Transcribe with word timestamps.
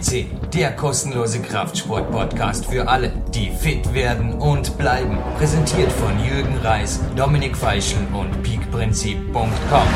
CC, 0.00 0.26
der 0.54 0.72
kostenlose 0.72 1.40
Kraftsport-Podcast 1.40 2.66
für 2.66 2.88
alle, 2.88 3.12
die 3.34 3.50
fit 3.50 3.94
werden 3.94 4.34
und 4.34 4.76
bleiben. 4.78 5.18
Präsentiert 5.38 5.90
von 5.90 6.12
Jürgen 6.22 6.56
Reis, 6.58 7.00
Dominik 7.16 7.56
Feischl 7.56 7.98
und 8.12 8.42
peakprinzip.com. 8.42 9.88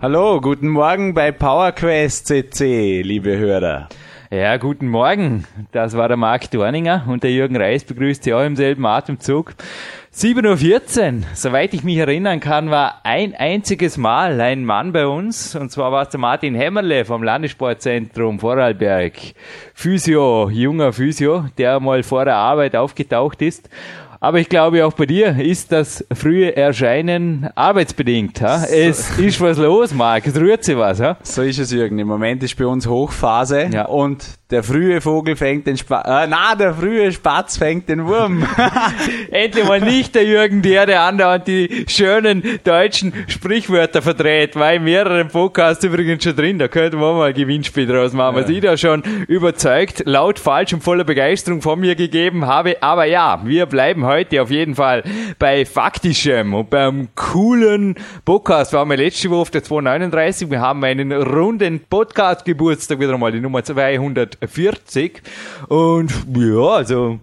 Hallo, 0.00 0.40
guten 0.40 0.68
Morgen 0.68 1.14
bei 1.14 1.32
PowerQuest 1.32 2.26
CC, 2.26 3.02
liebe 3.02 3.36
Hörer. 3.36 3.88
Ja, 4.30 4.56
guten 4.56 4.88
Morgen. 4.88 5.44
Das 5.72 5.96
war 5.96 6.08
der 6.08 6.16
Marc 6.16 6.50
Dorninger 6.50 7.04
und 7.06 7.22
der 7.22 7.32
Jürgen 7.32 7.56
Reis 7.56 7.84
begrüßt 7.84 8.24
Sie 8.24 8.32
auch 8.32 8.44
im 8.44 8.56
selben 8.56 8.86
Atemzug. 8.86 9.54
7.14 10.14 11.20
Uhr, 11.20 11.22
soweit 11.32 11.72
ich 11.72 11.84
mich 11.84 11.96
erinnern 11.96 12.38
kann, 12.38 12.70
war 12.70 13.00
ein 13.02 13.34
einziges 13.34 13.96
Mal 13.96 14.42
ein 14.42 14.62
Mann 14.62 14.92
bei 14.92 15.06
uns, 15.06 15.56
und 15.56 15.72
zwar 15.72 15.90
war 15.90 16.02
es 16.02 16.10
der 16.10 16.20
Martin 16.20 16.54
Hämmerle 16.54 17.06
vom 17.06 17.22
Landessportzentrum 17.22 18.38
Vorarlberg. 18.38 19.14
Physio, 19.72 20.50
junger 20.50 20.92
Physio, 20.92 21.46
der 21.56 21.80
mal 21.80 22.02
vor 22.02 22.26
der 22.26 22.36
Arbeit 22.36 22.76
aufgetaucht 22.76 23.40
ist 23.40 23.70
aber 24.22 24.38
ich 24.38 24.48
glaube, 24.48 24.86
auch 24.86 24.92
bei 24.92 25.04
dir 25.04 25.36
ist 25.36 25.72
das 25.72 26.06
frühe 26.14 26.54
Erscheinen 26.54 27.48
arbeitsbedingt. 27.56 28.40
Ha? 28.40 28.66
Es 28.66 29.18
ist 29.18 29.40
was 29.40 29.58
los, 29.58 29.92
Marc. 29.92 30.28
Es 30.28 30.36
rührt 30.36 30.62
sich 30.62 30.76
was. 30.76 31.00
Ha? 31.00 31.16
So 31.24 31.42
ist 31.42 31.58
es, 31.58 31.72
Jürgen. 31.72 31.98
Im 31.98 32.06
Moment 32.06 32.40
ist 32.44 32.56
bei 32.56 32.64
uns 32.64 32.86
Hochphase 32.86 33.68
ja. 33.72 33.86
und 33.86 34.24
der 34.52 34.62
frühe 34.62 35.00
Vogel 35.00 35.34
fängt 35.34 35.66
den 35.66 35.78
Spatz, 35.78 36.06
äh, 36.06 36.26
na, 36.28 36.54
der 36.54 36.74
frühe 36.74 37.10
Spatz 37.10 37.56
fängt 37.56 37.88
den 37.88 38.06
Wurm. 38.06 38.46
Endlich 39.30 39.66
mal 39.66 39.80
nicht 39.80 40.14
der 40.14 40.24
Jürgen, 40.24 40.60
der, 40.60 40.84
der 40.84 41.00
andauernd 41.02 41.48
die 41.48 41.86
schönen 41.88 42.42
deutschen 42.62 43.14
Sprichwörter 43.28 44.02
verdreht. 44.02 44.54
War 44.54 44.74
in 44.74 44.84
mehreren 44.84 45.28
Podcasts 45.28 45.82
übrigens 45.82 46.22
schon 46.22 46.36
drin. 46.36 46.58
Da 46.58 46.68
könnten 46.68 47.00
wir 47.00 47.14
mal 47.14 47.30
ein 47.30 47.34
Gewinnspiel 47.34 47.86
draus 47.86 48.12
machen, 48.12 48.36
ja. 48.36 48.42
was 48.42 48.50
ich 48.50 48.60
da 48.60 48.76
schon 48.76 49.02
überzeugt, 49.26 50.02
laut, 50.04 50.38
falsch 50.38 50.74
und 50.74 50.84
voller 50.84 51.04
Begeisterung 51.04 51.62
von 51.62 51.80
mir 51.80 51.94
gegeben 51.94 52.46
habe. 52.46 52.82
Aber 52.82 53.06
ja, 53.06 53.40
wir 53.44 53.64
bleiben 53.64 54.04
heute 54.04 54.42
auf 54.42 54.50
jeden 54.50 54.74
Fall 54.74 55.02
bei 55.38 55.64
Faktischem 55.64 56.52
und 56.52 56.68
beim 56.68 57.08
coolen 57.14 57.94
Podcast. 58.26 58.72
Wir 58.72 58.80
haben 58.80 58.90
ja 58.90 58.98
letzte 58.98 59.30
Woche 59.30 59.40
auf 59.40 59.50
der 59.50 59.64
239. 59.64 60.50
Wir 60.50 60.60
haben 60.60 60.84
einen 60.84 61.10
runden 61.10 61.80
Podcast-Geburtstag 61.88 63.00
wieder 63.00 63.16
mal, 63.16 63.32
die 63.32 63.40
Nummer 63.40 63.64
200 63.64 64.41
40. 64.46 65.22
Und 65.68 66.12
ja, 66.36 66.68
also 66.68 67.20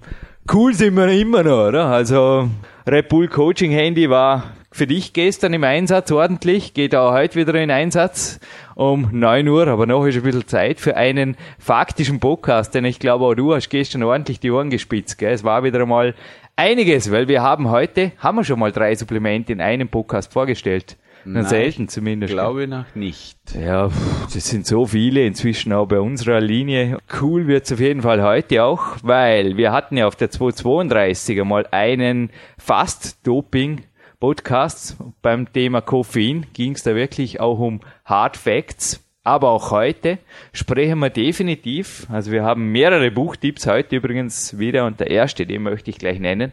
cool 0.52 0.74
sind 0.74 0.96
wir 0.96 1.08
immer 1.10 1.44
noch, 1.44 1.68
oder? 1.68 1.86
Also 1.86 2.50
Red 2.88 3.10
Bull 3.10 3.28
Coaching 3.28 3.72
Handy 3.72 4.10
war 4.10 4.52
für 4.72 4.88
dich 4.88 5.14
gestern 5.14 5.54
im 5.54 5.64
Einsatz 5.64 6.12
ordentlich, 6.12 6.74
geht 6.74 6.96
auch 6.96 7.12
heute 7.12 7.36
wieder 7.40 7.56
in 7.56 7.72
Einsatz 7.72 8.40
um 8.76 9.10
9 9.12 9.48
Uhr, 9.48 9.68
aber 9.68 9.86
noch 9.86 10.06
ist 10.06 10.16
ein 10.16 10.24
bisschen 10.24 10.48
Zeit 10.48 10.80
für 10.80 10.96
einen 10.96 11.36
faktischen 11.58 12.20
Podcast, 12.20 12.76
denn 12.76 12.86
ich 12.86 13.00
glaube 13.00 13.26
auch 13.26 13.34
du 13.34 13.54
hast 13.54 13.70
gestern 13.70 14.04
ordentlich 14.04 14.40
die 14.40 14.52
Ohren 14.52 14.70
gespitzt, 14.70 15.18
gell? 15.18 15.34
Es 15.34 15.44
war 15.44 15.64
wieder 15.64 15.82
einmal 15.82 16.14
einiges, 16.56 17.12
weil 17.12 17.28
wir 17.28 17.42
haben 17.42 17.70
heute, 17.70 18.12
haben 18.20 18.38
wir 18.38 18.44
schon 18.44 18.60
mal 18.60 18.72
drei 18.72 18.96
Supplemente 18.96 19.54
in 19.54 19.62
einem 19.62 19.88
Podcast 19.88 20.32
vorgestellt. 20.32 20.98
Nein, 21.26 21.46
selten 21.46 21.88
zumindest. 21.88 22.34
Glaube 22.34 22.64
ich 22.64 22.70
noch 22.70 22.96
nicht. 22.96 23.38
Ja, 23.54 23.90
das 24.34 24.48
sind 24.48 24.66
so 24.66 24.86
viele 24.86 25.26
inzwischen 25.26 25.74
auch 25.74 25.88
bei 25.88 26.00
unserer 26.00 26.40
Linie. 26.40 26.98
Cool 27.22 27.48
wird's 27.48 27.72
auf 27.72 27.80
jeden 27.80 28.02
Fall 28.02 28.24
heute 28.24 28.64
auch, 28.64 28.98
weil 29.04 29.58
wir 29.58 29.72
hatten 29.72 29.98
ja 29.98 30.08
auf 30.08 30.16
der 30.16 30.32
232 30.32 31.44
mal 31.44 31.68
einen 31.72 32.32
Fast-Doping 32.58 33.82
Podcast. 34.20 34.98
Beim 35.22 35.52
Thema 35.52 35.82
Koffein 35.82 36.46
ging's 36.54 36.84
da 36.84 36.96
wirklich 36.96 37.40
auch 37.40 37.60
um 37.60 37.80
Hard 38.06 38.38
Facts. 38.38 39.06
Aber 39.30 39.52
auch 39.52 39.70
heute 39.70 40.18
sprechen 40.54 40.98
wir 40.98 41.12
definitiv, 41.12 42.08
also 42.12 42.32
wir 42.32 42.44
haben 42.44 42.72
mehrere 42.72 43.12
Buchtipps 43.12 43.68
heute 43.68 43.98
übrigens 43.98 44.58
wieder 44.58 44.88
und 44.88 45.00
der 45.00 45.12
erste, 45.12 45.46
den 45.46 45.62
möchte 45.62 45.92
ich 45.92 46.00
gleich 46.00 46.20
nennen. 46.20 46.52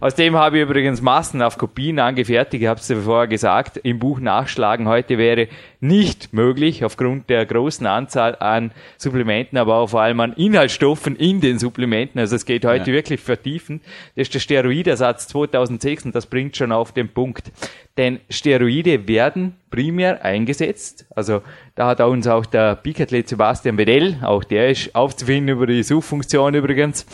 Aus 0.00 0.16
dem 0.16 0.34
habe 0.34 0.56
ich 0.56 0.64
übrigens 0.64 1.00
massenhaft 1.00 1.56
Kopien 1.56 2.00
angefertigt, 2.00 2.64
ich 2.64 2.68
habe 2.68 2.80
es 2.80 2.88
ja 2.88 2.96
vorher 2.96 3.28
gesagt, 3.28 3.76
im 3.76 4.00
Buch 4.00 4.18
nachschlagen 4.18 4.88
heute 4.88 5.18
wäre 5.18 5.46
nicht 5.78 6.32
möglich 6.32 6.84
aufgrund 6.84 7.30
der 7.30 7.46
großen 7.46 7.86
Anzahl 7.86 8.34
an 8.34 8.72
Supplementen, 8.98 9.56
aber 9.56 9.76
auch 9.76 9.90
vor 9.90 10.00
allem 10.00 10.18
an 10.18 10.32
Inhaltsstoffen 10.32 11.14
in 11.14 11.40
den 11.40 11.60
Supplementen. 11.60 12.18
Also 12.18 12.34
es 12.34 12.44
geht 12.44 12.64
heute 12.64 12.90
ja. 12.90 12.96
wirklich 12.96 13.20
vertiefen. 13.20 13.82
Das 14.16 14.22
ist 14.22 14.34
der 14.34 14.40
Steroidersatz 14.40 15.28
2006 15.28 16.06
und 16.06 16.14
das 16.16 16.26
bringt 16.26 16.56
schon 16.56 16.72
auf 16.72 16.90
den 16.90 17.08
Punkt. 17.08 17.52
Denn 17.96 18.18
Steroide 18.28 19.06
werden 19.06 19.54
primär 19.70 20.24
eingesetzt. 20.24 21.06
Also 21.14 21.42
da 21.74 21.88
hat 21.88 22.00
uns 22.00 22.26
auch 22.26 22.46
der 22.46 22.76
Bikathlet 22.76 23.28
Sebastian 23.28 23.76
Bedell, 23.76 24.18
auch 24.22 24.44
der 24.44 24.70
ist 24.70 24.94
aufzufinden 24.94 25.56
über 25.56 25.66
die 25.66 25.82
Suchfunktion 25.82 26.54
übrigens, 26.54 27.06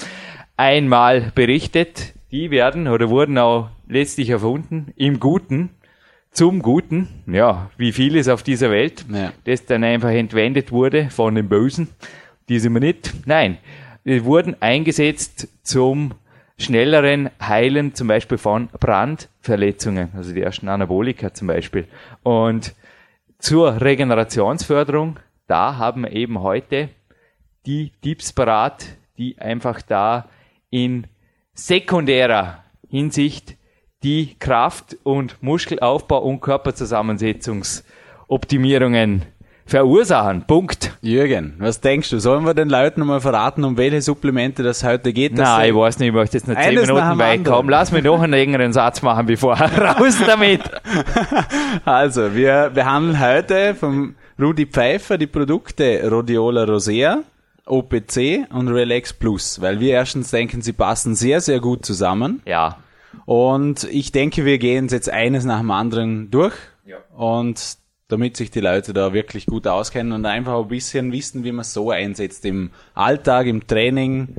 einmal 0.57 1.33
berichtet. 1.35 2.15
Die 2.31 2.51
werden 2.51 2.89
oder 2.89 3.11
wurden 3.11 3.37
auch 3.39 3.69
letztlich 3.89 4.31
erfunden 4.31 4.93
im 4.97 5.21
Guten, 5.21 5.71
zum 6.31 6.63
Guten, 6.63 7.09
ja, 7.27 7.71
wie 7.77 7.93
vieles 7.93 8.29
auf 8.29 8.43
dieser 8.43 8.71
Welt, 8.71 9.05
ja. 9.13 9.33
das 9.45 9.67
dann 9.67 9.85
einfach 9.85 10.11
entwendet 10.11 10.73
wurde 10.73 11.11
von 11.11 11.35
den 11.35 11.49
Bösen. 11.49 11.89
Die 12.49 12.59
sind 12.59 12.73
wir 12.73 12.81
nicht. 12.81 13.13
Nein, 13.27 13.59
die 14.05 14.25
wurden 14.25 14.57
eingesetzt 14.61 15.49
zum 15.63 16.15
schnelleren 16.59 17.31
Heilen 17.41 17.95
zum 17.95 18.09
Beispiel 18.09 18.39
von 18.39 18.69
Brandverletzungen, 18.79 20.11
also 20.17 20.33
die 20.33 20.43
ersten 20.43 20.69
Anabolika 20.69 21.35
zum 21.35 21.49
Beispiel. 21.49 21.87
Und 22.23 22.75
zur 23.39 23.81
Regenerationsförderung, 23.81 25.19
da 25.47 25.77
haben 25.77 26.03
wir 26.03 26.13
eben 26.13 26.41
heute 26.41 26.91
die 27.67 27.93
Tipps 28.03 28.33
parat, 28.33 28.87
die 29.19 29.39
einfach 29.39 29.83
da 29.83 30.29
in 30.71 31.07
sekundärer 31.55 32.65
Hinsicht 32.89 33.57
die 34.03 34.37
Kraft- 34.39 34.97
und 35.03 35.43
Muskelaufbau 35.43 36.23
und 36.23 36.41
Körperzusammensetzungsoptimierungen 36.41 39.23
verursachen. 39.73 40.43
Punkt. 40.43 40.93
Jürgen, 41.01 41.55
was 41.59 41.81
denkst 41.81 42.11
du? 42.11 42.19
Sollen 42.19 42.45
wir 42.45 42.53
den 42.53 42.69
Leuten 42.69 43.01
nochmal 43.01 43.23
verraten, 43.23 43.65
um 43.65 43.79
welche 43.79 44.03
Supplemente 44.03 44.63
das 44.63 44.85
heute 44.85 45.15
geht? 45.15 45.35
Nein, 45.35 45.71
ich 45.71 45.75
weiß 45.75 45.99
nicht, 45.99 46.09
ich 46.09 46.15
möchte 46.15 46.37
jetzt 46.37 46.47
noch 46.47 46.61
zehn 46.61 46.75
Minuten 46.75 47.19
weit 47.19 47.43
kommen. 47.43 47.71
Lass 47.71 47.91
mich 47.91 48.05
noch 48.05 48.21
einen 48.21 48.33
längeren 48.33 48.75
Satz 48.75 49.01
machen, 49.01 49.25
bevor 49.25 49.55
raus 49.61 50.19
damit. 50.27 50.61
also, 51.87 52.35
wir 52.35 52.71
behandeln 52.75 53.19
heute 53.19 53.75
vom 53.75 54.15
Rudi 54.39 54.67
Pfeiffer 54.67 55.17
die 55.17 55.27
Produkte 55.27 56.07
Rhodiola 56.07 56.65
Rosea, 56.65 57.21
OPC 57.65 58.47
und 58.51 58.69
Relax 58.69 59.15
Plus, 59.15 59.59
weil 59.63 59.81
wir 59.81 59.93
erstens 59.95 60.31
denken, 60.31 60.61
sie 60.61 60.75
passen 60.75 61.15
sehr, 61.15 61.41
sehr 61.41 61.61
gut 61.61 61.87
zusammen. 61.87 62.43
Ja. 62.45 62.77
Und 63.25 63.85
ich 63.85 64.13
denke, 64.13 64.45
wir 64.45 64.59
gehen 64.59 64.89
jetzt 64.89 65.09
eines 65.09 65.47
nach 65.47 65.61
dem 65.61 65.71
anderen 65.71 66.31
durch. 66.31 66.55
Ja. 66.85 66.99
Und 67.17 67.82
damit 68.13 68.37
sich 68.37 68.51
die 68.51 68.61
Leute 68.61 68.93
da 68.93 69.13
wirklich 69.15 69.47
gut 69.47 69.67
auskennen 69.67 70.13
und 70.13 70.27
einfach 70.27 70.61
ein 70.61 70.69
bisschen 70.69 71.13
wissen, 71.13 71.45
wie 71.45 71.53
man 71.53 71.65
so 71.65 71.91
einsetzt 71.91 72.45
im 72.45 72.71
Alltag, 72.95 73.47
im 73.47 73.67
Training 73.67 74.37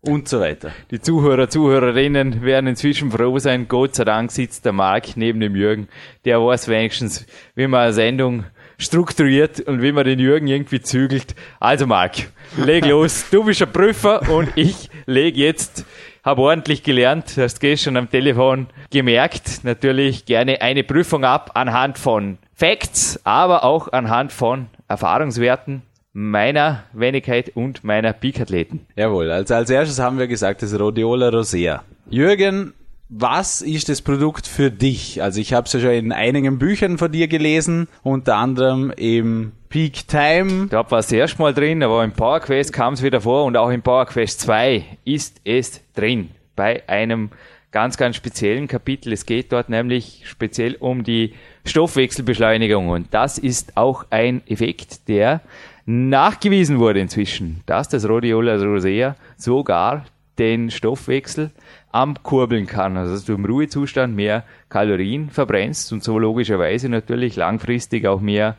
und 0.00 0.28
so 0.28 0.40
weiter. 0.40 0.72
Die 0.90 1.00
Zuhörer, 1.00 1.48
Zuhörerinnen 1.48 2.42
werden 2.42 2.66
inzwischen 2.66 3.12
froh 3.12 3.38
sein. 3.38 3.68
Gott 3.68 3.94
sei 3.94 4.04
Dank 4.04 4.32
sitzt 4.32 4.64
der 4.64 4.72
Marc 4.72 5.16
neben 5.16 5.40
dem 5.40 5.54
Jürgen. 5.54 5.88
Der 6.24 6.44
weiß 6.44 6.68
wenigstens, 6.68 7.24
wie 7.54 7.68
man 7.68 7.82
eine 7.84 7.92
Sendung 7.92 8.44
strukturiert 8.78 9.60
und 9.60 9.80
wie 9.80 9.92
man 9.92 10.04
den 10.04 10.18
Jürgen 10.18 10.48
irgendwie 10.48 10.80
zügelt. 10.80 11.36
Also 11.60 11.86
Marc, 11.86 12.30
leg 12.56 12.84
los. 12.84 13.26
Du 13.30 13.44
bist 13.44 13.62
ein 13.62 13.72
Prüfer 13.72 14.28
und 14.28 14.50
ich 14.56 14.90
leg 15.06 15.36
jetzt 15.36 15.86
habe 16.24 16.40
ordentlich 16.40 16.82
gelernt, 16.82 17.34
hast 17.36 17.60
gestern 17.60 17.98
am 17.98 18.10
Telefon 18.10 18.68
gemerkt, 18.90 19.62
natürlich 19.62 20.24
gerne 20.24 20.62
eine 20.62 20.82
Prüfung 20.82 21.22
ab 21.22 21.50
anhand 21.54 21.98
von 21.98 22.38
Facts, 22.56 23.20
aber 23.24 23.64
auch 23.64 23.92
anhand 23.92 24.32
von 24.32 24.66
Erfahrungswerten 24.86 25.82
meiner 26.12 26.84
Wenigkeit 26.92 27.50
und 27.56 27.82
meiner 27.82 28.12
Peak-Athleten. 28.12 28.86
Jawohl, 28.94 29.32
also 29.32 29.54
als 29.54 29.70
erstes 29.70 29.98
haben 29.98 30.18
wir 30.18 30.28
gesagt, 30.28 30.62
das 30.62 30.78
Rhodiola 30.78 31.30
Rosea. 31.30 31.82
Jürgen, 32.08 32.72
was 33.08 33.60
ist 33.60 33.88
das 33.88 34.02
Produkt 34.02 34.46
für 34.46 34.70
dich? 34.70 35.20
Also 35.20 35.40
ich 35.40 35.52
habe 35.52 35.66
es 35.66 35.72
ja 35.72 35.80
schon 35.80 35.90
in 35.90 36.12
einigen 36.12 36.58
Büchern 36.58 36.96
von 36.96 37.10
dir 37.10 37.26
gelesen, 37.26 37.88
unter 38.04 38.36
anderem 38.36 38.92
im 38.96 39.52
Peak 39.68 40.06
Time. 40.06 40.68
Da 40.68 40.88
war 40.88 41.00
es 41.00 41.10
erst 41.10 41.40
mal 41.40 41.52
drin, 41.52 41.82
aber 41.82 42.04
im 42.04 42.12
Power 42.12 42.38
Quest 42.38 42.72
kam 42.72 42.94
es 42.94 43.02
wieder 43.02 43.20
vor 43.20 43.44
und 43.44 43.56
auch 43.56 43.70
im 43.70 43.82
Power 43.82 44.06
Quest 44.06 44.40
2 44.42 44.84
ist 45.04 45.40
es 45.44 45.80
drin. 45.94 46.30
Bei 46.54 46.88
einem 46.88 47.30
ganz, 47.72 47.96
ganz 47.96 48.14
speziellen 48.14 48.68
Kapitel. 48.68 49.12
Es 49.12 49.26
geht 49.26 49.50
dort 49.50 49.68
nämlich 49.68 50.22
speziell 50.26 50.76
um 50.76 51.02
die 51.02 51.34
Stoffwechselbeschleunigung. 51.64 52.88
Und 52.88 53.12
das 53.12 53.38
ist 53.38 53.76
auch 53.76 54.06
ein 54.10 54.42
Effekt, 54.46 55.08
der 55.08 55.40
nachgewiesen 55.86 56.78
wurde 56.78 57.00
inzwischen, 57.00 57.62
dass 57.66 57.88
das 57.88 58.08
Rhodiola 58.08 58.56
rosea 58.56 59.16
sogar 59.36 60.04
den 60.38 60.70
Stoffwechsel 60.70 61.50
ankurbeln 61.92 62.66
kann. 62.66 62.96
Also 62.96 63.14
dass 63.14 63.24
du 63.24 63.34
im 63.34 63.44
Ruhezustand 63.44 64.14
mehr 64.16 64.44
Kalorien 64.68 65.30
verbrennst 65.30 65.92
und 65.92 66.02
so 66.02 66.18
logischerweise 66.18 66.88
natürlich 66.88 67.36
langfristig 67.36 68.06
auch 68.06 68.20
mehr 68.20 68.56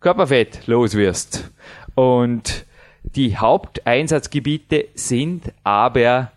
Körperfett 0.00 0.66
los 0.66 0.94
wirst. 0.94 1.50
Und 1.94 2.64
die 3.02 3.36
Haupteinsatzgebiete 3.36 4.86
sind 4.94 5.52
aber 5.64 6.32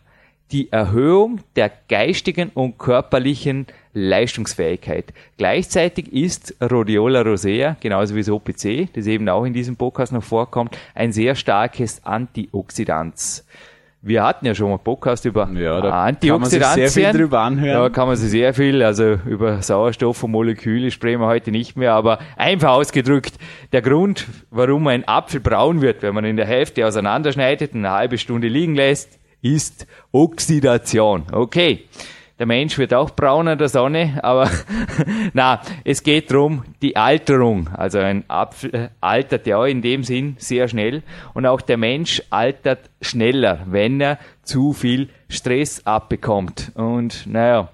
die 0.51 0.71
Erhöhung 0.71 1.39
der 1.55 1.71
geistigen 1.87 2.51
und 2.53 2.77
körperlichen 2.77 3.67
Leistungsfähigkeit. 3.93 5.13
Gleichzeitig 5.37 6.11
ist 6.11 6.55
Rhodiola 6.61 7.21
rosea, 7.21 7.77
genauso 7.79 8.15
wie 8.15 8.19
das 8.19 8.29
OPC, 8.29 8.91
das 8.93 9.07
eben 9.07 9.27
auch 9.29 9.45
in 9.45 9.53
diesem 9.53 9.75
Podcast 9.75 10.11
noch 10.13 10.23
vorkommt, 10.23 10.77
ein 10.93 11.11
sehr 11.11 11.35
starkes 11.35 12.03
Antioxidant. 12.05 13.43
Wir 14.03 14.23
hatten 14.23 14.47
ja 14.47 14.55
schon 14.55 14.67
mal 14.69 14.75
einen 14.75 14.83
Podcast 14.83 15.25
über 15.25 15.47
ja, 15.53 15.79
da 15.79 16.05
Antioxidantien. 16.05 16.31
Kann 16.31 16.39
man 16.39 16.49
sich 16.49 16.91
sehr 16.91 17.11
viel 17.11 17.19
drüber 17.19 17.41
anhören. 17.41 17.83
Da 17.83 17.89
kann 17.89 18.07
man 18.07 18.17
sich 18.17 18.31
sehr 18.31 18.53
viel, 18.55 18.81
also 18.81 19.19
über 19.25 19.61
Sauerstoff 19.61 20.23
und 20.23 20.31
Moleküle 20.31 20.89
sprechen 20.89 21.21
wir 21.21 21.27
heute 21.27 21.51
nicht 21.51 21.77
mehr, 21.77 21.93
aber 21.93 22.17
einfach 22.35 22.71
ausgedrückt, 22.71 23.35
der 23.73 23.83
Grund, 23.83 24.25
warum 24.49 24.87
ein 24.87 25.07
Apfel 25.07 25.39
braun 25.39 25.81
wird, 25.81 26.01
wenn 26.01 26.15
man 26.15 26.25
in 26.25 26.35
der 26.35 26.47
Hälfte 26.47 26.87
auseinanderschneidet 26.87 27.73
und 27.73 27.85
eine 27.85 27.93
halbe 27.93 28.17
Stunde 28.17 28.47
liegen 28.47 28.73
lässt, 28.73 29.20
ist 29.41 29.87
Oxidation. 30.11 31.23
Okay. 31.31 31.85
Der 32.41 32.47
Mensch 32.47 32.79
wird 32.79 32.91
auch 32.95 33.11
braun 33.11 33.47
an 33.47 33.59
der 33.59 33.69
Sonne, 33.69 34.19
aber 34.23 34.49
na, 35.33 35.61
es 35.83 36.01
geht 36.01 36.31
darum, 36.31 36.63
die 36.81 36.95
Alterung. 36.95 37.69
Also 37.71 37.99
ein 37.99 38.23
Apfel 38.29 38.73
äh, 38.73 38.89
altert 38.99 39.45
ja 39.45 39.63
in 39.67 39.83
dem 39.83 40.03
Sinn 40.03 40.37
sehr 40.39 40.67
schnell 40.67 41.03
und 41.35 41.45
auch 41.45 41.61
der 41.61 41.77
Mensch 41.77 42.23
altert 42.31 42.89
schneller, 42.99 43.59
wenn 43.67 44.01
er 44.01 44.17
zu 44.41 44.73
viel 44.73 45.09
Stress 45.29 45.85
abbekommt. 45.85 46.71
Und 46.73 47.27
naja, 47.27 47.69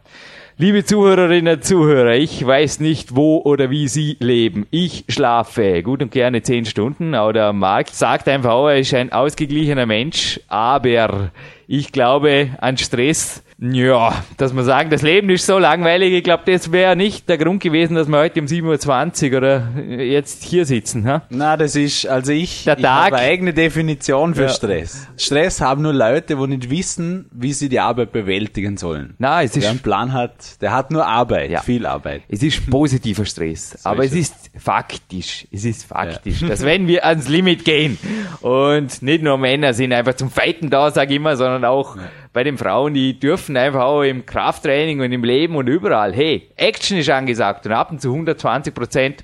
Liebe 0.59 0.83
Zuhörerinnen 0.83 1.57
und 1.57 1.63
Zuhörer, 1.63 2.15
ich 2.15 2.43
weiß 2.43 2.79
nicht, 2.79 3.15
wo 3.15 3.37
oder 3.37 3.69
wie 3.69 3.87
Sie 3.87 4.17
leben. 4.19 4.65
Ich 4.71 5.05
schlafe 5.07 5.83
gut 5.83 6.01
und 6.01 6.09
gerne 6.09 6.41
zehn 6.41 6.65
Stunden. 6.65 7.13
Oder 7.13 7.53
Marc 7.53 7.89
sagt 7.89 8.27
einfach, 8.27 8.55
oh, 8.55 8.67
er 8.67 8.79
ist 8.79 8.91
ein 8.95 9.11
ausgeglichener 9.11 9.85
Mensch. 9.85 10.39
Aber 10.47 11.29
ich 11.67 11.91
glaube 11.91 12.49
an 12.59 12.75
Stress 12.77 13.43
ja, 13.59 14.23
dass 14.37 14.53
man 14.53 14.63
sagen, 14.65 14.89
das 14.91 15.01
Leben 15.01 15.29
ist 15.29 15.45
so 15.45 15.57
langweilig, 15.57 16.13
ich 16.13 16.23
glaube, 16.23 16.43
das 16.45 16.71
wäre 16.71 16.95
nicht 16.95 17.27
der 17.27 17.39
Grund 17.39 17.61
gewesen, 17.61 17.95
dass 17.95 18.07
wir 18.07 18.19
heute 18.19 18.39
um 18.39 18.45
7.20 18.45 19.31
Uhr 19.31 19.37
oder 19.37 19.67
jetzt 20.03 20.43
hier 20.43 20.65
sitzen. 20.65 21.07
Ha? 21.07 21.23
Na, 21.29 21.57
das 21.57 21.75
ist, 21.75 22.05
also 22.07 22.31
ich, 22.31 22.65
der 22.65 22.77
ich 22.77 22.83
Tag, 22.83 23.05
habe 23.05 23.15
eine 23.15 23.27
eigene 23.27 23.53
Definition 23.53 24.35
für 24.35 24.43
ja. 24.43 24.49
Stress. 24.49 25.07
Stress 25.17 25.59
haben 25.59 25.81
nur 25.81 25.93
Leute, 25.93 26.35
die 26.35 26.47
nicht 26.47 26.69
wissen, 26.69 27.29
wie 27.31 27.51
sie 27.51 27.67
die 27.67 27.79
Arbeit 27.79 28.11
bewältigen 28.11 28.77
sollen. 28.77 29.15
Na, 29.17 29.41
es 29.41 29.55
ist, 29.55 29.63
Wer 29.63 29.71
einen 29.71 29.79
Plan 29.79 30.13
hat, 30.13 30.61
der 30.61 30.71
hat 30.71 30.91
nur 30.91 31.07
Arbeit, 31.07 31.49
ja. 31.49 31.61
viel 31.61 31.87
Arbeit. 31.87 32.21
Es 32.29 32.43
ist 32.43 32.69
positiver 32.69 33.25
Stress, 33.25 33.79
aber 33.83 34.05
es 34.05 34.13
ist 34.13 34.46
faktisch, 34.57 35.47
es 35.51 35.65
ist 35.65 35.85
faktisch, 35.85 36.41
ja. 36.41 36.47
dass 36.47 36.63
wenn 36.63 36.87
wir 36.87 37.05
ans 37.05 37.27
Limit 37.27 37.65
gehen 37.65 37.97
und 38.41 39.01
nicht 39.01 39.23
nur 39.23 39.37
Männer 39.37 39.73
sind 39.73 39.93
einfach 39.93 40.15
zum 40.15 40.29
Fighten 40.29 40.69
da, 40.69 40.91
sage 40.91 41.11
ich 41.11 41.17
immer, 41.17 41.37
sondern 41.37 41.65
auch 41.65 41.97
bei 42.33 42.43
den 42.43 42.57
Frauen, 42.57 42.93
die 42.93 43.19
dürfen 43.19 43.57
einfach 43.57 43.81
auch 43.81 44.03
im 44.03 44.25
Krafttraining 44.25 45.01
und 45.01 45.11
im 45.11 45.23
Leben 45.23 45.55
und 45.55 45.67
überall, 45.67 46.13
hey, 46.13 46.49
Action 46.55 46.97
ist 46.97 47.09
angesagt 47.09 47.65
und 47.65 47.71
ab 47.71 47.91
und 47.91 48.01
zu 48.01 48.09
120 48.09 48.73
Prozent 48.73 49.23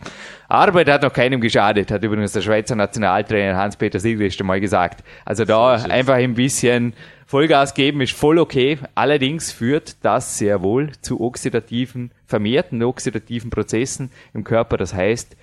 Arbeit 0.54 0.88
hat 0.88 1.02
noch 1.02 1.12
keinem 1.12 1.42
geschadet, 1.42 1.90
hat 1.90 2.04
übrigens 2.04 2.34
der 2.34 2.42
Schweizer 2.42 2.76
Nationaltrainer 2.76 3.58
Hans-Peter 3.58 4.00
Sigrist 4.00 4.40
einmal 4.40 4.62
gesagt. 4.62 5.04
Also 5.26 5.46
da 5.46 5.74
einfach 5.74 6.14
ein 6.14 6.36
bisschen 6.36 6.94
Vollgas 7.26 7.74
geben 7.74 8.02
ist 8.02 8.14
voll 8.14 8.38
okay. 8.38 8.78
Allerdings 8.94 9.52
führt 9.52 9.96
das 10.06 10.38
sehr 10.38 10.62
wohl 10.62 10.92
zu 11.02 11.22
oxidativen, 11.22 12.12
vermehrten 12.28 12.84
oxidativen 12.84 13.50
Prozessen 13.50 14.12
im 14.36 14.44
Körper. 14.44 14.78
Das 14.78 14.94
heißt, 14.94 15.36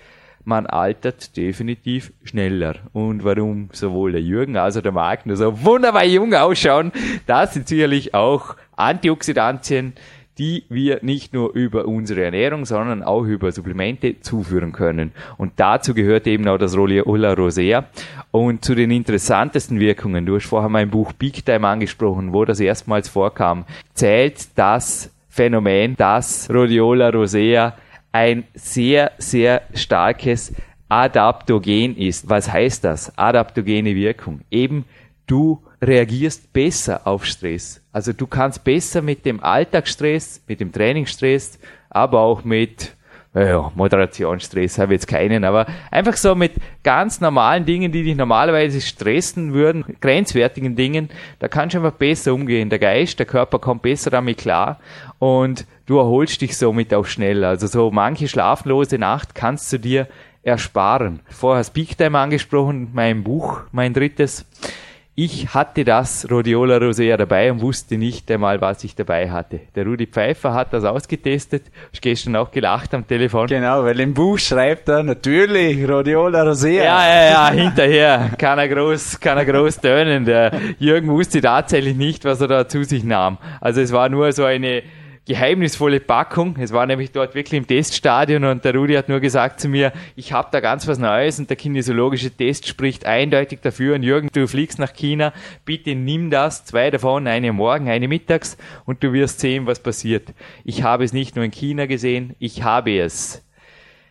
man 0.45 0.65
altert 0.65 1.35
definitiv 1.35 2.13
schneller. 2.23 2.75
Und 2.93 3.25
warum 3.25 3.67
sowohl 3.73 4.13
der 4.13 4.21
Jürgen 4.21 4.55
als 4.55 4.77
auch 4.77 4.81
der 4.81 4.93
Marc 4.93 5.25
nur 5.25 5.35
so 5.35 5.61
wunderbar 5.65 6.05
jung 6.05 6.33
ausschauen, 6.33 6.93
das 7.27 7.53
sind 7.53 7.67
sicherlich 7.67 8.13
auch 8.13 8.55
Antioxidantien, 8.77 9.91
die 10.41 10.63
wir 10.69 10.97
nicht 11.03 11.35
nur 11.35 11.53
über 11.53 11.87
unsere 11.87 12.23
Ernährung, 12.23 12.65
sondern 12.65 13.03
auch 13.03 13.25
über 13.25 13.51
Supplemente 13.51 14.21
zuführen 14.21 14.71
können. 14.71 15.11
Und 15.37 15.51
dazu 15.57 15.93
gehört 15.93 16.25
eben 16.25 16.47
auch 16.47 16.57
das 16.57 16.75
Roliola 16.75 17.33
rosea. 17.33 17.85
Und 18.31 18.65
zu 18.65 18.73
den 18.73 18.89
interessantesten 18.89 19.79
Wirkungen, 19.79 20.25
du 20.25 20.35
hast 20.35 20.47
vorher 20.47 20.69
mein 20.69 20.89
Buch 20.89 21.13
Big 21.13 21.45
Time 21.45 21.67
angesprochen, 21.67 22.33
wo 22.33 22.43
das 22.43 22.59
erstmals 22.59 23.07
vorkam, 23.07 23.65
zählt 23.93 24.57
das 24.57 25.11
Phänomen, 25.29 25.95
dass 25.95 26.49
Rhodiola 26.49 27.09
rosea 27.09 27.75
ein 28.11 28.45
sehr, 28.55 29.11
sehr 29.19 29.61
starkes 29.75 30.55
Adaptogen 30.89 31.95
ist. 31.95 32.27
Was 32.27 32.51
heißt 32.51 32.83
das? 32.83 33.15
Adaptogene 33.15 33.93
Wirkung. 33.93 34.41
Eben, 34.49 34.85
du 35.27 35.61
reagierst 35.81 36.53
besser 36.53 37.07
auf 37.07 37.25
Stress. 37.25 37.81
Also 37.91 38.13
du 38.13 38.27
kannst 38.27 38.63
besser 38.63 39.01
mit 39.01 39.25
dem 39.25 39.43
Alltagsstress, 39.43 40.43
mit 40.47 40.59
dem 40.59 40.71
Trainingsstress, 40.71 41.59
aber 41.89 42.19
auch 42.19 42.43
mit 42.43 42.95
ja, 43.33 43.71
Moderationsstress 43.75 44.77
habe 44.77 44.93
ich 44.93 45.01
jetzt 45.01 45.07
keinen, 45.07 45.45
aber 45.45 45.65
einfach 45.89 46.17
so 46.17 46.35
mit 46.35 46.51
ganz 46.83 47.21
normalen 47.21 47.65
Dingen, 47.65 47.91
die 47.91 48.03
dich 48.03 48.15
normalerweise 48.15 48.81
stressen 48.81 49.53
würden, 49.53 49.85
grenzwertigen 50.01 50.75
Dingen, 50.75 51.09
da 51.39 51.47
kannst 51.47 51.73
du 51.73 51.79
einfach 51.79 51.97
besser 51.97 52.33
umgehen. 52.33 52.69
Der 52.69 52.79
Geist, 52.79 53.19
der 53.19 53.25
Körper 53.25 53.59
kommt 53.59 53.83
besser 53.83 54.09
damit 54.09 54.39
klar 54.39 54.79
und 55.17 55.65
du 55.85 55.97
erholst 55.97 56.41
dich 56.41 56.57
somit 56.57 56.93
auch 56.93 57.05
schneller. 57.05 57.49
Also 57.49 57.67
so 57.67 57.89
manche 57.89 58.27
schlaflose 58.27 58.97
Nacht 58.97 59.33
kannst 59.33 59.71
du 59.71 59.79
dir 59.79 60.07
ersparen. 60.43 61.21
Vorher 61.29 61.59
hast 61.59 61.71
Peak 61.71 61.97
Time 61.97 62.19
angesprochen, 62.19 62.89
mein 62.91 63.23
Buch, 63.23 63.61
mein 63.71 63.93
drittes. 63.93 64.45
Ich 65.13 65.53
hatte 65.53 65.83
das 65.83 66.25
Rhodiola 66.31 66.77
rosea 66.77 67.17
dabei 67.17 67.51
und 67.51 67.59
wusste 67.59 67.97
nicht 67.97 68.31
einmal, 68.31 68.61
was 68.61 68.81
ich 68.85 68.95
dabei 68.95 69.29
hatte. 69.29 69.59
Der 69.75 69.85
Rudi 69.85 70.07
Pfeiffer 70.07 70.53
hat 70.53 70.71
das 70.71 70.85
ausgetestet. 70.85 71.63
Ich 71.91 71.99
gestern 71.99 72.37
auch 72.37 72.49
gelacht 72.49 72.93
am 72.93 73.05
Telefon. 73.05 73.47
Genau, 73.47 73.83
weil 73.83 73.99
im 73.99 74.13
Buch 74.13 74.39
schreibt 74.39 74.87
er 74.87 75.03
natürlich 75.03 75.85
Rhodiola 75.85 76.43
rosea. 76.43 76.85
Ja, 76.85 77.05
ja, 77.05 77.29
ja, 77.29 77.51
hinterher 77.51 78.31
kann 78.37 78.57
er 78.57 78.69
groß, 78.69 79.19
kann 79.19 79.37
er 79.37 79.43
groß 79.43 79.81
tönen. 79.81 80.23
Der 80.23 80.53
Jürgen 80.79 81.09
wusste 81.09 81.41
tatsächlich 81.41 81.97
nicht, 81.97 82.23
was 82.23 82.39
er 82.39 82.47
da 82.47 82.67
zu 82.69 82.85
sich 82.85 83.03
nahm. 83.03 83.37
Also 83.59 83.81
es 83.81 83.91
war 83.91 84.07
nur 84.07 84.31
so 84.31 84.45
eine 84.45 84.81
geheimnisvolle 85.25 85.99
Packung. 85.99 86.57
Es 86.59 86.73
war 86.73 86.85
nämlich 86.85 87.11
dort 87.11 87.35
wirklich 87.35 87.57
im 87.57 87.67
Teststadion 87.67 88.43
und 88.43 88.65
der 88.65 88.73
Rudi 88.75 88.95
hat 88.95 89.07
nur 89.07 89.19
gesagt 89.19 89.59
zu 89.59 89.69
mir, 89.69 89.93
ich 90.15 90.33
habe 90.33 90.49
da 90.51 90.59
ganz 90.59 90.87
was 90.87 90.97
Neues 90.97 91.39
und 91.39 91.49
der 91.49 91.57
kinesiologische 91.57 92.31
Test 92.31 92.67
spricht 92.67 93.05
eindeutig 93.05 93.59
dafür. 93.61 93.95
Und 93.95 94.03
Jürgen, 94.03 94.29
du 94.33 94.47
fliegst 94.47 94.79
nach 94.79 94.93
China, 94.93 95.33
bitte 95.63 95.95
nimm 95.95 96.31
das, 96.31 96.65
zwei 96.65 96.89
davon, 96.89 97.27
eine 97.27 97.53
morgen, 97.53 97.89
eine 97.89 98.07
mittags 98.07 98.57
und 98.85 99.03
du 99.03 99.13
wirst 99.13 99.39
sehen, 99.39 99.67
was 99.67 99.81
passiert. 99.81 100.29
Ich 100.63 100.83
habe 100.83 101.03
es 101.03 101.13
nicht 101.13 101.35
nur 101.35 101.45
in 101.45 101.51
China 101.51 101.85
gesehen, 101.85 102.35
ich 102.39 102.63
habe 102.63 102.97
es 102.99 103.43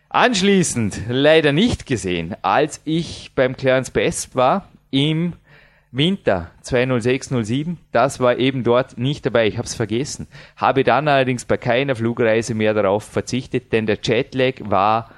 anschließend 0.09 1.01
leider 1.09 1.51
nicht 1.51 1.85
gesehen, 1.85 2.35
als 2.41 2.81
ich 2.83 3.31
beim 3.35 3.55
Clarence 3.55 3.91
Best 3.91 4.35
war 4.35 4.67
im 4.91 5.33
Winter 5.93 6.51
20607, 6.61 7.77
das 7.91 8.21
war 8.21 8.37
eben 8.37 8.63
dort 8.63 8.97
nicht 8.97 9.25
dabei, 9.25 9.47
ich 9.47 9.57
habe 9.57 9.65
es 9.65 9.75
vergessen. 9.75 10.27
Habe 10.55 10.85
dann 10.85 11.09
allerdings 11.09 11.43
bei 11.43 11.57
keiner 11.57 11.97
Flugreise 11.97 12.53
mehr 12.53 12.73
darauf 12.73 13.03
verzichtet, 13.03 13.73
denn 13.73 13.85
der 13.85 13.99
Jetlag 14.01 14.55
war, 14.61 15.11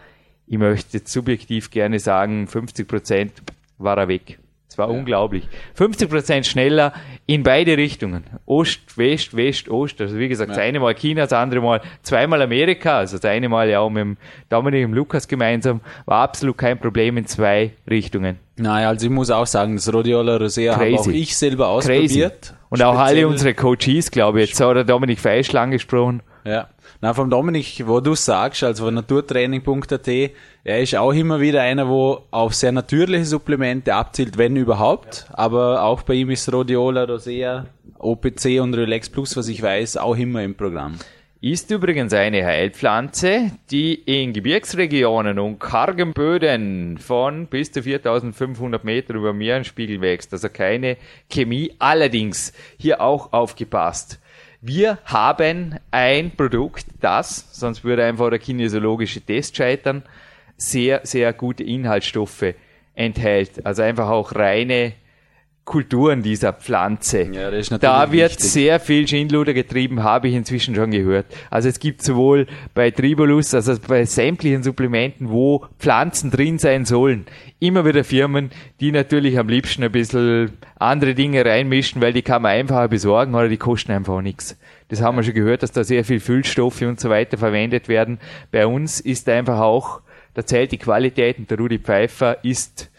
ich 0.48 0.58
möchte 0.58 1.00
subjektiv 1.06 1.70
gerne 1.70 2.00
sagen, 2.00 2.48
50 2.48 2.88
Prozent 2.88 3.34
war 3.78 3.98
er 3.98 4.08
weg. 4.08 4.40
Es 4.74 4.80
war 4.80 4.90
ja. 4.90 4.98
unglaublich. 4.98 5.48
50 5.76 6.10
Prozent 6.10 6.48
schneller 6.48 6.94
in 7.28 7.44
beide 7.44 7.78
Richtungen. 7.78 8.24
Ost, 8.48 8.98
West, 8.98 9.38
West, 9.38 9.70
Ost. 9.70 10.02
Also 10.02 10.18
wie 10.18 10.28
gesagt, 10.28 10.50
ja. 10.50 10.56
das 10.56 10.64
eine 10.64 10.80
Mal 10.80 10.96
China, 10.96 11.22
das 11.22 11.34
andere 11.34 11.62
Mal 11.62 11.80
zweimal 12.02 12.42
Amerika. 12.42 12.98
Also 12.98 13.18
das 13.18 13.26
eine 13.30 13.50
Mal 13.50 13.70
ja 13.70 13.82
auch 13.82 13.92
mit 13.92 14.02
dem 14.02 14.18
Dominik 14.50 14.88
und 14.88 14.94
Lukas 14.94 15.28
gemeinsam. 15.28 15.82
War 16.08 16.24
absolut 16.24 16.58
kein 16.58 16.80
Problem 16.80 17.18
in 17.18 17.28
zwei 17.28 17.74
Richtungen. 17.88 18.40
Naja, 18.56 18.90
also 18.90 19.06
ich 19.06 19.12
muss 19.12 19.30
auch 19.30 19.46
sagen, 19.46 19.76
das 19.76 19.94
Rhodiola 19.94 20.38
Rosea 20.38 20.76
habe 20.76 20.96
auch 20.96 21.06
ich 21.06 21.38
selber 21.38 21.68
ausprobiert. 21.68 22.42
Crazy. 22.42 22.54
Und 22.70 22.82
auch 22.82 22.98
alle 22.98 23.28
unsere 23.28 23.54
Coaches, 23.54 24.10
glaube 24.10 24.42
ich. 24.42 24.50
Jetzt 24.50 24.60
hat 24.60 24.76
der 24.76 24.86
Dominik 24.86 25.20
Feischl 25.20 25.56
angesprochen. 25.58 26.24
Ja. 26.46 26.68
Na, 27.04 27.14
vom 27.14 27.30
Dominik, 27.30 27.86
wo 27.86 28.00
du 28.00 28.16
sagst, 28.16 28.64
also 28.64 28.86
von 28.86 28.94
naturtraining.at, 28.94 30.08
er 30.64 30.82
ist 30.82 30.96
auch 30.96 31.12
immer 31.12 31.42
wieder 31.42 31.62
einer, 31.62 31.90
wo 31.90 32.24
auf 32.32 32.54
sehr 32.54 32.72
natürliche 32.72 33.26
Supplemente 33.26 33.94
abzielt, 33.94 34.38
wenn 34.38 34.56
überhaupt. 34.56 35.26
Aber 35.34 35.84
auch 35.84 36.04
bei 36.04 36.14
ihm 36.14 36.30
ist 36.30 36.54
Rhodiola, 36.54 37.04
Rosea, 37.04 37.66
OPC 38.00 38.62
und 38.62 38.74
Relax 38.76 39.10
Plus, 39.10 39.36
was 39.36 39.50
ich 39.50 39.62
weiß, 39.62 39.98
auch 39.98 40.16
immer 40.16 40.44
im 40.44 40.56
Programm. 40.56 40.98
Ist 41.42 41.72
übrigens 41.72 42.14
eine 42.14 42.46
Heilpflanze, 42.46 43.52
die 43.70 43.96
in 43.96 44.32
Gebirgsregionen 44.32 45.40
und 45.40 45.60
kargen 45.60 46.14
Böden 46.14 46.98
von 47.00 47.48
bis 47.48 47.70
zu 47.74 47.84
4500 47.84 48.86
Meter 48.86 49.16
über 49.16 49.34
Meerenspiegel 49.34 50.00
wächst. 50.00 50.32
Also 50.32 50.48
keine 50.48 50.96
Chemie. 51.30 51.74
Allerdings 51.80 52.54
hier 52.78 53.02
auch 53.02 53.34
aufgepasst. 53.34 54.22
Wir 54.66 55.00
haben 55.04 55.78
ein 55.92 56.38
Produkt, 56.38 56.86
das, 57.02 57.50
sonst 57.52 57.84
würde 57.84 58.06
einfach 58.06 58.30
der 58.30 58.40
kinesiologische 58.40 59.20
Test 59.20 59.58
scheitern, 59.58 60.04
sehr, 60.56 61.02
sehr 61.04 61.34
gute 61.34 61.66
Inhaltsstoffe 61.66 62.56
enthält. 62.96 63.66
Also 63.66 63.82
einfach 63.82 64.08
auch 64.08 64.34
reine 64.36 64.94
Kulturen 65.66 66.22
dieser 66.22 66.52
Pflanze. 66.52 67.30
Ja, 67.32 67.50
das 67.50 67.70
ist 67.70 67.84
da 67.84 68.12
wird 68.12 68.32
wichtig. 68.32 68.52
sehr 68.52 68.80
viel 68.82 69.08
Schindluder 69.08 69.54
getrieben, 69.54 70.04
habe 70.04 70.28
ich 70.28 70.36
inzwischen 70.36 70.76
schon 70.76 70.92
gehört. 70.92 71.26
Also 71.50 71.70
es 71.70 71.80
gibt 71.80 72.02
sowohl 72.02 72.48
bei 72.74 72.92
Tribolus, 72.92 73.54
also 73.54 73.74
bei 73.88 74.04
sämtlichen 74.04 74.62
Supplementen, 74.62 75.30
wo 75.30 75.66
Pflanzen 75.80 76.32
drin 76.32 76.60
sein 76.60 76.84
sollen, 76.84 77.26
immer 77.60 77.86
wieder 77.86 78.04
Firmen, 78.04 78.52
die 78.82 78.92
natürlich 78.92 79.40
am 79.40 79.48
liebsten 79.48 79.84
ein 79.84 79.92
bisschen 79.92 80.52
andere 80.80 81.16
Dinge 81.16 81.46
reinmischen, 81.46 82.02
weil 82.02 82.12
die 82.12 82.24
kann 82.24 82.42
man 82.42 82.52
einfacher 82.52 82.90
besorgen 82.90 83.34
oder 83.34 83.48
die 83.48 83.58
kosten 83.58 83.94
einfach 83.94 84.22
nichts. 84.22 84.58
Das 84.90 85.02
haben 85.02 85.16
wir 85.16 85.24
schon 85.24 85.34
gehört, 85.34 85.64
dass 85.64 85.72
da 85.72 85.86
sehr 85.86 86.04
viel 86.04 86.20
Füllstoffe 86.20 86.82
und 86.82 87.00
so 87.00 87.10
weiter 87.10 87.38
verwendet 87.38 87.88
werden. 87.88 88.20
Bei 88.52 88.68
uns 88.68 89.00
ist 89.00 89.30
einfach 89.30 89.60
auch, 89.60 90.02
da 90.34 90.46
zählt 90.46 90.74
die 90.74 90.78
Qualität 90.78 91.38
und 91.40 91.50
der 91.50 91.58
Rudi 91.58 91.80
Pfeiffer 91.80 92.44
ist 92.44 92.90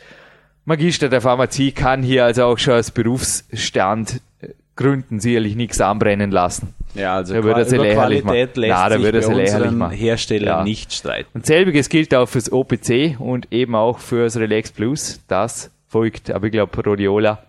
Magister 0.64 1.09
der 1.09 1.21
Pharmazie 1.21 1.73
kann 1.73 2.02
hier 2.02 2.25
also 2.25 2.44
auch 2.44 2.59
schon 2.59 2.75
als 2.75 2.90
Berufsstand 2.90 4.21
äh, 4.40 4.49
Gründen 4.76 5.21
sicherlich 5.21 5.56
nichts 5.56 5.80
anbrennen 5.80 6.30
lassen. 6.30 6.75
Ja, 6.94 7.16
also 7.16 7.35
da 7.35 7.44
würde 7.44 7.61
er 7.61 7.73
über 7.73 7.92
Qualität 7.92 8.25
machen. 8.25 8.61
lässt 8.61 8.73
Na, 8.73 8.88
da 8.88 9.00
würde 9.00 9.23
sich 9.23 9.35
bei 9.35 9.42
unseren 9.42 9.90
Hersteller 9.90 10.47
ja. 10.47 10.64
nicht 10.64 10.92
streiten. 10.92 11.28
Und 11.35 11.47
selbiges 11.47 11.88
gilt 11.88 12.14
auch 12.14 12.26
fürs 12.26 12.50
OPC 12.50 13.16
und 13.18 13.52
eben 13.52 13.75
auch 13.75 13.99
fürs 13.99 14.37
Relax 14.37 14.73
Plus. 14.73 15.21
Das 15.28 15.71
folgt, 15.88 16.30
aber 16.30 16.47
ich 16.47 16.52
glaube 16.52 16.83
Rhodiola. 16.83 17.42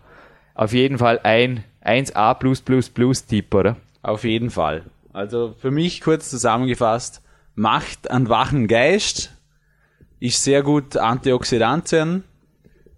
Auf 0.55 0.73
jeden 0.73 0.97
Fall 0.97 1.19
ein 1.23 1.63
1A+++ 1.85 3.27
Tipp, 3.27 3.53
oder? 3.53 3.75
Auf 4.01 4.23
jeden 4.23 4.49
Fall. 4.49 4.83
Also 5.13 5.55
für 5.57 5.71
mich 5.71 6.01
kurz 6.01 6.29
zusammengefasst, 6.29 7.21
macht 7.55 8.09
einen 8.11 8.29
wachen 8.29 8.67
Geist, 8.67 9.31
ist 10.19 10.43
sehr 10.43 10.63
gut 10.63 10.97
Antioxidantien, 10.97 12.23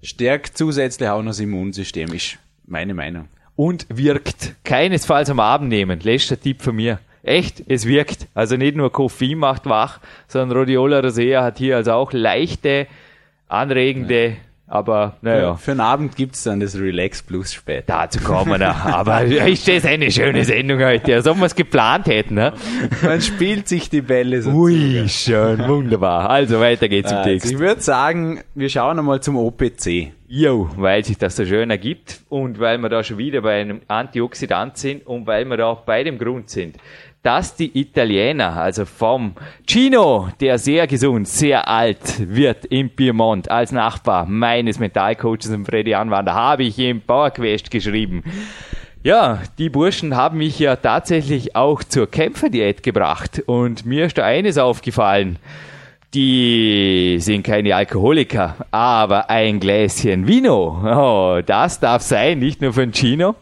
stärkt 0.02 0.58
zusätzlich 0.58 1.10
auch 1.10 1.22
noch 1.22 1.32
das 1.32 1.40
Immunsystem, 1.40 2.14
ist 2.14 2.38
meine 2.66 2.94
Meinung. 2.94 3.28
Und 3.56 3.88
wirkt. 3.90 4.54
Keinesfalls 4.64 5.30
am 5.30 5.40
Abend 5.40 5.70
nehmen. 5.70 6.00
Letzter 6.00 6.40
Tipp 6.40 6.62
von 6.62 6.76
mir. 6.76 7.00
Echt, 7.24 7.64
es 7.68 7.86
wirkt. 7.86 8.28
Also 8.34 8.56
nicht 8.56 8.78
nur 8.78 8.92
Koffein 8.92 9.38
macht 9.38 9.66
wach, 9.66 10.00
sondern 10.28 10.58
Rhodiola 10.58 11.00
rosea 11.00 11.44
hat 11.44 11.58
hier 11.58 11.76
also 11.76 11.94
auch 11.94 12.14
leichte, 12.14 12.88
anregende 13.48 14.38
aber 14.70 15.16
naja. 15.22 15.56
Für, 15.56 15.64
für 15.64 15.72
einen 15.72 15.80
Abend 15.80 16.16
gibt's 16.18 16.44
dann 16.44 16.60
das 16.60 16.78
Relax 16.78 17.24
Plus 17.24 17.54
später. 17.54 17.84
Dazu 17.88 18.20
kommen 18.20 18.52
wir 18.52 18.68
noch. 18.68 18.86
Aber 18.86 19.24
ist 19.24 19.68
das 19.68 19.86
eine 19.86 20.12
schöne 20.12 20.44
Sendung 20.44 20.84
heute? 20.84 21.16
Als 21.16 21.26
ob 21.26 21.38
wir 21.38 21.46
es 21.46 21.56
geplant 21.56 22.08
hätten. 22.08 22.36
Ne? 22.36 22.54
Man 23.02 23.22
spielt 23.22 23.70
sich 23.70 23.90
die 23.90 24.02
Bälle 24.02 24.42
so. 24.42 24.52
Ui, 24.52 25.08
schön, 25.08 25.66
wunderbar. 25.68 26.30
Also 26.30 26.60
weiter 26.60 26.90
geht's 26.90 27.12
im 27.12 27.18
also, 27.18 27.30
Text. 27.30 27.52
Ich 27.52 27.60
würde 27.60 27.82
sagen, 27.82 28.42
wir 28.56 28.70
schauen 28.70 29.00
einmal 29.00 29.22
zum 29.22 29.38
OPC. 29.38 30.12
Jo, 30.30 30.70
weil 30.76 31.06
sich 31.06 31.18
das 31.18 31.38
so 31.38 31.46
schön 31.46 31.70
ergibt 31.70 32.20
und 32.28 32.60
weil 32.60 32.78
wir 32.80 32.90
da 32.90 33.02
schon 33.02 33.18
wieder 33.18 33.40
bei 33.42 33.62
einem 33.62 33.80
Antioxidant 33.88 34.78
sind 34.78 35.08
und 35.08 35.26
weil 35.26 35.46
wir 35.46 35.56
da 35.56 35.68
auch 35.68 35.82
bei 35.82 36.04
dem 36.04 36.18
Grund 36.18 36.50
sind 36.50 36.76
dass 37.28 37.58
die 37.58 37.78
Italiener, 37.78 38.56
also 38.56 38.86
vom 38.86 39.34
Gino, 39.68 40.30
der 40.40 40.58
sehr 40.58 40.88
gesund, 40.88 41.28
sehr 41.28 41.68
alt 41.68 42.26
wird 42.34 42.64
im 42.64 42.90
Piemont 42.90 43.52
als 43.52 43.74
Nachbar 43.74 44.26
meines 44.26 44.80
Mentalcoaches 44.80 45.50
und 45.50 45.66
Freddy 45.66 45.94
Anwander, 45.94 46.34
habe 46.34 46.64
ich 46.64 46.80
im 46.80 47.02
PowerQuest 47.02 47.70
geschrieben. 47.70 48.24
Ja, 49.04 49.42
die 49.58 49.68
Burschen 49.68 50.16
haben 50.16 50.38
mich 50.38 50.58
ja 50.58 50.78
tatsächlich 50.78 51.54
auch 51.54 51.84
zur 51.84 52.10
Kämpferdiät 52.10 52.82
gebracht 52.82 53.44
und 53.46 53.86
mir 53.86 54.06
ist 54.06 54.18
da 54.18 54.24
eines 54.24 54.58
aufgefallen. 54.58 55.38
Die 56.14 57.18
sind 57.20 57.44
keine 57.44 57.76
Alkoholiker, 57.76 58.56
aber 58.72 59.30
ein 59.30 59.60
Gläschen 59.60 60.26
Vino, 60.26 60.80
oh, 60.86 61.42
das 61.46 61.82
darf 61.82 62.02
sein, 62.02 62.40
nicht 62.40 62.62
nur 62.62 62.72
von 62.72 62.94
Gino. 62.94 63.36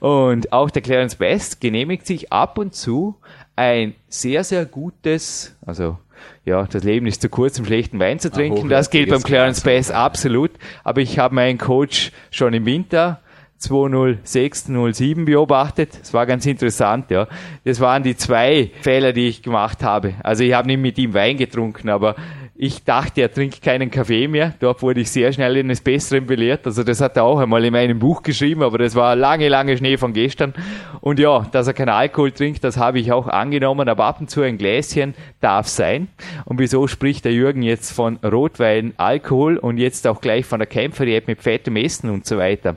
Und 0.00 0.52
auch 0.52 0.68
der 0.68 0.82
Clarence 0.82 1.14
Best 1.14 1.60
genehmigt 1.62 2.06
sich 2.06 2.30
ab 2.30 2.58
und 2.58 2.74
zu 2.74 3.16
ein 3.56 3.94
sehr, 4.08 4.44
sehr 4.44 4.66
gutes, 4.66 5.56
also 5.64 5.96
ja, 6.44 6.64
das 6.64 6.84
Leben 6.84 7.06
ist 7.06 7.22
zu 7.22 7.28
kurz, 7.28 7.58
um 7.58 7.64
schlechten 7.64 7.98
Wein 7.98 8.18
zu 8.18 8.30
trinken. 8.30 8.68
Das 8.68 8.90
gilt 8.90 9.10
beim 9.10 9.22
Clarence 9.22 9.62
Bass 9.62 9.90
absolut. 9.90 10.50
Aber 10.84 11.00
ich 11.00 11.18
habe 11.18 11.34
meinen 11.34 11.58
Coach 11.58 12.12
schon 12.30 12.52
im 12.52 12.66
Winter 12.66 13.20
206, 13.62 14.66
07 14.92 15.24
beobachtet. 15.24 15.98
Das 16.00 16.12
war 16.12 16.26
ganz 16.26 16.44
interessant, 16.46 17.10
ja. 17.10 17.28
Das 17.64 17.80
waren 17.80 18.02
die 18.02 18.16
zwei 18.16 18.70
Fehler, 18.80 19.12
die 19.12 19.28
ich 19.28 19.42
gemacht 19.42 19.82
habe. 19.82 20.14
Also 20.22 20.44
ich 20.44 20.52
habe 20.52 20.68
nicht 20.68 20.80
mit 20.80 20.98
ihm 20.98 21.14
Wein 21.14 21.36
getrunken, 21.36 21.88
aber 21.88 22.16
ich 22.54 22.84
dachte, 22.84 23.22
er 23.22 23.32
trinkt 23.32 23.62
keinen 23.62 23.90
Kaffee 23.90 24.28
mehr. 24.28 24.54
Dort 24.60 24.82
wurde 24.82 25.00
ich 25.00 25.10
sehr 25.10 25.32
schnell 25.32 25.56
in 25.56 25.68
das 25.68 25.80
Besseren 25.80 26.26
belehrt. 26.26 26.64
Also 26.64 26.84
das 26.84 27.00
hat 27.00 27.16
er 27.16 27.24
auch 27.24 27.40
einmal 27.40 27.64
in 27.64 27.72
meinem 27.72 27.98
Buch 27.98 28.22
geschrieben, 28.22 28.62
aber 28.62 28.78
das 28.78 28.94
war 28.94 29.16
lange, 29.16 29.48
lange 29.48 29.76
Schnee 29.76 29.96
von 29.96 30.12
gestern. 30.12 30.54
Und 31.00 31.18
ja, 31.18 31.46
dass 31.50 31.66
er 31.66 31.72
keinen 31.72 31.88
Alkohol 31.88 32.30
trinkt, 32.30 32.62
das 32.62 32.76
habe 32.76 33.00
ich 33.00 33.10
auch 33.10 33.26
angenommen, 33.26 33.88
aber 33.88 34.04
ab 34.04 34.20
und 34.20 34.30
zu 34.30 34.42
ein 34.42 34.58
Gläschen 34.58 35.14
darf 35.40 35.66
sein. 35.66 36.08
Und 36.44 36.60
wieso 36.60 36.86
spricht 36.86 37.24
der 37.24 37.32
Jürgen 37.32 37.62
jetzt 37.62 37.90
von 37.90 38.18
Rotwein, 38.18 38.92
Alkohol 38.96 39.56
und 39.56 39.78
jetzt 39.78 40.06
auch 40.06 40.20
gleich 40.20 40.46
von 40.46 40.60
der 40.60 40.68
Kämpferdiät 40.68 41.26
mit 41.26 41.42
fettem 41.42 41.74
Essen 41.74 42.10
und 42.10 42.26
so 42.26 42.38
weiter? 42.38 42.76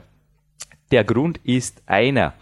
Der 0.92 1.04
Grund 1.04 1.40
ist 1.42 1.82
einer. 1.86 2.34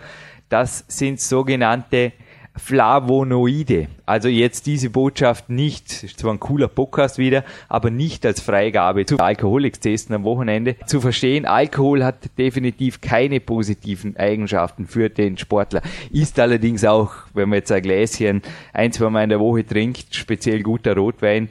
Das 0.49 0.85
sind 0.89 1.21
sogenannte 1.21 2.13
Flavonoide. 2.57 3.89
Also 4.07 4.29
jetzt 4.29 4.67
diese 4.67 4.91
Botschaft 4.91 5.49
nicht, 5.51 6.05
ist 6.05 6.21
zwar 6.21 6.33
ein 6.33 6.39
cooler 6.39 6.69
Podcast 6.69 7.19
wieder, 7.19 7.43
aber 7.69 7.91
nicht 7.91 8.25
als 8.25 8.41
Freigabe 8.41 9.07
zu 9.07 9.19
Alkoholikstesten 9.19 10.15
am 10.15 10.25
Wochenende 10.25 10.77
zu 10.87 11.01
verstehen. 11.01 11.47
Alkohol 11.47 12.05
hat 12.05 12.39
definitiv 12.39 13.01
keine 13.01 13.41
positiven 13.41 14.17
Eigenschaften 14.17 14.87
für 14.87 15.11
den 15.11 15.37
Sportler. 15.37 15.83
Ist 16.13 16.39
allerdings 16.39 16.85
auch, 16.85 17.13
wenn 17.33 17.49
man 17.49 17.59
jetzt 17.59 17.73
ein 17.73 17.83
Gläschen 17.83 18.43
ein, 18.73 18.93
zwei 18.93 19.11
Mal 19.11 19.25
in 19.25 19.31
der 19.31 19.41
Woche 19.41 19.67
trinkt, 19.67 20.15
speziell 20.15 20.63
guter 20.63 20.95
Rotwein, 20.95 21.49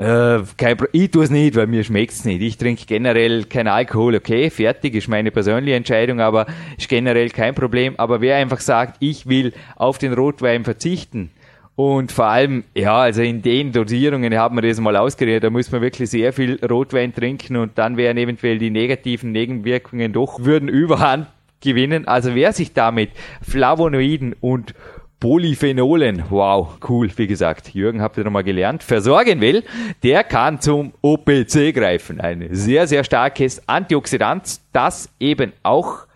äh, 0.00 0.42
kein 0.56 0.76
ich 0.92 1.10
tue 1.10 1.24
es 1.24 1.30
nicht, 1.30 1.56
weil 1.56 1.66
mir 1.66 1.84
schmeckt's 1.84 2.24
nicht. 2.24 2.40
Ich 2.40 2.56
trinke 2.56 2.86
generell 2.86 3.44
kein 3.44 3.68
Alkohol, 3.68 4.16
okay, 4.16 4.48
fertig, 4.50 4.94
ist 4.94 5.08
meine 5.08 5.30
persönliche 5.30 5.76
Entscheidung, 5.76 6.20
aber 6.20 6.46
ist 6.78 6.88
generell 6.88 7.28
kein 7.28 7.54
Problem. 7.54 7.94
Aber 7.98 8.20
wer 8.20 8.36
einfach 8.36 8.60
sagt, 8.60 8.96
ich 9.00 9.28
will 9.28 9.52
auf 9.76 9.98
den 9.98 10.14
Rotwein 10.14 10.64
verzichten, 10.64 11.30
und 11.76 12.12
vor 12.12 12.26
allem, 12.26 12.64
ja, 12.74 12.94
also 12.94 13.22
in 13.22 13.40
den 13.40 13.72
Dosierungen 13.72 14.36
haben 14.36 14.56
wir 14.56 14.68
das 14.68 14.78
mal 14.80 14.96
ausgeredet, 14.96 15.44
da 15.44 15.48
muss 15.48 15.72
man 15.72 15.80
wirklich 15.80 16.10
sehr 16.10 16.34
viel 16.34 16.62
Rotwein 16.62 17.14
trinken 17.14 17.56
und 17.56 17.78
dann 17.78 17.96
wären 17.96 18.18
eventuell 18.18 18.58
die 18.58 18.68
negativen 18.68 19.32
Nebenwirkungen 19.32 20.12
doch, 20.12 20.40
würden 20.40 20.68
überhand 20.68 21.28
gewinnen. 21.62 22.06
Also 22.06 22.34
wer 22.34 22.52
sich 22.52 22.74
damit 22.74 23.12
Flavonoiden 23.40 24.34
und 24.40 24.74
Polyphenolen, 25.20 26.24
wow, 26.30 26.78
cool, 26.88 27.10
wie 27.16 27.26
gesagt, 27.26 27.74
Jürgen 27.74 28.00
habt 28.00 28.16
ihr 28.16 28.24
nochmal 28.24 28.42
gelernt, 28.42 28.82
versorgen 28.82 29.42
will, 29.42 29.64
der 30.02 30.24
kann 30.24 30.62
zum 30.62 30.94
OPC 31.02 31.74
greifen. 31.74 32.22
Ein 32.22 32.48
sehr, 32.52 32.86
sehr 32.86 33.04
starkes 33.04 33.68
Antioxidant, 33.68 34.60
das 34.72 35.10
eben 35.20 35.52
auch 35.62 36.06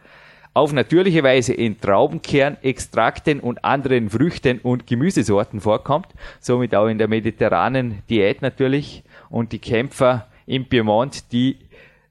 auf 0.54 0.72
natürliche 0.72 1.22
Weise 1.22 1.52
in 1.52 1.78
Traubenkernextrakten 1.78 3.40
und 3.40 3.62
anderen 3.62 4.08
Früchten 4.08 4.58
und 4.60 4.86
Gemüsesorten 4.86 5.60
vorkommt, 5.60 6.08
somit 6.40 6.74
auch 6.74 6.86
in 6.86 6.96
der 6.96 7.08
mediterranen 7.08 8.02
Diät 8.08 8.40
natürlich. 8.40 9.02
Und 9.28 9.52
die 9.52 9.58
Kämpfer 9.58 10.28
im 10.46 10.66
Piemont, 10.66 11.30
die 11.30 11.58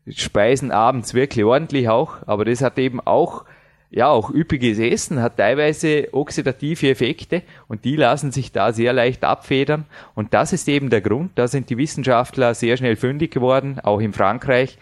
speisen 0.08 0.70
abends 0.70 1.16
wirklich 1.16 1.44
ordentlich 1.44 1.90
auch, 1.90 2.18
aber 2.28 2.46
das 2.46 2.62
hat 2.62 2.78
eben 2.78 3.00
auch 3.00 3.46
ja, 3.96 4.08
auch 4.08 4.32
üppiges 4.32 4.80
Essen 4.80 5.22
hat 5.22 5.38
teilweise 5.38 6.08
oxidative 6.14 6.90
Effekte 6.90 7.44
und 7.68 7.86
die 7.86 7.96
lassen 7.96 8.32
sich 8.32 8.52
da 8.52 8.74
sehr 8.74 8.92
leicht 8.92 9.24
abfedern. 9.24 9.86
Und 10.16 10.34
das 10.34 10.52
ist 10.52 10.68
eben 10.68 10.90
der 10.90 11.02
Grund, 11.02 11.32
da 11.36 11.48
sind 11.48 11.70
die 11.70 11.78
Wissenschaftler 11.78 12.56
sehr 12.56 12.76
schnell 12.76 12.96
fündig 12.96 13.32
geworden, 13.32 13.80
auch 13.84 14.00
in 14.00 14.12
Frankreich, 14.12 14.80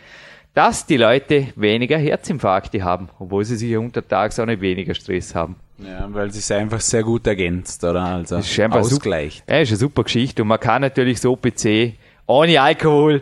dass 0.53 0.86
die 0.86 0.96
Leute 0.96 1.48
weniger 1.58 1.98
Herzinfarkte 1.98 2.84
haben, 2.86 3.10
obwohl 3.20 3.44
sie 3.44 3.58
sich 3.58 3.75
untertags 3.75 4.39
auch 4.39 4.46
nicht 4.46 4.62
weniger 4.62 4.94
Stress 4.94 5.36
haben. 5.36 5.58
Ja, 5.77 6.08
weil 6.13 6.30
es 6.30 6.36
sich 6.36 6.58
einfach 6.58 6.80
sehr 6.80 7.03
gut 7.03 7.27
ergänzt, 7.27 7.84
oder? 7.84 8.03
Also 8.03 8.38
ist 8.38 8.60
ausgleicht. 8.60 9.44
ja, 9.50 9.60
ist 9.60 9.70
eine 9.70 9.77
super 9.77 10.03
Geschichte 10.03 10.41
und 10.41 10.48
man 10.48 10.60
kann 10.60 10.82
natürlich 10.82 11.20
so 11.20 11.36
PC 11.36 11.96
ohne 12.31 12.61
Alkohol. 12.61 13.21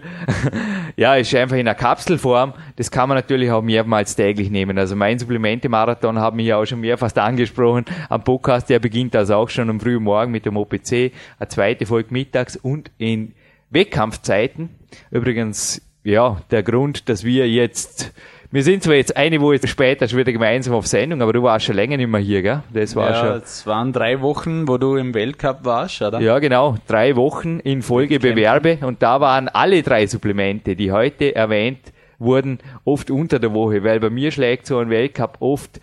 ja, 0.96 1.16
ist 1.16 1.34
einfach 1.36 1.56
in 1.56 1.68
einer 1.68 1.76
Kapselform. 1.76 2.54
Das 2.76 2.92
kann 2.92 3.10
man 3.10 3.18
natürlich 3.18 3.52
auch 3.52 3.62
mehrmals 3.62 4.16
täglich 4.16 4.50
nehmen. 4.50 4.78
Also 4.78 4.96
mein 4.96 5.20
Supplemente-Marathon 5.20 6.20
haben 6.20 6.38
mich 6.38 6.48
ja 6.48 6.58
auch 6.58 6.66
schon 6.66 6.82
mehrfach 6.82 7.16
angesprochen. 7.16 7.86
Am 8.10 8.24
Podcast, 8.24 8.70
der 8.70 8.80
beginnt 8.80 9.16
also 9.16 9.36
auch 9.36 9.50
schon 9.50 9.70
am 9.70 9.80
frühen 9.80 10.04
Morgen 10.04 10.32
mit 10.32 10.46
dem 10.46 10.58
OPC. 10.58 11.12
Eine 11.40 11.50
zweite 11.50 11.86
folgt 11.86 12.12
mittags 12.12 12.56
und 12.56 12.92
in 12.98 13.34
Wettkampfzeiten. 13.72 14.70
Übrigens, 15.12 15.82
ja, 16.04 16.42
der 16.52 16.64
Grund, 16.64 17.10
dass 17.10 17.24
wir 17.24 17.50
jetzt 17.50 18.14
wir 18.52 18.64
sind 18.64 18.82
zwar 18.82 18.96
jetzt 18.96 19.16
eine 19.16 19.40
Woche 19.42 19.68
später 19.68 20.08
schon 20.08 20.18
wieder 20.18 20.32
gemeinsam 20.32 20.74
auf 20.74 20.88
Sendung, 20.88 21.22
aber 21.22 21.34
du 21.34 21.44
warst 21.44 21.66
schon 21.66 21.76
länger 21.76 21.98
nicht 21.98 22.10
mehr 22.10 22.20
hier, 22.20 22.42
gell? 22.42 22.64
Das 22.74 22.96
war 22.96 23.12
ja, 23.12 23.16
schon. 23.16 23.42
Es 23.44 23.68
waren 23.68 23.94
drei 23.94 24.22
Wochen, 24.22 24.68
wo 24.68 24.78
du 24.78 24.96
im 24.96 25.14
Weltcup 25.14 25.60
warst, 25.64 26.02
oder? 26.02 26.20
Ja, 26.20 26.40
genau. 26.40 26.78
Drei 26.88 27.16
Wochen 27.16 27.60
in 27.60 27.84
Folge 27.84 28.20
Bewerbe 28.20 28.80
und 28.82 29.04
da 29.04 29.22
waren 29.22 29.50
alle 29.50 29.84
drei 29.84 30.08
Supplemente, 30.08 30.76
die 30.76 30.92
heute 30.92 31.36
erwähnt 31.36 31.94
wurden, 32.18 32.60
oft 32.86 33.12
unter 33.12 33.40
der 33.40 33.54
Woche, 33.54 33.84
weil 33.84 34.00
bei 34.00 34.10
mir 34.10 34.32
schlägt 34.32 34.66
so 34.66 34.80
ein 34.80 34.90
Weltcup 34.90 35.38
oft 35.40 35.80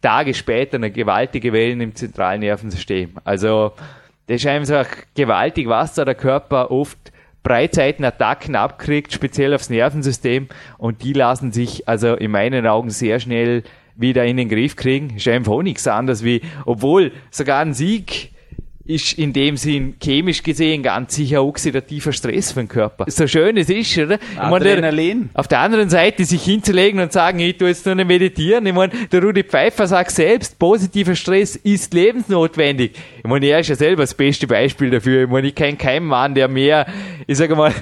Tage 0.00 0.34
später 0.34 0.76
eine 0.76 0.90
gewaltige 0.90 1.52
Wellen 1.52 1.80
im 1.80 1.94
zentralen 1.94 2.40
Nervensystem. 2.40 3.12
Also, 3.24 3.72
das 4.26 4.36
ist 4.36 4.46
einfach 4.46 4.86
gewaltig, 5.14 5.68
was 5.68 5.94
da 5.94 6.04
der 6.04 6.14
Körper 6.14 6.70
oft 6.70 7.12
Breitseitenattacken 7.44 8.56
abkriegt, 8.56 9.12
speziell 9.12 9.54
aufs 9.54 9.70
Nervensystem. 9.70 10.48
Und 10.76 11.04
die 11.04 11.12
lassen 11.12 11.52
sich 11.52 11.88
also 11.88 12.14
in 12.14 12.32
meinen 12.32 12.66
Augen 12.66 12.90
sehr 12.90 13.20
schnell 13.20 13.62
wieder 13.94 14.24
in 14.24 14.36
den 14.36 14.48
Griff 14.48 14.74
kriegen. 14.74 15.16
Ist 15.16 15.28
einfach 15.28 15.52
auch 15.52 15.62
nichts 15.62 15.86
anderes 15.86 16.24
wie, 16.24 16.40
obwohl 16.66 17.12
sogar 17.30 17.60
ein 17.60 17.74
Sieg 17.74 18.33
ist 18.86 19.14
in 19.14 19.32
dem 19.32 19.56
Sinn 19.56 19.94
chemisch 20.02 20.42
gesehen 20.42 20.82
ganz 20.82 21.14
sicher 21.14 21.42
oxidativer 21.42 22.12
Stress 22.12 22.52
für 22.52 22.60
den 22.60 22.68
Körper. 22.68 23.06
So 23.08 23.26
schön 23.26 23.56
es 23.56 23.70
ist, 23.70 23.96
oder? 23.96 24.18
Adrenalin. 24.36 25.30
auf 25.32 25.48
der 25.48 25.60
anderen 25.60 25.88
Seite 25.88 26.24
sich 26.26 26.42
hinzulegen 26.42 27.00
und 27.00 27.10
sagen, 27.10 27.38
ich 27.38 27.56
tue 27.56 27.68
jetzt 27.68 27.86
nur 27.86 27.94
nicht 27.94 28.08
meditieren. 28.08 28.66
Ich 28.66 28.74
meine, 28.74 28.92
der 29.10 29.22
Rudi 29.22 29.42
Pfeiffer 29.42 29.86
sagt 29.86 30.10
selbst, 30.10 30.58
positiver 30.58 31.14
Stress 31.14 31.56
ist 31.56 31.94
lebensnotwendig. 31.94 32.92
Ich 33.18 33.24
meine, 33.24 33.46
er 33.46 33.60
ist 33.60 33.68
ja 33.68 33.74
selber 33.74 34.02
das 34.02 34.12
beste 34.12 34.46
Beispiel 34.46 34.90
dafür. 34.90 35.24
Ich 35.24 35.30
meine, 35.30 35.48
ich 35.48 35.54
kenne 35.54 35.78
keinen 35.78 36.04
Mann, 36.04 36.34
der 36.34 36.48
mehr, 36.48 36.86
ich 37.26 37.38
sage 37.38 37.56
mal, 37.56 37.72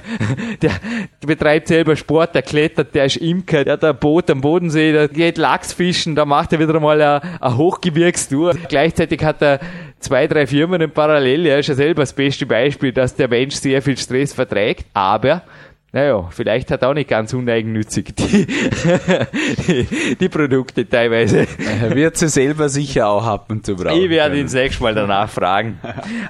der, 0.61 0.71
der 1.21 1.27
betreibt 1.27 1.67
selber 1.67 1.97
Sport, 1.97 2.33
der 2.33 2.43
klettert, 2.43 2.95
der 2.95 3.05
ist 3.05 3.17
Imker, 3.17 3.65
der 3.65 3.73
hat 3.73 3.83
ein 3.83 3.97
Boot 3.97 4.29
am 4.29 4.39
Bodensee, 4.39 4.93
der 4.93 5.09
geht 5.09 5.37
Lachsfischen, 5.37 6.15
da 6.15 6.23
macht 6.23 6.53
er 6.53 6.59
wieder 6.59 6.75
einmal 6.75 7.01
eine, 7.01 7.41
eine 7.41 7.57
Hochgebirgstour. 7.57 8.55
Gleichzeitig 8.69 9.21
hat 9.21 9.41
er 9.41 9.59
zwei, 10.03 10.27
drei 10.27 10.45
Firmen 10.45 10.91
parallel. 10.91 11.45
Er 11.45 11.59
ist 11.59 11.67
ja 11.67 11.75
selber 11.75 12.01
das 12.01 12.13
beste 12.13 12.45
Beispiel, 12.45 12.91
dass 12.91 13.15
der 13.15 13.27
Mensch 13.27 13.55
sehr 13.55 13.81
viel 13.81 13.97
Stress 13.97 14.33
verträgt. 14.33 14.85
Aber 14.93 15.41
naja, 15.93 16.27
vielleicht 16.31 16.71
hat 16.71 16.83
auch 16.83 16.95
nicht 16.95 17.07
ganz 17.07 17.33
uneigennützig 17.33 18.15
die, 18.15 18.47
die, 18.47 20.15
die 20.19 20.27
Produkte 20.27 20.89
teilweise. 20.89 21.45
Er 21.81 21.93
wird 21.95 22.17
sie 22.17 22.29
selber 22.29 22.67
sicher 22.67 23.07
auch 23.07 23.23
haben 23.23 23.63
zu 23.63 23.75
brauchen. 23.75 24.01
Ich 24.01 24.09
werde 24.09 24.39
ihn 24.39 24.45
das 24.45 24.55
nächste 24.55 24.81
Mal 24.81 24.95
danach 24.95 25.29
fragen. 25.29 25.79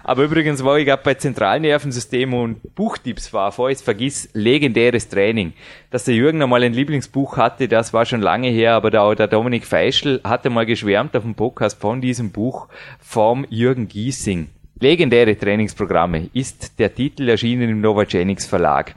Aber 0.04 0.24
übrigens 0.24 0.66
war 0.66 0.78
ich 0.80 0.86
gerade 0.86 1.02
bei 1.02 1.14
Zentralnervensystem 1.14 2.34
und 2.34 2.76
Buchtipps 2.76 3.32
war, 3.32 3.54
vor 3.54 3.70
ich 3.70 3.78
vergiss, 3.78 4.28
legendäres 4.34 5.08
Training. 5.08 5.54
Dass 5.92 6.04
der 6.04 6.16
Jürgen 6.16 6.42
einmal 6.42 6.62
ein 6.62 6.74
Lieblingsbuch 6.74 7.38
hatte, 7.38 7.70
das 7.70 7.94
war 7.94 8.06
schon 8.06 8.20
lange 8.20 8.50
her, 8.50 8.74
aber 8.74 8.92
der, 8.92 9.16
der 9.16 9.28
Dominik 9.30 9.66
Feischl 9.66 10.20
hatte 10.26 10.50
mal 10.50 10.66
geschwärmt 10.66 11.16
auf 11.16 11.24
dem 11.24 11.36
Podcast 11.36 11.80
von 11.80 12.02
diesem 12.02 12.32
Buch 12.32 12.68
vom 13.00 13.46
Jürgen 13.50 13.88
Giesing. 13.88 14.50
Legendäre 14.82 15.38
Trainingsprogramme 15.38 16.30
ist 16.34 16.78
der 16.80 16.94
Titel 16.94 17.30
erschienen 17.30 17.70
im 17.70 17.80
Novagenics 17.80 18.46
Verlag. 18.46 18.96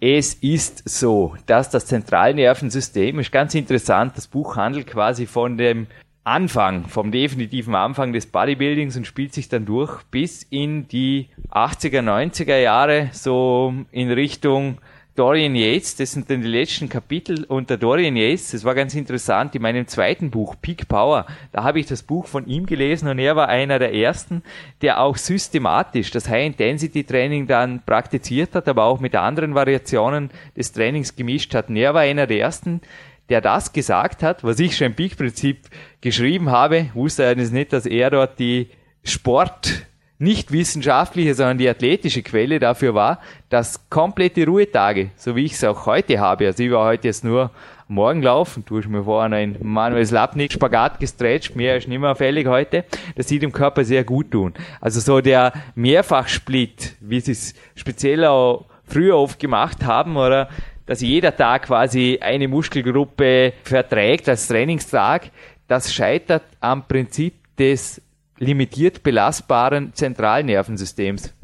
Es 0.00 0.34
ist 0.34 0.88
so, 0.88 1.36
dass 1.46 1.70
das 1.70 1.86
Zentralnervensystem 1.86 3.18
ist 3.20 3.32
ganz 3.32 3.54
interessant. 3.54 4.16
Das 4.16 4.26
Buch 4.26 4.56
handelt 4.56 4.86
quasi 4.86 5.26
von 5.26 5.56
dem 5.56 5.86
Anfang, 6.24 6.88
vom 6.88 7.12
definitiven 7.12 7.74
Anfang 7.74 8.12
des 8.12 8.26
Bodybuildings 8.26 8.96
und 8.96 9.06
spielt 9.06 9.34
sich 9.34 9.48
dann 9.48 9.66
durch 9.66 10.02
bis 10.04 10.42
in 10.42 10.88
die 10.88 11.28
80er, 11.50 12.00
90er 12.00 12.56
Jahre, 12.56 13.10
so 13.12 13.74
in 13.92 14.10
Richtung 14.10 14.78
Dorian 15.16 15.54
Yates, 15.54 15.94
das 15.94 16.10
sind 16.10 16.28
dann 16.28 16.42
die 16.42 16.48
letzten 16.48 16.88
Kapitel 16.88 17.44
unter 17.44 17.76
Dorian 17.76 18.16
Yates, 18.16 18.50
das 18.50 18.64
war 18.64 18.74
ganz 18.74 18.96
interessant, 18.96 19.54
in 19.54 19.62
meinem 19.62 19.86
zweiten 19.86 20.28
Buch, 20.28 20.56
Peak 20.60 20.88
Power, 20.88 21.26
da 21.52 21.62
habe 21.62 21.78
ich 21.78 21.86
das 21.86 22.02
Buch 22.02 22.26
von 22.26 22.46
ihm 22.48 22.66
gelesen 22.66 23.06
und 23.06 23.20
er 23.20 23.36
war 23.36 23.48
einer 23.48 23.78
der 23.78 23.94
ersten, 23.94 24.42
der 24.82 25.00
auch 25.00 25.16
systematisch 25.16 26.10
das 26.10 26.28
High-Intensity-Training 26.28 27.46
dann 27.46 27.80
praktiziert 27.86 28.56
hat, 28.56 28.66
aber 28.66 28.84
auch 28.84 28.98
mit 28.98 29.14
anderen 29.14 29.54
Variationen 29.54 30.30
des 30.56 30.72
Trainings 30.72 31.14
gemischt 31.14 31.54
hat. 31.54 31.68
Und 31.68 31.76
er 31.76 31.94
war 31.94 32.00
einer 32.00 32.26
der 32.26 32.40
ersten, 32.40 32.80
der 33.28 33.40
das 33.40 33.72
gesagt 33.72 34.24
hat, 34.24 34.42
was 34.42 34.58
ich 34.58 34.76
schon 34.76 34.88
im 34.88 34.94
Peak-Prinzip 34.94 35.68
geschrieben 36.00 36.50
habe, 36.50 36.90
wusste 36.92 37.22
er 37.22 37.36
nicht, 37.36 37.72
dass 37.72 37.86
er 37.86 38.10
dort 38.10 38.40
die 38.40 38.68
Sport 39.04 39.86
nicht 40.18 40.52
wissenschaftliche, 40.52 41.34
sondern 41.34 41.58
die 41.58 41.68
athletische 41.68 42.22
Quelle 42.22 42.58
dafür 42.58 42.94
war, 42.94 43.20
dass 43.48 43.88
komplette 43.90 44.46
Ruhetage, 44.46 45.10
so 45.16 45.34
wie 45.34 45.44
ich 45.44 45.52
es 45.52 45.64
auch 45.64 45.86
heute 45.86 46.20
habe, 46.20 46.46
also 46.46 46.62
ich 46.62 46.70
war 46.70 46.86
heute 46.86 47.08
jetzt 47.08 47.24
nur 47.24 47.50
morgen 47.88 48.22
laufen, 48.22 48.64
tue 48.64 48.80
ich 48.80 48.88
mir 48.88 49.04
vorher 49.04 49.36
ein 49.36 49.56
Manuel 49.60 50.06
Slapnik 50.06 50.52
Spagat 50.52 51.00
gestretcht, 51.00 51.56
mehr 51.56 51.76
ist 51.76 51.88
nicht 51.88 51.98
mehr 51.98 52.14
fällig 52.14 52.46
heute, 52.46 52.84
das 53.16 53.28
sieht 53.28 53.42
dem 53.42 53.52
Körper 53.52 53.84
sehr 53.84 54.04
gut 54.04 54.30
tun. 54.30 54.54
Also 54.80 55.00
so 55.00 55.20
der 55.20 55.52
Mehrfachsplit, 55.74 56.96
wie 57.00 57.20
sie 57.20 57.32
es 57.32 57.54
speziell 57.74 58.24
auch 58.24 58.64
früher 58.86 59.16
oft 59.16 59.38
gemacht 59.38 59.84
haben, 59.84 60.16
oder 60.16 60.48
dass 60.86 61.00
jeder 61.00 61.34
Tag 61.34 61.64
quasi 61.66 62.18
eine 62.20 62.46
Muskelgruppe 62.48 63.52
verträgt 63.62 64.28
als 64.28 64.48
Trainingstag, 64.48 65.30
das 65.66 65.92
scheitert 65.92 66.44
am 66.60 66.86
Prinzip 66.86 67.34
des 67.58 68.00
limitiert 68.38 69.02
belastbaren 69.02 69.92
Zentralnervensystems. 69.94 71.34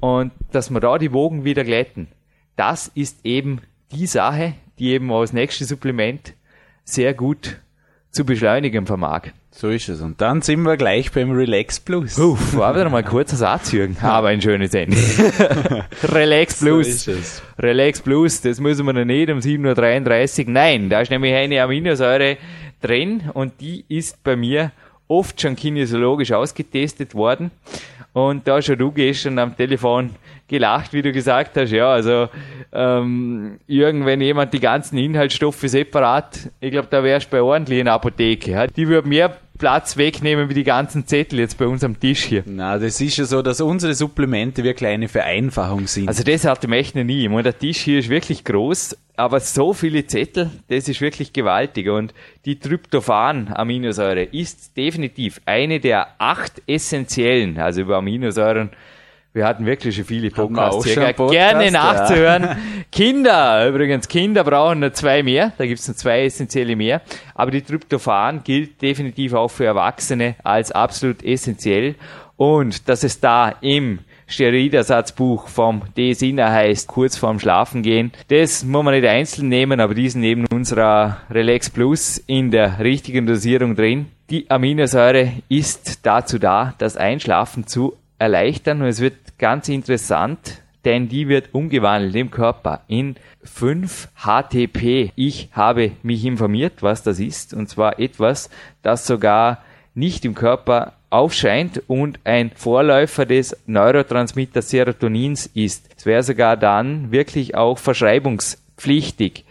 Und 0.00 0.32
dass 0.52 0.70
wir 0.70 0.80
da 0.80 0.98
die 0.98 1.12
Wogen 1.12 1.44
wieder 1.44 1.64
glätten, 1.64 2.08
das 2.56 2.90
ist 2.94 3.24
eben 3.24 3.60
die 3.92 4.06
Sache, 4.06 4.54
die 4.78 4.90
eben 4.90 5.12
als 5.12 5.32
nächstes 5.32 5.68
Supplement 5.68 6.34
sehr 6.84 7.14
gut 7.14 7.58
zu 8.10 8.24
beschleunigen 8.24 8.86
vermag. 8.86 9.32
So 9.50 9.68
ist 9.68 9.88
es. 9.88 10.00
Und 10.00 10.20
dann 10.20 10.42
sind 10.42 10.62
wir 10.62 10.76
gleich 10.76 11.12
beim 11.12 11.30
Relax 11.30 11.78
Plus. 11.78 12.18
Uff, 12.18 12.56
war 12.56 12.74
wieder 12.74 12.90
mal 12.90 12.98
ein 12.98 13.04
kurzer 13.04 13.36
Satz, 13.36 13.70
Jürgen. 13.70 13.96
Aber 14.02 14.28
ein 14.28 14.42
schönes 14.42 14.74
Ende. 14.74 14.96
Relax 16.02 16.58
Plus. 16.58 17.04
So 17.04 17.12
Relax 17.58 18.00
Plus, 18.00 18.40
das 18.40 18.58
müssen 18.58 18.84
wir 18.84 18.92
noch 18.92 19.04
nicht 19.04 19.30
um 19.30 19.38
7.33 19.38 20.46
Uhr. 20.46 20.52
Nein, 20.52 20.90
da 20.90 21.00
ist 21.00 21.10
nämlich 21.10 21.34
eine 21.34 21.62
Aminosäure 21.62 22.36
drin 22.82 23.30
und 23.32 23.60
die 23.60 23.84
ist 23.88 24.22
bei 24.24 24.34
mir 24.34 24.72
oft 25.08 25.40
schon 25.40 25.56
kinesiologisch 25.56 26.32
ausgetestet 26.32 27.14
worden. 27.14 27.50
Und 28.12 28.46
da 28.46 28.62
schon 28.62 28.78
du 28.78 28.92
gestern 28.92 29.38
am 29.38 29.56
Telefon 29.56 30.10
gelacht, 30.46 30.92
wie 30.92 31.02
du 31.02 31.12
gesagt 31.12 31.56
hast, 31.56 31.72
ja, 31.72 31.92
also 31.92 32.28
ähm, 32.72 33.58
Jürgen, 33.66 34.06
wenn 34.06 34.20
jemand 34.20 34.52
die 34.52 34.60
ganzen 34.60 34.98
Inhaltsstoffe 34.98 35.60
separat, 35.60 36.50
ich 36.60 36.70
glaube, 36.70 36.88
da 36.90 37.02
wärst 37.02 37.26
du 37.26 37.30
bei 37.30 37.42
ordentlichen 37.42 37.88
Apotheke. 37.88 38.50
Ja. 38.50 38.66
Die 38.66 38.86
würde 38.86 39.08
mehr 39.08 39.36
Platz 39.58 39.96
wegnehmen 39.96 40.48
wie 40.48 40.54
die 40.54 40.64
ganzen 40.64 41.06
Zettel 41.06 41.38
jetzt 41.38 41.58
bei 41.58 41.66
uns 41.66 41.84
am 41.84 41.98
Tisch 41.98 42.24
hier. 42.24 42.42
Na, 42.44 42.78
das 42.78 43.00
ist 43.00 43.16
ja 43.16 43.24
so, 43.24 43.40
dass 43.40 43.60
unsere 43.60 43.94
Supplemente 43.94 44.64
wirklich 44.64 44.90
eine 44.90 45.08
Vereinfachung 45.08 45.86
sind. 45.86 46.08
Also 46.08 46.24
das 46.24 46.44
hatte 46.44 46.72
ich 46.74 46.94
noch 46.94 47.04
nie. 47.04 47.24
Ich 47.24 47.28
meine, 47.28 47.44
der 47.44 47.58
Tisch 47.58 47.78
hier 47.78 48.00
ist 48.00 48.08
wirklich 48.08 48.44
groß, 48.44 48.96
aber 49.16 49.40
so 49.40 49.72
viele 49.72 50.06
Zettel, 50.06 50.50
das 50.68 50.88
ist 50.88 51.00
wirklich 51.00 51.32
gewaltig. 51.32 51.88
Und 51.88 52.14
die 52.44 52.58
Tryptophan-Aminosäure 52.58 54.24
ist 54.24 54.76
definitiv 54.76 55.40
eine 55.46 55.80
der 55.80 56.08
acht 56.18 56.62
essentiellen, 56.66 57.58
also 57.58 57.82
über 57.82 57.96
Aminosäuren 57.96 58.70
wir 59.34 59.44
hatten 59.44 59.66
wirklich 59.66 59.96
schon 59.96 60.04
viele 60.04 60.30
Podcasts 60.30 60.84
hier. 60.84 60.94
Podcast, 60.94 61.32
Gerne 61.32 61.70
nachzuhören. 61.72 62.42
Ja. 62.44 62.56
Kinder, 62.92 63.68
übrigens, 63.68 64.06
Kinder 64.06 64.44
brauchen 64.44 64.78
nur 64.78 64.92
zwei 64.92 65.24
mehr. 65.24 65.52
Da 65.58 65.66
gibt 65.66 65.80
es 65.80 65.88
nur 65.88 65.96
zwei 65.96 66.24
essentielle 66.24 66.76
mehr. 66.76 67.02
Aber 67.34 67.50
die 67.50 67.62
Tryptophan 67.62 68.44
gilt 68.44 68.80
definitiv 68.80 69.32
auch 69.34 69.48
für 69.48 69.64
Erwachsene 69.64 70.36
als 70.44 70.70
absolut 70.70 71.24
essentiell. 71.24 71.96
Und 72.36 72.88
dass 72.88 73.02
es 73.02 73.18
da 73.18 73.56
im 73.60 73.98
Steroidersatzbuch 74.34 75.48
vom 75.48 75.82
D-Sinner 75.96 76.50
heißt, 76.50 76.88
kurz 76.88 77.16
vorm 77.16 77.38
Schlafen 77.38 77.82
gehen. 77.82 78.12
Das 78.28 78.64
muss 78.64 78.84
man 78.84 78.94
nicht 78.94 79.06
einzeln 79.06 79.48
nehmen, 79.48 79.80
aber 79.80 79.94
diesen 79.94 80.20
neben 80.20 80.46
unserer 80.46 81.18
Relax 81.30 81.70
Plus 81.70 82.18
in 82.18 82.50
der 82.50 82.80
richtigen 82.80 83.26
Dosierung 83.26 83.76
drin. 83.76 84.06
Die 84.30 84.50
Aminosäure 84.50 85.32
ist 85.48 86.04
dazu 86.04 86.38
da, 86.38 86.74
das 86.78 86.96
Einschlafen 86.96 87.66
zu 87.66 87.96
erleichtern 88.18 88.82
und 88.82 88.88
es 88.88 89.00
wird 89.00 89.14
ganz 89.38 89.68
interessant, 89.68 90.62
denn 90.84 91.08
die 91.08 91.28
wird 91.28 91.50
umgewandelt 91.52 92.16
im 92.16 92.30
Körper 92.30 92.82
in 92.88 93.16
5 93.44 94.08
HTP. 94.16 95.12
Ich 95.14 95.48
habe 95.52 95.92
mich 96.02 96.24
informiert, 96.24 96.82
was 96.82 97.02
das 97.02 97.20
ist, 97.20 97.54
und 97.54 97.68
zwar 97.68 98.00
etwas, 98.00 98.50
das 98.82 99.06
sogar 99.06 99.62
nicht 99.94 100.24
im 100.24 100.34
Körper 100.34 100.94
aufscheint 101.14 101.80
und 101.86 102.18
ein 102.24 102.50
Vorläufer 102.56 103.24
des 103.24 103.56
Neurotransmitters 103.66 104.68
Serotonins 104.68 105.46
ist. 105.46 105.88
Es 105.96 106.06
wäre 106.06 106.24
sogar 106.24 106.56
dann 106.56 107.12
wirklich 107.12 107.54
auch 107.54 107.78
verschreibungspflichtig. 107.78 109.44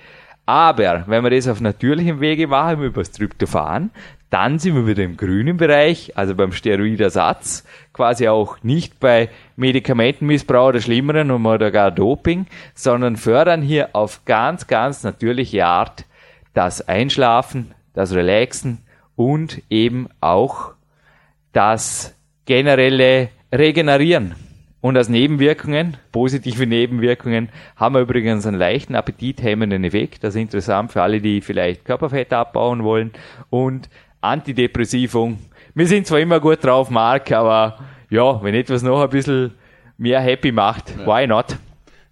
Aber 0.45 1.05
wenn 1.07 1.23
wir 1.23 1.29
das 1.29 1.47
auf 1.47 1.61
natürlichem 1.61 2.19
Wege 2.19 2.47
machen, 2.47 2.83
über 2.83 3.01
das 3.01 3.11
Tryptophan, 3.11 3.91
dann 4.29 4.59
sind 4.59 4.75
wir 4.75 4.85
wieder 4.87 5.03
im 5.03 5.15
grünen 5.15 5.55
Bereich, 5.55 6.17
also 6.17 6.35
beim 6.35 6.51
Steroidersatz, 6.51 7.63
quasi 7.93 8.27
auch 8.27 8.61
nicht 8.61 8.99
bei 8.99 9.29
Medikamentenmissbrauch 9.55 10.69
oder 10.69 10.81
Schlimmeren 10.81 11.31
oder 11.31 11.71
gar 11.71 11.91
Doping, 11.91 12.47
sondern 12.75 13.15
fördern 13.15 13.61
hier 13.61 13.91
auf 13.93 14.25
ganz, 14.25 14.67
ganz 14.67 15.03
natürliche 15.03 15.65
Art 15.65 16.03
das 16.53 16.85
Einschlafen, 16.89 17.71
das 17.93 18.13
Relaxen 18.13 18.79
und 19.15 19.61
eben 19.69 20.09
auch 20.19 20.72
das 21.53 22.15
generelle 22.45 23.29
Regenerieren. 23.53 24.35
Und 24.81 24.97
als 24.97 25.07
Nebenwirkungen, 25.07 25.95
positive 26.11 26.67
Nebenwirkungen, 26.67 27.47
haben 27.77 27.95
wir 27.95 28.01
übrigens 28.01 28.45
einen 28.45 28.57
leichten 28.57 28.95
appetithemmenden 28.95 29.85
Effekt. 29.85 30.25
Das 30.25 30.35
ist 30.35 30.41
interessant 30.41 30.91
für 30.91 31.01
alle, 31.01 31.21
die 31.21 31.39
vielleicht 31.39 31.85
Körperfett 31.85 32.33
abbauen 32.33 32.83
wollen. 32.83 33.11
Und 33.49 33.89
Antidepressivum. 34.19 35.37
Wir 35.73 35.87
sind 35.87 36.05
zwar 36.05 36.19
immer 36.19 36.41
gut 36.41 36.63
drauf, 36.63 36.89
Marc, 36.89 37.31
aber 37.31 37.79
ja, 38.09 38.43
wenn 38.43 38.55
etwas 38.55 38.83
noch 38.83 39.01
ein 39.01 39.09
bisschen 39.09 39.53
mehr 39.97 40.19
happy 40.19 40.51
macht, 40.51 40.93
ja. 40.97 41.05
why 41.05 41.27
not? 41.27 41.57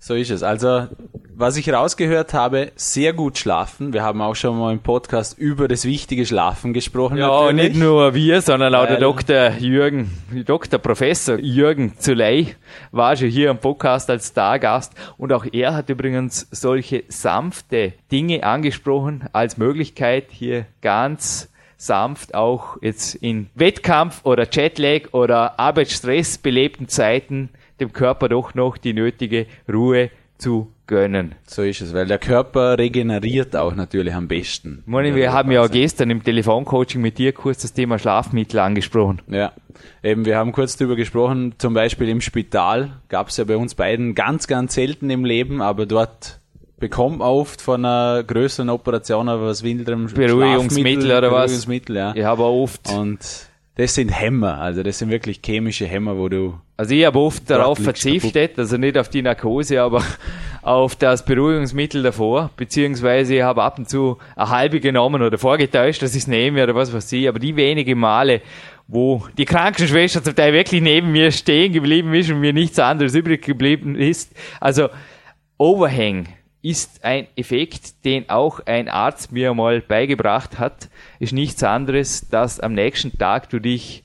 So 0.03 0.15
ist 0.15 0.31
es. 0.31 0.41
Also, 0.41 0.87
was 1.35 1.57
ich 1.57 1.71
rausgehört 1.71 2.33
habe, 2.33 2.71
sehr 2.75 3.13
gut 3.13 3.37
schlafen. 3.37 3.93
Wir 3.93 4.01
haben 4.01 4.19
auch 4.23 4.33
schon 4.33 4.57
mal 4.57 4.73
im 4.73 4.79
Podcast 4.79 5.37
über 5.37 5.67
das 5.67 5.85
wichtige 5.85 6.25
Schlafen 6.25 6.73
gesprochen. 6.73 7.17
Ja, 7.17 7.27
natürlich. 7.27 7.73
nicht 7.73 7.79
nur 7.79 8.15
wir, 8.15 8.41
sondern 8.41 8.73
auch 8.73 8.87
der 8.87 8.99
Dr. 8.99 9.51
Jürgen, 9.59 10.09
Dr. 10.43 10.79
Professor 10.79 11.37
Jürgen 11.37 11.99
Zuley 11.99 12.55
war 12.91 13.15
schon 13.15 13.27
hier 13.27 13.51
im 13.51 13.59
Podcast 13.59 14.09
als 14.09 14.29
Stargast 14.29 14.93
und 15.19 15.31
auch 15.33 15.45
er 15.51 15.75
hat 15.75 15.87
übrigens 15.91 16.47
solche 16.49 17.03
sanfte 17.07 17.93
Dinge 18.11 18.43
angesprochen 18.43 19.25
als 19.33 19.57
Möglichkeit 19.57 20.31
hier 20.31 20.65
ganz 20.81 21.47
sanft 21.77 22.33
auch 22.33 22.77
jetzt 22.81 23.13
in 23.13 23.51
Wettkampf 23.53 24.21
oder 24.23 24.47
Jetlag 24.51 25.13
oder 25.13 25.59
Arbeitsstress 25.59 26.39
belebten 26.39 26.87
Zeiten 26.87 27.49
dem 27.81 27.91
Körper 27.91 28.29
doch 28.29 28.53
noch 28.53 28.77
die 28.77 28.93
nötige 28.93 29.47
Ruhe 29.71 30.11
zu 30.37 30.71
gönnen. 30.87 31.35
So 31.45 31.61
ist 31.61 31.81
es, 31.81 31.93
weil 31.93 32.07
der 32.07 32.17
Körper 32.17 32.77
regeneriert 32.77 33.55
auch 33.55 33.75
natürlich 33.75 34.13
am 34.13 34.27
besten. 34.27 34.83
Meine, 34.85 35.15
wir 35.15 35.31
haben 35.31 35.51
ja 35.51 35.63
auch 35.63 35.69
gestern 35.69 36.09
im 36.09 36.23
Telefoncoaching 36.23 36.99
mit 36.99 37.17
dir 37.17 37.31
kurz 37.31 37.61
das 37.61 37.73
Thema 37.73 37.99
Schlafmittel 37.99 38.59
angesprochen. 38.59 39.21
Ja, 39.27 39.53
eben, 40.03 40.25
wir 40.25 40.37
haben 40.37 40.51
kurz 40.51 40.77
darüber 40.77 40.95
gesprochen, 40.95 41.53
zum 41.59 41.73
Beispiel 41.73 42.09
im 42.09 42.21
Spital 42.21 43.01
gab 43.07 43.29
es 43.29 43.37
ja 43.37 43.43
bei 43.43 43.55
uns 43.55 43.75
beiden 43.75 44.15
ganz, 44.15 44.47
ganz 44.47 44.73
selten 44.73 45.09
im 45.09 45.25
Leben, 45.25 45.61
aber 45.61 45.85
dort 45.85 46.39
bekommt 46.79 47.19
man 47.19 47.27
oft 47.27 47.61
von 47.61 47.85
einer 47.85 48.23
größeren 48.23 48.69
Operation 48.69 49.29
aber 49.29 49.45
was 49.45 49.63
wilderem 49.63 50.07
Beruhigungsmittel 50.07 51.05
oder 51.05 51.31
was? 51.31 51.51
Beruhigungsmittel, 51.51 51.95
ja. 51.95 52.13
Ich 52.15 52.23
habe 52.23 52.43
oft. 52.43 52.91
Und 52.91 53.19
das 53.81 53.95
sind 53.95 54.09
Hämmer, 54.09 54.59
also 54.59 54.83
das 54.83 54.99
sind 54.99 55.09
wirklich 55.09 55.39
chemische 55.43 55.87
Hämmer, 55.87 56.15
wo 56.15 56.29
du. 56.29 56.53
Also 56.77 56.93
ich 56.93 57.03
habe 57.03 57.17
oft 57.17 57.49
darauf 57.49 57.79
verzichtet, 57.79 58.59
also 58.59 58.77
nicht 58.77 58.95
auf 58.95 59.09
die 59.09 59.23
Narkose, 59.23 59.81
aber 59.81 60.03
auf 60.61 60.95
das 60.95 61.25
Beruhigungsmittel 61.25 62.03
davor, 62.03 62.51
beziehungsweise 62.57 63.35
ich 63.35 63.41
habe 63.41 63.63
ab 63.63 63.79
und 63.79 63.89
zu 63.89 64.19
eine 64.35 64.49
halbe 64.49 64.79
genommen 64.81 65.23
oder 65.23 65.39
vorgetäuscht, 65.39 66.03
dass 66.03 66.13
ich 66.13 66.21
es 66.21 66.27
nehme 66.27 66.63
oder 66.63 66.75
was 66.75 66.93
weiß 66.93 67.11
ich, 67.13 67.27
aber 67.27 67.39
die 67.39 67.55
wenige 67.55 67.95
Male, 67.95 68.41
wo 68.87 69.25
die 69.39 69.45
Krankenschwester 69.45 70.23
zum 70.23 70.35
Teil 70.35 70.53
wirklich 70.53 70.81
neben 70.81 71.11
mir 71.11 71.31
stehen 71.31 71.73
geblieben 71.73 72.13
ist 72.13 72.29
und 72.29 72.39
mir 72.39 72.53
nichts 72.53 72.77
anderes 72.77 73.15
übrig 73.15 73.43
geblieben 73.43 73.95
ist, 73.95 74.31
also 74.59 74.89
Overhang 75.57 76.27
ist 76.61 77.03
ein 77.03 77.27
Effekt, 77.35 78.05
den 78.05 78.29
auch 78.29 78.59
ein 78.65 78.87
Arzt 78.87 79.31
mir 79.31 79.53
mal 79.53 79.81
beigebracht 79.81 80.59
hat, 80.59 80.89
ist 81.19 81.33
nichts 81.33 81.63
anderes, 81.63 82.27
dass 82.29 82.59
am 82.59 82.73
nächsten 82.73 83.17
Tag 83.17 83.49
du 83.49 83.59
dich 83.59 84.03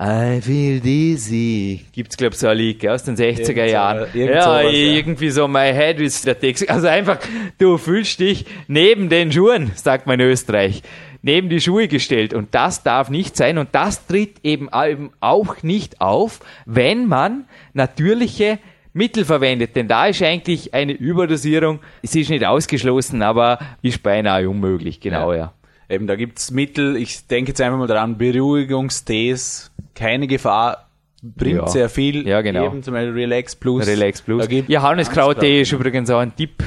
I 0.00 0.40
feel 0.40 0.80
dizzy. 0.80 1.84
Gibt's, 1.92 2.16
glaub 2.16 2.34
so 2.34 2.48
ein 2.48 2.56
Lied 2.56 2.84
aus 2.88 3.04
den 3.04 3.16
60er 3.16 3.64
Jahren. 3.64 4.08
ja, 4.12 4.62
irgendwie 4.62 5.30
so 5.30 5.46
my 5.46 5.72
head 5.72 6.00
is 6.00 6.22
der 6.22 6.38
Text. 6.38 6.68
Also 6.68 6.88
einfach, 6.88 7.20
du 7.58 7.78
fühlst 7.78 8.18
dich 8.18 8.44
neben 8.66 9.08
den 9.08 9.30
Schuhen, 9.30 9.70
sagt 9.76 10.08
man 10.08 10.18
in 10.18 10.26
Österreich, 10.26 10.82
neben 11.22 11.48
die 11.48 11.60
Schuhe 11.60 11.86
gestellt. 11.86 12.34
Und 12.34 12.56
das 12.56 12.82
darf 12.82 13.08
nicht 13.08 13.36
sein. 13.36 13.56
Und 13.56 13.68
das 13.72 14.04
tritt 14.06 14.38
eben 14.42 14.68
auch 14.68 15.62
nicht 15.62 16.00
auf, 16.00 16.40
wenn 16.66 17.06
man 17.06 17.44
natürliche 17.72 18.58
Mittel 18.94 19.24
verwendet, 19.24 19.74
denn 19.74 19.88
da 19.88 20.06
ist 20.06 20.22
eigentlich 20.22 20.72
eine 20.72 20.92
Überdosierung, 20.92 21.80
es 22.02 22.14
ist 22.14 22.30
nicht 22.30 22.44
ausgeschlossen, 22.44 23.22
aber 23.22 23.58
ist 23.82 24.02
beinahe 24.02 24.48
unmöglich, 24.48 25.00
genau, 25.00 25.32
ja. 25.32 25.38
ja. 25.38 25.52
Eben, 25.88 26.06
da 26.06 26.16
gibt's 26.16 26.50
Mittel, 26.50 26.96
ich 26.96 27.26
denke 27.26 27.50
jetzt 27.50 27.60
einfach 27.60 27.76
mal 27.76 27.88
dran, 27.88 28.16
Beruhigungstees, 28.16 29.72
keine 29.94 30.28
Gefahr, 30.28 30.88
bringt 31.22 31.56
ja. 31.56 31.66
sehr 31.66 31.88
viel. 31.88 32.26
Ja, 32.26 32.40
genau. 32.40 32.66
Eben 32.66 32.82
zum 32.82 32.94
Beispiel 32.94 33.12
Relax 33.12 33.56
Plus. 33.56 33.86
Relax 33.86 34.22
Plus. 34.22 34.46
Johanneskraut-Tee 34.68 35.62
ist 35.62 35.72
übrigens 35.72 36.08
auch 36.10 36.20
ein 36.20 36.36
Tipp, 36.36 36.62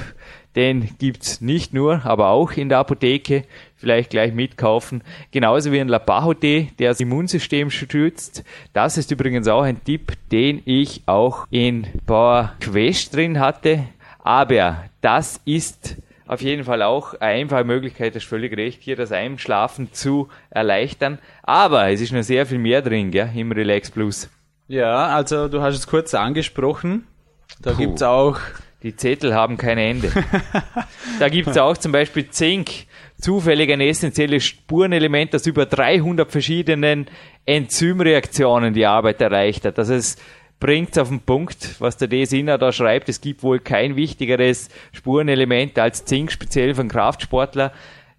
den 0.56 0.90
gibt's 0.98 1.40
nicht 1.40 1.74
nur, 1.74 2.06
aber 2.06 2.30
auch 2.30 2.52
in 2.54 2.70
der 2.70 2.80
Apotheke. 2.80 3.44
Vielleicht 3.78 4.10
gleich 4.10 4.34
mitkaufen. 4.34 5.04
Genauso 5.32 5.72
wie 5.72 5.80
ein 5.80 5.88
Lapaho-Tee, 5.88 6.72
der 6.80 6.90
das 6.90 7.00
Immunsystem 7.00 7.70
stützt. 7.70 8.44
Das 8.74 8.98
ist 8.98 9.12
übrigens 9.12 9.48
auch 9.48 9.62
ein 9.62 9.84
Tipp, 9.84 10.14
den 10.32 10.62
ich 10.66 11.04
auch 11.06 11.48
in 11.52 11.86
Power 12.06 12.54
Quest 12.60 13.16
drin 13.16 13.40
hatte. 13.40 13.84
Aber 14.20 14.84
das 15.02 15.40
ist 15.46 15.98
auf 16.28 16.42
jeden 16.42 16.64
Fall 16.66 16.82
auch 16.82 17.14
eine 17.14 17.34
einfache 17.34 17.64
Möglichkeit, 17.64 18.16
das 18.16 18.24
ist 18.24 18.30
völlig 18.30 18.56
recht, 18.58 18.82
hier 18.82 18.96
das 18.96 19.12
Einschlafen 19.12 19.94
zu 19.94 20.28
erleichtern. 20.50 21.20
Aber 21.44 21.90
es 21.90 22.02
ist 22.02 22.12
noch 22.12 22.24
sehr 22.24 22.46
viel 22.46 22.58
mehr 22.58 22.82
drin, 22.82 23.12
gell, 23.12 23.30
im 23.34 23.52
Relax 23.52 23.90
Plus. 23.90 24.30
Ja, 24.68 25.08
also 25.08 25.48
du 25.48 25.62
hast 25.62 25.76
es 25.76 25.88
kurz 25.88 26.14
angesprochen. 26.14 27.08
Da 27.62 27.72
Puh. 27.72 27.78
gibt's 27.78 28.04
auch 28.04 28.38
die 28.84 28.96
Zettel 28.96 29.34
haben 29.34 29.58
kein 29.58 29.78
Ende. 29.78 30.12
da 31.20 31.30
gibt 31.30 31.48
es 31.48 31.58
auch 31.58 31.78
zum 31.78 31.92
Beispiel 31.92 32.30
Zink, 32.30 32.86
zufällig 33.20 33.72
ein 33.72 33.82
essentielles 33.82 34.46
Spurenelement, 34.46 35.34
das 35.34 35.48
über 35.48 35.66
300 35.66 36.32
verschiedenen 36.32 37.08
Enzymreaktionen 37.46 38.74
die 38.74 38.86
Arbeit 38.86 39.22
erreicht 39.22 39.66
hat. 39.66 39.78
Das 39.78 39.90
ist 39.90 40.22
bringt 40.60 40.98
auf 40.98 41.10
den 41.10 41.20
Punkt, 41.20 41.76
was 41.80 41.98
der 41.98 42.08
Desina 42.08 42.58
da 42.58 42.72
schreibt. 42.72 43.10
Es 43.10 43.22
gibt 43.22 43.44
wohl 43.44 43.60
kein 43.60 43.96
wichtigeres 43.96 44.70
Spurenelement 44.92 45.78
als 45.78 46.06
Zink, 46.06 46.32
speziell 46.32 46.74
von 46.74 46.88
Kraftsportler. 46.88 47.72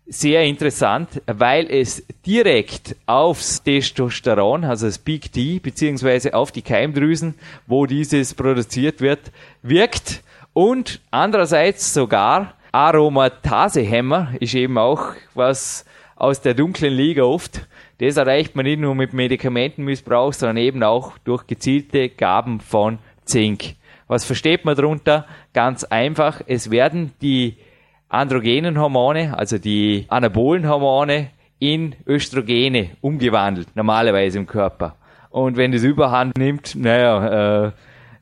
Sehr 0.06 0.42
interessant, 0.44 1.20
weil 1.26 1.70
es 1.70 2.02
direkt 2.24 2.96
aufs 3.04 3.62
Testosteron, 3.62 4.64
also 4.64 4.86
das 4.86 4.98
Big 4.98 5.32
T, 5.32 5.58
beziehungsweise 5.58 6.32
auf 6.32 6.50
die 6.50 6.62
Keimdrüsen, 6.62 7.34
wo 7.66 7.84
dieses 7.84 8.32
produziert 8.32 9.02
wird, 9.02 9.20
wirkt 9.62 10.22
und 10.58 11.00
andererseits 11.12 11.94
sogar 11.94 12.54
Aromatasehemmer 12.72 14.32
ist 14.40 14.56
eben 14.56 14.76
auch 14.76 15.12
was 15.34 15.84
aus 16.16 16.40
der 16.40 16.54
dunklen 16.54 16.92
Liga 16.92 17.22
oft. 17.22 17.68
Das 17.98 18.16
erreicht 18.16 18.56
man 18.56 18.64
nicht 18.64 18.80
nur 18.80 18.96
mit 18.96 19.12
Medikamentenmissbrauch, 19.12 20.32
sondern 20.32 20.56
eben 20.56 20.82
auch 20.82 21.16
durch 21.18 21.46
gezielte 21.46 22.08
Gaben 22.08 22.58
von 22.58 22.98
Zink. 23.24 23.76
Was 24.08 24.24
versteht 24.24 24.64
man 24.64 24.74
darunter? 24.74 25.26
Ganz 25.52 25.84
einfach, 25.84 26.40
es 26.48 26.72
werden 26.72 27.12
die 27.22 27.56
androgenen 28.08 28.80
Hormone, 28.80 29.38
also 29.38 29.58
die 29.58 30.06
anabolen 30.08 30.68
Hormone, 30.68 31.30
in 31.60 31.94
Östrogene 32.04 32.96
umgewandelt, 33.00 33.68
normalerweise 33.76 34.38
im 34.38 34.46
Körper. 34.48 34.96
Und 35.30 35.56
wenn 35.56 35.70
das 35.70 35.84
Überhand 35.84 36.36
nimmt, 36.36 36.74
naja, 36.74 37.66
äh, 37.66 37.72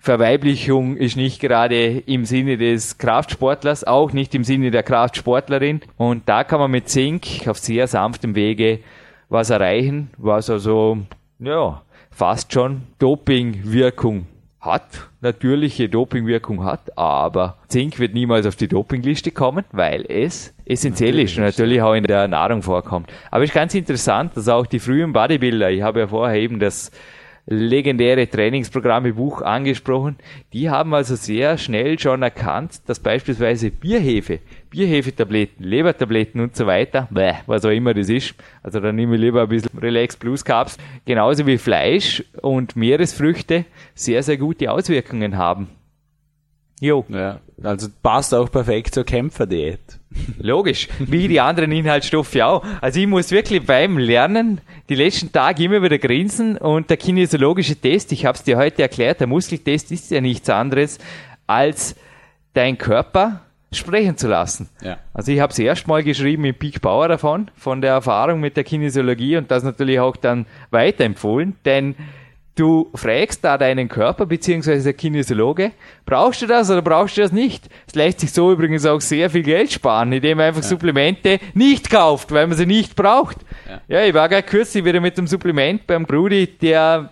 Verweiblichung 0.07 0.97
ist 0.97 1.16
nicht 1.16 1.40
gerade 1.40 1.99
im 1.99 2.27
Sinne 2.27 2.57
des 2.57 2.97
Kraftsportlers, 2.97 3.83
auch 3.83 4.12
nicht 4.12 4.37
im 4.37 4.45
Sinne 4.45 4.71
der 4.71 4.85
Kraftsportlerin. 4.85 5.81
Und 5.97 6.29
da 6.29 6.45
kann 6.45 6.61
man 6.61 6.71
mit 6.71 6.88
Zink 6.88 7.49
auf 7.49 7.59
sehr 7.59 7.88
sanftem 7.88 8.37
Wege 8.37 8.79
was 9.29 9.51
erreichen, 9.51 10.11
was 10.16 10.49
also, 10.49 10.99
ja, 11.40 11.83
fast 12.12 12.53
schon 12.53 12.83
Dopingwirkung 13.01 14.27
hat, 14.61 15.09
natürliche 15.23 15.88
Dopingwirkung 15.88 16.62
hat, 16.62 16.97
aber 16.97 17.57
Zink 17.66 17.99
wird 17.99 18.14
niemals 18.14 18.47
auf 18.47 18.55
die 18.55 18.69
Dopingliste 18.69 19.33
kommen, 19.33 19.64
weil 19.73 20.07
es 20.09 20.55
essentiell 20.66 21.19
ist 21.19 21.37
und 21.37 21.42
natürlich 21.42 21.83
auch 21.83 21.95
in 21.95 22.05
der 22.05 22.29
Nahrung 22.29 22.62
vorkommt. 22.62 23.11
Aber 23.33 23.42
es 23.42 23.51
ist 23.51 23.55
ganz 23.55 23.75
interessant, 23.75 24.37
dass 24.37 24.49
auch 24.49 24.66
die 24.66 24.79
frühen 24.79 25.12
Bodybuilder, 25.12 25.71
ich 25.71 25.83
habe 25.83 25.99
ja 25.99 26.07
vorher 26.07 26.40
eben 26.40 26.61
das 26.61 26.92
legendäre 27.46 28.28
Trainingsprogramme 28.28 29.14
Buch 29.14 29.40
angesprochen. 29.40 30.16
Die 30.52 30.68
haben 30.68 30.94
also 30.94 31.14
sehr 31.14 31.59
schnell 31.59 31.98
schon 31.98 32.22
erkannt, 32.22 32.80
dass 32.87 33.00
beispielsweise 33.00 33.70
Bierhefe, 33.70 34.40
Bierhefetabletten, 34.70 35.64
Lebertabletten 35.64 36.40
und 36.40 36.56
so 36.56 36.66
weiter, 36.66 37.09
bäh, 37.11 37.35
was 37.46 37.64
auch 37.64 37.70
immer 37.70 37.94
das 37.94 38.09
ist, 38.09 38.35
also 38.62 38.80
dann 38.80 38.96
nehme 38.96 39.14
ich 39.14 39.20
lieber 39.20 39.42
ein 39.42 39.48
bisschen 39.48 39.78
Relax 39.78 40.16
Plus 40.16 40.44
Carbs, 40.44 40.76
genauso 41.04 41.46
wie 41.46 41.59
Fleisch 41.59 42.24
und 42.42 42.76
Meeresfrüchte 42.76 43.64
sehr, 43.94 44.22
sehr 44.22 44.37
gute 44.37 44.70
Auswirkungen 44.70 45.37
haben. 45.37 45.68
Jo. 46.81 47.05
Ja, 47.09 47.41
also 47.62 47.89
passt 48.03 48.35
auch 48.35 48.51
perfekt 48.51 48.95
zur 48.95 49.05
Kämpferdiät. 49.05 49.81
Logisch, 50.39 50.89
wie 50.99 51.29
die 51.29 51.41
anderen 51.41 51.73
Inhaltsstoffe 51.73 52.37
auch. 52.37 52.65
Also 52.81 53.01
ich 53.01 53.07
muss 53.07 53.31
wirklich 53.31 53.65
beim 53.65 53.99
Lernen 53.99 54.61
die 54.89 54.95
letzten 54.95 55.33
Tage 55.33 55.65
immer 55.65 55.83
wieder 55.83 55.99
grinsen 55.99 56.59
und 56.59 56.91
der 56.91 56.97
kinesiologische 56.97 57.77
Test, 57.77 58.12
ich 58.12 58.27
habe 58.27 58.37
es 58.37 58.45
dir 58.45 58.57
heute 58.57 58.83
erklärt, 58.83 59.21
der 59.21 59.27
Muskeltest 59.27 59.91
ist 59.91 60.11
ja 60.11 60.21
nichts 60.21 60.51
anderes 60.51 60.99
als 61.47 61.97
dein 62.53 62.79
Körper 62.79 63.41
sprechen 63.73 64.17
zu 64.17 64.29
lassen. 64.29 64.69
Ja. 64.83 64.99
Also 65.12 65.33
ich 65.33 65.41
habe 65.41 65.53
es 65.53 65.59
erst 65.59 65.87
mal 65.89 66.03
geschrieben 66.03 66.43
mit 66.43 66.59
Peak 66.59 66.81
Bauer 66.81 67.09
davon, 67.09 67.51
von 67.57 67.81
der 67.81 67.93
Erfahrung 67.93 68.41
mit 68.41 68.57
der 68.57 68.65
Kinesiologie 68.65 69.37
und 69.37 69.51
das 69.51 69.62
natürlich 69.62 69.99
auch 70.01 70.17
dann 70.17 70.47
weiterempfohlen, 70.71 71.57
denn 71.65 71.97
du 72.57 72.90
fragst 72.95 73.45
da 73.45 73.57
deinen 73.57 73.88
Körper 73.88 74.27
beziehungsweise 74.27 74.83
der 74.83 74.95
Kinesiologe, 74.95 75.73
brauchst 76.05 76.42
du 76.42 76.47
das 76.47 76.71
oder 76.71 76.83
brauchst 76.83 77.16
du 77.16 77.21
das 77.21 77.31
nicht? 77.31 77.69
Es 77.87 77.95
lässt 77.95 78.21
sich 78.21 78.33
so 78.33 78.51
übrigens 78.51 78.85
auch 78.87 79.01
sehr 79.01 79.31
viel 79.31 79.42
Geld 79.42 79.73
sparen, 79.73 80.12
indem 80.12 80.38
man 80.38 80.49
einfach 80.49 80.62
ja. 80.62 80.69
Supplemente 80.69 81.38
nicht 81.55 81.90
kauft, 81.90 82.33
weil 82.33 82.47
man 82.47 82.57
sie 82.57 82.66
nicht 82.66 82.97
braucht. 82.97 83.37
Ja, 83.69 83.81
ja 83.88 84.07
ich 84.07 84.14
war 84.14 84.29
gerade 84.29 84.42
kürzlich 84.42 84.85
wieder 84.85 85.01
mit 85.01 85.16
dem 85.19 85.27
Supplement 85.27 85.87
beim 85.87 86.05
Brudi, 86.05 86.47
der 86.47 87.11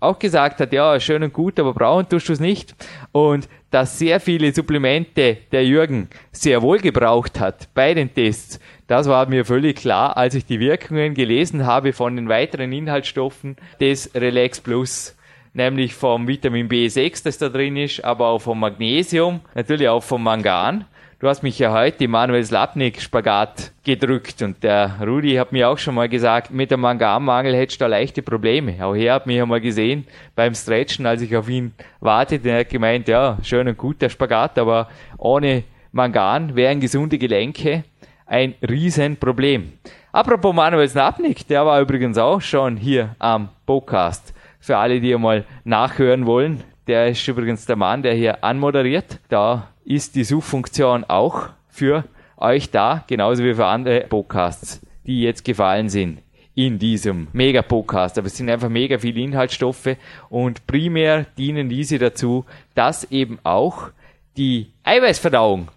auch 0.00 0.18
gesagt 0.18 0.60
hat, 0.60 0.72
ja, 0.72 0.98
schön 1.00 1.22
und 1.22 1.32
gut, 1.32 1.58
aber 1.58 1.72
brauchen 1.72 2.08
tust 2.08 2.28
du 2.28 2.32
es 2.32 2.40
nicht. 2.40 2.74
Und 3.12 3.48
dass 3.72 3.98
sehr 3.98 4.20
viele 4.20 4.54
Supplemente 4.54 5.38
der 5.50 5.64
Jürgen 5.64 6.08
sehr 6.30 6.62
wohl 6.62 6.78
gebraucht 6.78 7.40
hat 7.40 7.68
bei 7.74 7.94
den 7.94 8.14
Tests, 8.14 8.60
das 8.86 9.08
war 9.08 9.26
mir 9.26 9.44
völlig 9.44 9.78
klar, 9.78 10.16
als 10.16 10.34
ich 10.34 10.44
die 10.44 10.60
Wirkungen 10.60 11.14
gelesen 11.14 11.66
habe 11.66 11.92
von 11.92 12.14
den 12.14 12.28
weiteren 12.28 12.70
Inhaltsstoffen 12.70 13.56
des 13.80 14.14
Relax 14.14 14.60
Plus 14.60 15.16
nämlich 15.54 15.94
vom 15.94 16.28
Vitamin 16.28 16.68
B6, 16.68 17.24
das 17.24 17.38
da 17.38 17.48
drin 17.48 17.76
ist, 17.76 18.04
aber 18.04 18.28
auch 18.28 18.40
vom 18.40 18.60
Magnesium, 18.60 19.40
natürlich 19.54 19.88
auch 19.88 20.02
vom 20.02 20.22
Mangan. 20.22 20.86
Du 21.22 21.28
hast 21.28 21.44
mich 21.44 21.56
ja 21.60 21.72
heute 21.72 22.08
Manuel 22.08 22.44
Slapnik 22.44 23.00
Spagat 23.00 23.70
gedrückt 23.84 24.42
und 24.42 24.60
der 24.64 24.96
Rudi 25.06 25.34
hat 25.34 25.52
mir 25.52 25.68
auch 25.68 25.78
schon 25.78 25.94
mal 25.94 26.08
gesagt, 26.08 26.50
mit 26.50 26.72
dem 26.72 26.80
Manganmangel 26.80 27.54
hättest 27.54 27.80
du 27.80 27.84
da 27.84 27.86
leichte 27.86 28.22
Probleme. 28.22 28.84
Auch 28.84 28.96
er 28.96 29.14
hat 29.14 29.28
mich 29.28 29.36
ja 29.36 29.46
mal 29.46 29.60
gesehen 29.60 30.04
beim 30.34 30.52
Stretchen, 30.52 31.06
als 31.06 31.22
ich 31.22 31.36
auf 31.36 31.48
ihn 31.48 31.74
wartete, 32.00 32.48
er 32.48 32.58
hat 32.58 32.70
gemeint, 32.70 33.06
ja, 33.06 33.38
schön 33.44 33.68
und 33.68 33.78
gut 33.78 34.02
der 34.02 34.08
Spagat, 34.08 34.58
aber 34.58 34.88
ohne 35.16 35.62
Mangan 35.92 36.56
wären 36.56 36.80
gesunde 36.80 37.18
Gelenke 37.18 37.84
ein 38.26 38.56
Riesenproblem. 38.68 39.74
Apropos 40.10 40.52
Manuel 40.52 40.88
Slapnik, 40.88 41.46
der 41.46 41.64
war 41.64 41.80
übrigens 41.80 42.18
auch 42.18 42.40
schon 42.40 42.76
hier 42.76 43.14
am 43.20 43.48
Podcast. 43.64 44.34
Für 44.58 44.76
alle, 44.76 45.00
die 45.00 45.16
mal 45.16 45.44
nachhören 45.62 46.26
wollen, 46.26 46.64
der 46.88 47.10
ist 47.10 47.28
übrigens 47.28 47.64
der 47.64 47.76
Mann, 47.76 48.02
der 48.02 48.14
hier 48.14 48.42
anmoderiert. 48.42 49.20
Da 49.28 49.68
ist 49.84 50.14
die 50.14 50.24
Suchfunktion 50.24 51.04
auch 51.04 51.48
für 51.68 52.04
euch 52.36 52.70
da, 52.70 53.04
genauso 53.06 53.44
wie 53.44 53.54
für 53.54 53.66
andere 53.66 54.00
Podcasts, 54.00 54.80
die 55.06 55.22
jetzt 55.22 55.44
gefallen 55.44 55.88
sind 55.88 56.18
in 56.54 56.78
diesem 56.78 57.28
Mega-Podcast. 57.32 58.18
Aber 58.18 58.26
es 58.26 58.36
sind 58.36 58.50
einfach 58.50 58.68
mega 58.68 58.98
viele 58.98 59.20
Inhaltsstoffe 59.20 59.96
und 60.28 60.66
primär 60.66 61.26
dienen 61.38 61.68
diese 61.68 61.98
dazu, 61.98 62.44
dass 62.74 63.10
eben 63.10 63.38
auch 63.42 63.88
die 64.36 64.70
Eiweißverdauung 64.84 65.68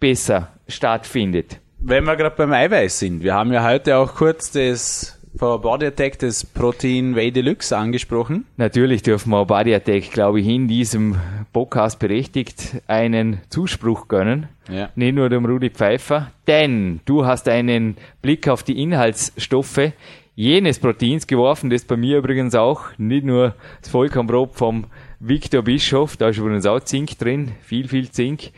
besser 0.00 0.48
stattfindet. 0.66 1.60
Wenn 1.80 2.04
wir 2.04 2.16
gerade 2.16 2.36
beim 2.36 2.52
Eiweiß 2.52 2.98
sind, 2.98 3.22
wir 3.22 3.34
haben 3.34 3.52
ja 3.52 3.64
heute 3.64 3.96
auch 3.96 4.14
kurz 4.14 4.50
das 4.50 5.17
vor 5.38 5.60
Body 5.60 5.86
Attack 5.86 6.18
das 6.18 6.44
Protein 6.44 7.14
Whey 7.14 7.30
Deluxe 7.30 7.76
angesprochen. 7.76 8.44
Natürlich 8.56 9.02
dürfen 9.02 9.30
wir 9.30 9.44
Body 9.44 9.72
Attack, 9.72 10.10
glaube 10.10 10.40
ich, 10.40 10.48
in 10.48 10.66
diesem 10.66 11.14
Podcast 11.52 12.00
berechtigt 12.00 12.82
einen 12.88 13.40
Zuspruch 13.48 14.08
gönnen. 14.08 14.48
Ja. 14.68 14.90
Nicht 14.96 15.14
nur 15.14 15.28
dem 15.28 15.44
Rudi 15.44 15.70
Pfeiffer, 15.70 16.32
denn 16.48 17.00
du 17.04 17.24
hast 17.24 17.48
einen 17.48 17.96
Blick 18.20 18.48
auf 18.48 18.64
die 18.64 18.82
Inhaltsstoffe 18.82 19.92
jenes 20.34 20.80
Proteins 20.80 21.28
geworfen, 21.28 21.70
das 21.70 21.84
bei 21.84 21.96
mir 21.96 22.18
übrigens 22.18 22.56
auch 22.56 22.86
nicht 22.98 23.24
nur 23.24 23.54
das 23.80 23.90
Vollkornbrot 23.90 24.56
vom 24.56 24.86
Victor 25.20 25.62
Bischof, 25.62 26.16
da 26.16 26.28
ist 26.30 26.38
übrigens 26.38 26.66
auch 26.66 26.80
Zink 26.80 27.16
drin, 27.16 27.52
viel, 27.62 27.86
viel 27.86 28.10
Zink 28.10 28.50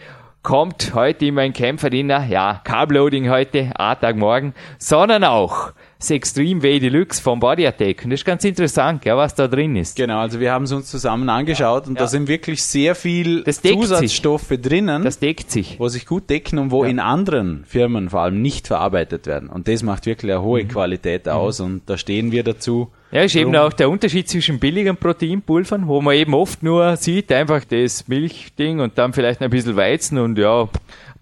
kommt 0.43 0.95
heute 0.95 1.27
in 1.27 1.35
mein 1.35 1.53
Kämpferdiener, 1.53 2.25
ja, 2.27 2.61
Carbloading 2.65 3.29
heute, 3.29 3.73
A-Tag 3.79 4.17
morgen, 4.17 4.55
sondern 4.79 5.25
auch 5.25 5.73
das 6.01 6.11
Extreme 6.11 6.63
Way 6.63 6.81
Deluxe 6.81 7.21
vom 7.21 7.41
Body 7.41 7.67
Attack. 7.67 8.05
Und 8.05 8.11
das 8.11 8.21
ist 8.21 8.25
ganz 8.25 8.43
interessant, 8.45 9.05
ja, 9.05 9.17
was 9.17 9.35
da 9.35 9.47
drin 9.47 9.77
ist. 9.77 9.97
Genau, 9.97 10.19
also 10.19 10.41
wir 10.41 10.51
haben 10.51 10.65
es 10.65 10.73
uns 10.73 10.91
zusammen 10.91 11.29
angeschaut 11.29 11.87
und 11.87 11.95
ja. 11.95 12.01
da 12.01 12.07
sind 12.09 12.27
wirklich 12.27 12.65
sehr 12.65 12.95
viel 12.95 13.45
Zusatzstoffe 13.45 14.49
sich. 14.49 14.61
drinnen. 14.61 15.05
Das 15.05 15.19
deckt 15.19 15.51
sich. 15.51 15.79
Wo 15.79 15.89
sich 15.89 16.07
gut 16.07 16.31
decken 16.31 16.59
und 16.59 16.71
wo 16.71 16.85
ja. 16.85 16.91
in 16.91 16.99
anderen 16.99 17.65
Firmen 17.67 18.09
vor 18.09 18.21
allem 18.21 18.41
nicht 18.41 18.67
verarbeitet 18.67 19.27
werden. 19.27 19.51
Und 19.51 19.69
das 19.69 19.83
macht 19.83 20.07
wirklich 20.07 20.33
eine 20.33 20.43
hohe 20.43 20.65
mhm. 20.65 20.69
Qualität 20.69 21.27
mhm. 21.27 21.33
aus 21.33 21.61
und 21.61 21.83
da 21.87 21.99
stehen 21.99 22.33
wir 22.33 22.45
dazu. 22.45 22.91
Ja, 23.13 23.23
ist 23.23 23.35
eben 23.35 23.55
auch 23.57 23.73
der 23.73 23.91
Unterschied 23.91 24.29
zwischen 24.29 24.61
billigen 24.61 24.97
Proteinpulvern, 24.97 25.89
wo 25.89 26.01
man 26.01 26.15
eben 26.15 26.33
oft 26.33 26.63
nur 26.63 26.97
sieht, 26.97 27.33
einfach 27.33 27.65
das 27.65 28.07
Milchding 28.07 28.79
und 28.79 28.97
dann 28.99 29.13
vielleicht 29.13 29.43
ein 29.43 29.51
bisschen 29.51 29.75
Weizen 29.77 30.19
und 30.19 30.39
ja, 30.39 30.69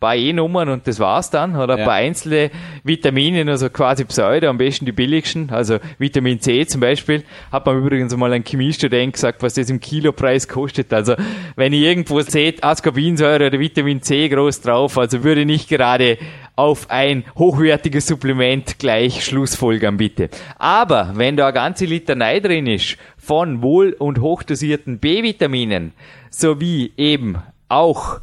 paar 0.00 0.14
E-Nummern 0.14 0.68
und 0.68 0.86
das 0.86 1.00
war's 1.00 1.30
dann. 1.30 1.56
Oder 1.56 1.74
ein 1.74 1.80
ja. 1.80 1.84
paar 1.84 1.94
einzelne 1.94 2.50
Vitamine, 2.84 3.50
also 3.50 3.68
quasi 3.70 4.04
Pseudo, 4.04 4.48
am 4.48 4.58
besten 4.58 4.86
die 4.86 4.92
billigsten. 4.92 5.50
Also 5.50 5.78
Vitamin 5.98 6.40
C 6.40 6.66
zum 6.66 6.80
Beispiel. 6.80 7.24
Hat 7.50 7.66
man 7.66 7.78
übrigens 7.78 8.16
mal 8.16 8.32
ein 8.32 8.44
Chemiestudent 8.44 9.12
gesagt, 9.12 9.42
was 9.42 9.54
das 9.54 9.70
im 9.70 9.80
Kilopreis 9.80 10.46
kostet. 10.46 10.92
Also 10.92 11.14
wenn 11.56 11.72
ihr 11.72 11.88
irgendwo 11.88 12.20
seht, 12.20 12.62
Ascorbinsäure 12.62 13.48
oder 13.48 13.58
Vitamin 13.58 14.02
C 14.02 14.28
groß 14.28 14.60
drauf, 14.60 14.98
also 14.98 15.24
würde 15.24 15.44
nicht 15.44 15.68
gerade 15.68 16.18
auf 16.54 16.90
ein 16.90 17.24
hochwertiges 17.36 18.08
Supplement 18.08 18.80
gleich 18.80 19.24
Schlussfolgern 19.24 19.96
bitte. 19.96 20.28
Aber 20.58 21.12
wenn 21.14 21.36
da 21.36 21.46
eine 21.46 21.54
ganze 21.54 21.84
Litanei 21.84 22.40
drin 22.40 22.66
ist 22.66 22.96
von 23.16 23.62
wohl- 23.62 23.94
und 23.98 24.20
hochdosierten 24.20 24.98
B-Vitaminen 24.98 25.92
sowie 26.30 26.92
eben 26.96 27.36
auch 27.68 28.20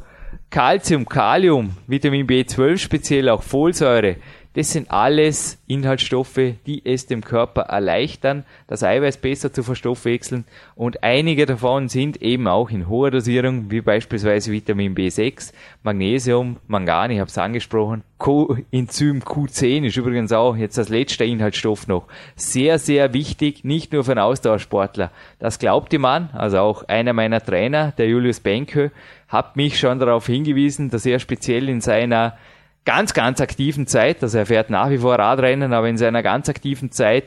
Calcium, 0.55 1.03
Kalium, 1.03 1.71
Vitamin 1.85 2.25
B12 2.25 2.77
speziell, 2.77 3.27
auch 3.27 3.43
Folsäure, 3.43 4.15
das 4.55 4.71
sind 4.71 4.89
alles 4.89 5.57
Inhaltsstoffe, 5.67 6.39
die 6.65 6.81
es 6.85 7.07
dem 7.07 7.21
Körper 7.21 7.63
erleichtern, 7.63 8.45
das 8.67 8.83
Eiweiß 8.83 9.17
besser 9.17 9.51
zu 9.51 9.63
verstoffwechseln. 9.63 10.45
Und 10.75 11.03
einige 11.03 11.45
davon 11.45 11.89
sind 11.89 12.21
eben 12.21 12.47
auch 12.47 12.69
in 12.69 12.87
hoher 12.87 13.11
Dosierung, 13.11 13.69
wie 13.69 13.81
beispielsweise 13.81 14.53
Vitamin 14.53 14.95
B6, 14.95 15.51
Magnesium, 15.83 16.55
Mangan, 16.67 17.11
ich 17.11 17.19
habe 17.19 17.29
es 17.29 17.37
angesprochen. 17.37 18.03
Coenzym 18.17 19.19
Q10 19.23 19.87
ist 19.87 19.97
übrigens 19.97 20.31
auch 20.31 20.55
jetzt 20.55 20.77
das 20.77 20.87
letzte 20.87 21.25
Inhaltsstoff 21.25 21.87
noch. 21.87 22.07
Sehr, 22.37 22.79
sehr 22.79 23.13
wichtig, 23.13 23.65
nicht 23.65 23.91
nur 23.91 24.05
für 24.05 24.11
einen 24.11 24.21
Ausdauersportler. 24.21 25.11
Das 25.37 25.59
glaubte 25.59 25.99
man, 25.99 26.29
also 26.31 26.59
auch 26.59 26.87
einer 26.87 27.11
meiner 27.11 27.43
Trainer, 27.43 27.91
der 27.97 28.07
Julius 28.07 28.39
Benke, 28.39 28.91
hat 29.27 29.57
mich 29.57 29.77
schon 29.77 29.99
darauf 29.99 30.27
hingewiesen, 30.27 30.89
dass 30.89 31.05
er 31.05 31.19
speziell 31.19 31.67
in 31.67 31.81
seiner 31.81 32.37
ganz, 32.85 33.13
ganz 33.13 33.41
aktiven 33.41 33.87
Zeit, 33.87 34.21
also 34.23 34.37
er 34.37 34.45
fährt 34.45 34.69
nach 34.69 34.89
wie 34.89 34.99
vor 34.99 35.15
Radrennen, 35.15 35.73
aber 35.73 35.89
in 35.89 35.97
seiner 35.97 36.23
ganz 36.23 36.47
aktiven 36.47 36.91
Zeit 36.91 37.25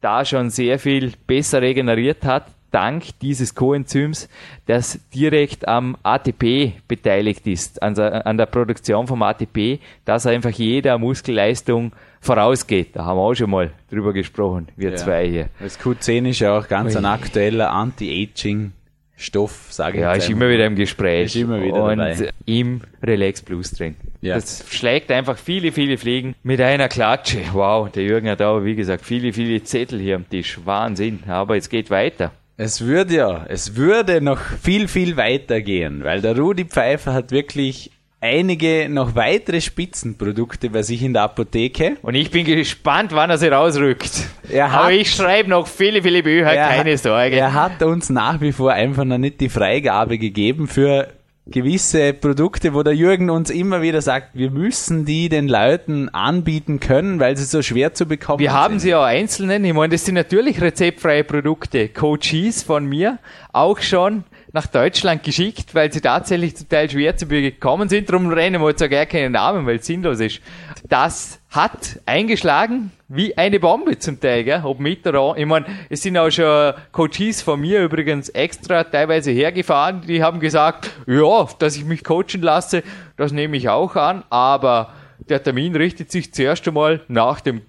da 0.00 0.24
schon 0.24 0.50
sehr 0.50 0.78
viel 0.78 1.12
besser 1.26 1.60
regeneriert 1.62 2.24
hat, 2.24 2.46
dank 2.70 3.04
dieses 3.20 3.54
Coenzyms, 3.54 4.28
das 4.66 4.98
direkt 5.14 5.68
am 5.68 5.96
ATP 6.02 6.72
beteiligt 6.88 7.46
ist, 7.46 7.82
an 7.82 7.94
der, 7.94 8.26
an 8.26 8.38
der 8.38 8.46
Produktion 8.46 9.06
vom 9.06 9.22
ATP, 9.22 9.78
dass 10.04 10.26
einfach 10.26 10.50
jeder 10.50 10.98
Muskelleistung 10.98 11.92
vorausgeht. 12.20 12.96
Da 12.96 13.04
haben 13.04 13.18
wir 13.18 13.22
auch 13.22 13.34
schon 13.34 13.50
mal 13.50 13.70
drüber 13.90 14.12
gesprochen, 14.12 14.68
wir 14.76 14.90
ja. 14.90 14.96
zwei 14.96 15.28
hier. 15.28 15.48
Das 15.60 15.78
Q10 15.78 16.30
ist 16.30 16.40
ja 16.40 16.58
auch 16.58 16.66
ganz 16.68 16.96
ein 16.96 17.04
aktueller 17.04 17.70
Anti-Aging 17.70 18.72
Stoff, 19.16 19.68
sage 19.70 19.98
ich 19.98 20.02
Ja, 20.02 20.14
ist 20.14 20.30
immer 20.30 20.48
wieder 20.48 20.66
im 20.66 20.74
Gespräch. 20.74 21.26
Ist 21.26 21.36
immer 21.36 21.62
wieder 21.62 21.84
und 21.84 21.98
dabei. 21.98 22.30
im 22.46 22.80
Relax 23.02 23.42
Blues 23.42 23.70
drin. 23.70 23.94
Ja. 24.22 24.36
Das 24.36 24.64
schlägt 24.70 25.10
einfach 25.10 25.36
viele, 25.36 25.72
viele 25.72 25.98
Fliegen 25.98 26.36
mit 26.44 26.60
einer 26.60 26.88
Klatsche. 26.88 27.40
Wow, 27.52 27.90
der 27.90 28.04
Jürgen 28.04 28.30
hat 28.30 28.40
aber, 28.40 28.64
wie 28.64 28.76
gesagt, 28.76 29.04
viele, 29.04 29.32
viele 29.32 29.62
Zettel 29.64 29.98
hier 29.98 30.16
am 30.16 30.28
Tisch. 30.28 30.60
Wahnsinn. 30.64 31.24
Aber 31.26 31.56
es 31.56 31.68
geht 31.68 31.90
weiter. 31.90 32.30
Es 32.56 32.82
würde 32.82 33.14
ja, 33.16 33.46
es 33.48 33.74
würde 33.74 34.20
noch 34.20 34.38
viel, 34.38 34.86
viel 34.86 35.16
weiter 35.16 35.60
gehen, 35.60 36.04
weil 36.04 36.20
der 36.20 36.38
Rudi 36.38 36.64
Pfeiffer 36.64 37.12
hat 37.12 37.32
wirklich 37.32 37.90
einige 38.20 38.88
noch 38.88 39.16
weitere 39.16 39.60
Spitzenprodukte 39.60 40.70
bei 40.70 40.82
sich 40.82 41.02
in 41.02 41.14
der 41.14 41.22
Apotheke. 41.22 41.96
Und 42.02 42.14
ich 42.14 42.30
bin 42.30 42.44
gespannt, 42.44 43.10
wann 43.12 43.30
er 43.30 43.38
sie 43.38 43.48
rausrückt. 43.48 44.28
Er 44.48 44.70
hat, 44.70 44.80
Aber 44.82 44.92
ich 44.92 45.10
schreibe 45.10 45.50
noch 45.50 45.66
viele, 45.66 46.02
viele 46.02 46.22
Bücher, 46.22 46.54
keine 46.54 46.96
Sorge. 46.96 47.34
Er 47.34 47.54
hat 47.54 47.82
uns 47.82 48.08
nach 48.10 48.40
wie 48.40 48.52
vor 48.52 48.72
einfach 48.72 49.04
noch 49.04 49.18
nicht 49.18 49.40
die 49.40 49.48
Freigabe 49.48 50.18
gegeben 50.18 50.68
für 50.68 51.08
gewisse 51.46 52.12
Produkte, 52.12 52.72
wo 52.72 52.82
der 52.82 52.94
Jürgen 52.94 53.28
uns 53.28 53.50
immer 53.50 53.82
wieder 53.82 54.00
sagt, 54.00 54.30
wir 54.34 54.50
müssen 54.50 55.04
die 55.04 55.28
den 55.28 55.48
Leuten 55.48 56.08
anbieten 56.08 56.78
können, 56.78 57.18
weil 57.18 57.36
sie 57.36 57.44
so 57.44 57.62
schwer 57.62 57.94
zu 57.94 58.06
bekommen 58.06 58.38
wir 58.38 58.50
sind. 58.50 58.54
Wir 58.54 58.62
haben 58.62 58.78
sie 58.78 58.94
auch 58.94 59.02
einzelnen, 59.02 59.64
ich 59.64 59.72
meine, 59.72 59.92
das 59.92 60.04
sind 60.04 60.14
natürlich 60.14 60.60
rezeptfreie 60.60 61.24
Produkte. 61.24 61.88
Coaches 61.88 62.62
von 62.62 62.86
mir, 62.86 63.18
auch 63.52 63.80
schon 63.80 64.24
nach 64.52 64.66
Deutschland 64.66 65.22
geschickt, 65.22 65.74
weil 65.74 65.92
sie 65.92 66.00
tatsächlich 66.00 66.56
zum 66.56 66.68
Teil 66.68 66.88
schwer 66.90 67.16
zu 67.16 67.26
bekommen 67.26 67.88
sind. 67.88 68.08
Darum 68.08 68.28
rennen 68.28 68.60
wir 68.60 68.68
jetzt 68.68 68.82
auch 68.82 68.90
gar 68.90 69.06
keinen 69.06 69.32
Namen, 69.32 69.66
weil 69.66 69.76
es 69.76 69.86
sinnlos 69.86 70.20
ist. 70.20 70.40
Das 70.88 71.40
hat 71.50 72.00
eingeschlagen 72.06 72.90
wie 73.08 73.36
eine 73.36 73.60
Bombe 73.60 73.98
zum 73.98 74.20
Teil, 74.20 74.44
gell? 74.44 74.62
ob 74.64 74.80
mit 74.80 75.06
oder 75.06 75.20
an. 75.20 75.38
Ich 75.38 75.46
meine, 75.46 75.66
es 75.90 76.02
sind 76.02 76.16
auch 76.16 76.30
schon 76.30 76.74
Coaches 76.92 77.42
von 77.42 77.60
mir 77.60 77.82
übrigens 77.82 78.30
extra 78.30 78.84
teilweise 78.84 79.30
hergefahren, 79.30 80.02
die 80.06 80.22
haben 80.22 80.40
gesagt, 80.40 80.90
ja, 81.06 81.46
dass 81.58 81.76
ich 81.76 81.84
mich 81.84 82.04
coachen 82.04 82.40
lasse, 82.40 82.82
das 83.16 83.32
nehme 83.32 83.56
ich 83.56 83.68
auch 83.68 83.96
an, 83.96 84.24
aber 84.30 84.92
der 85.28 85.42
Termin 85.42 85.76
richtet 85.76 86.10
sich 86.10 86.32
zuerst 86.32 86.66
einmal 86.66 87.02
nach 87.08 87.40
dem 87.40 87.62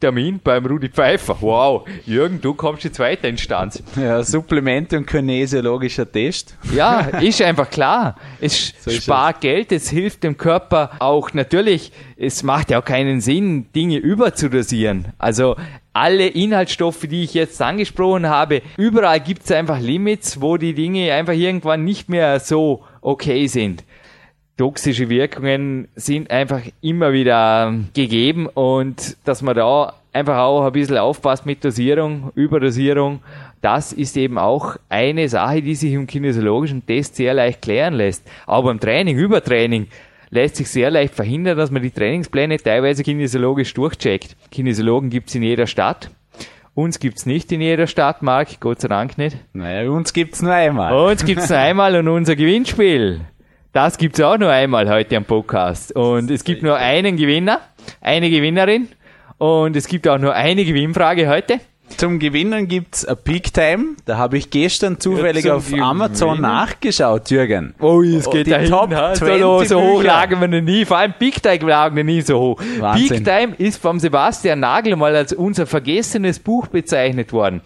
Termin 0.00 0.40
beim 0.42 0.64
Rudi 0.64 0.88
Pfeiffer. 0.88 1.36
Wow, 1.40 1.86
Jürgen, 2.06 2.40
du 2.40 2.54
kommst 2.54 2.84
in 2.84 3.38
Stanz. 3.38 3.82
Ja, 3.96 4.22
Supplemente 4.22 4.96
und 4.96 5.06
kinesiologischer 5.06 6.10
Test. 6.10 6.56
Ja, 6.74 7.00
ist 7.20 7.42
einfach 7.42 7.68
klar. 7.68 8.16
Es 8.40 8.72
so 8.80 8.90
spart. 8.90 9.42
Geld, 9.42 9.72
es 9.72 9.90
hilft 9.90 10.24
dem 10.24 10.36
Körper 10.36 10.92
auch 10.98 11.34
natürlich. 11.34 11.92
Es 12.16 12.42
macht 12.42 12.70
ja 12.70 12.80
auch 12.80 12.84
keinen 12.84 13.20
Sinn, 13.20 13.70
Dinge 13.74 13.98
überzudosieren. 13.98 15.08
Also 15.18 15.56
alle 15.92 16.28
Inhaltsstoffe, 16.28 17.02
die 17.02 17.24
ich 17.24 17.34
jetzt 17.34 17.60
angesprochen 17.60 18.28
habe, 18.28 18.62
überall 18.78 19.20
gibt 19.20 19.44
es 19.44 19.52
einfach 19.52 19.80
Limits, 19.80 20.40
wo 20.40 20.56
die 20.56 20.74
Dinge 20.74 21.12
einfach 21.12 21.34
irgendwann 21.34 21.84
nicht 21.84 22.08
mehr 22.08 22.40
so 22.40 22.84
okay 23.02 23.46
sind 23.46 23.84
toxische 24.60 25.08
Wirkungen 25.08 25.88
sind 25.96 26.30
einfach 26.30 26.60
immer 26.82 27.14
wieder 27.14 27.74
gegeben 27.94 28.46
und 28.46 29.16
dass 29.24 29.40
man 29.40 29.56
da 29.56 29.94
einfach 30.12 30.36
auch 30.36 30.66
ein 30.66 30.72
bisschen 30.72 30.98
aufpasst 30.98 31.46
mit 31.46 31.64
Dosierung, 31.64 32.30
Überdosierung, 32.34 33.20
das 33.62 33.94
ist 33.94 34.18
eben 34.18 34.36
auch 34.36 34.76
eine 34.90 35.30
Sache, 35.30 35.62
die 35.62 35.74
sich 35.74 35.94
im 35.94 36.06
kinesiologischen 36.06 36.84
Test 36.84 37.16
sehr 37.16 37.32
leicht 37.32 37.62
klären 37.62 37.94
lässt. 37.94 38.22
Aber 38.46 38.64
beim 38.64 38.80
Training, 38.80 39.16
Übertraining, 39.16 39.86
lässt 40.28 40.56
sich 40.56 40.68
sehr 40.68 40.90
leicht 40.90 41.14
verhindern, 41.14 41.56
dass 41.56 41.70
man 41.70 41.82
die 41.82 41.90
Trainingspläne 41.90 42.58
teilweise 42.58 43.02
kinesiologisch 43.02 43.72
durchcheckt. 43.72 44.36
Kinesiologen 44.50 45.08
gibt's 45.08 45.34
in 45.34 45.42
jeder 45.42 45.66
Stadt. 45.66 46.10
Uns 46.74 47.00
gibt's 47.00 47.24
nicht 47.24 47.50
in 47.50 47.62
jeder 47.62 47.86
Stadt, 47.86 48.20
Marc, 48.20 48.60
Gott 48.60 48.82
sei 48.82 48.88
Dank 48.88 49.16
nicht. 49.16 49.38
Naja, 49.54 49.90
uns 49.90 50.12
gibt's 50.12 50.42
nur 50.42 50.52
einmal. 50.52 50.94
Uns 51.10 51.24
gibt's 51.24 51.48
nur 51.48 51.58
einmal 51.58 51.96
und 51.96 52.08
unser 52.08 52.36
Gewinnspiel 52.36 53.22
das 53.72 53.98
gibt's 53.98 54.20
auch 54.20 54.36
nur 54.36 54.50
einmal 54.50 54.88
heute 54.88 55.16
am 55.16 55.24
Podcast. 55.24 55.94
Und 55.94 56.30
es 56.30 56.44
gibt 56.44 56.62
nur 56.62 56.76
einen 56.76 57.16
Gewinner, 57.16 57.60
eine 58.00 58.28
Gewinnerin. 58.28 58.88
Und 59.38 59.76
es 59.76 59.86
gibt 59.86 60.06
auch 60.08 60.18
nur 60.18 60.34
eine 60.34 60.64
Gewinnfrage 60.64 61.28
heute. 61.28 61.60
Zum 61.96 62.18
Gewinnen 62.18 62.68
gibt's 62.68 63.06
a 63.06 63.14
Peak 63.14 63.52
Time. 63.52 63.96
Da 64.04 64.16
habe 64.16 64.38
ich 64.38 64.50
gestern 64.50 65.00
zufällig 65.00 65.44
ja, 65.44 65.54
auf 65.54 65.66
Gewinnen. 65.66 65.82
Amazon 65.82 66.40
nachgeschaut, 66.40 67.30
Jürgen. 67.30 67.74
Oh, 67.80 68.02
es 68.02 68.28
geht 68.30 68.46
oh, 68.48 68.50
dahin. 68.50 68.70
Top 68.70 68.94
ha? 68.94 69.14
so, 69.14 69.64
so 69.64 69.80
hoch 69.80 70.02
lagen 70.02 70.40
wir 70.40 70.48
noch 70.48 70.60
nie. 70.60 70.84
Vor 70.84 70.98
allem 70.98 71.14
Peak 71.18 71.42
Time 71.42 71.70
lagen 71.70 71.96
wir 71.96 72.04
nie 72.04 72.22
so 72.22 72.38
hoch. 72.38 72.62
Wahnsinn. 72.78 73.08
Peak 73.08 73.24
Time 73.24 73.54
ist 73.58 73.80
vom 73.80 73.98
Sebastian 73.98 74.60
Nagel 74.60 74.96
mal 74.96 75.14
als 75.14 75.32
unser 75.32 75.66
vergessenes 75.66 76.38
Buch 76.38 76.68
bezeichnet 76.68 77.32
worden. 77.32 77.60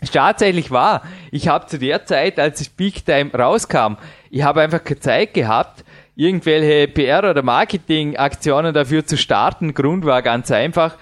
Ist 0.00 0.14
tatsächlich 0.14 0.70
wahr. 0.70 1.02
Ich 1.32 1.48
habe 1.48 1.66
zu 1.66 1.78
der 1.78 2.06
Zeit, 2.06 2.38
als 2.38 2.58
das 2.58 2.68
Big 2.68 3.04
Time 3.04 3.32
rauskam, 3.32 3.94
ich 4.30 4.42
habe 4.42 4.60
einfach 4.60 4.84
keine 4.84 5.00
Zeit 5.00 5.34
gehabt, 5.34 5.84
irgendwelche 6.14 6.86
PR- 6.92 7.30
oder 7.30 7.42
Marketing-Aktionen 7.42 8.74
dafür 8.74 9.04
zu 9.04 9.16
starten. 9.16 9.74
Grund 9.74 10.04
war 10.04 10.22
ganz 10.22 10.50
einfach, 10.50 10.96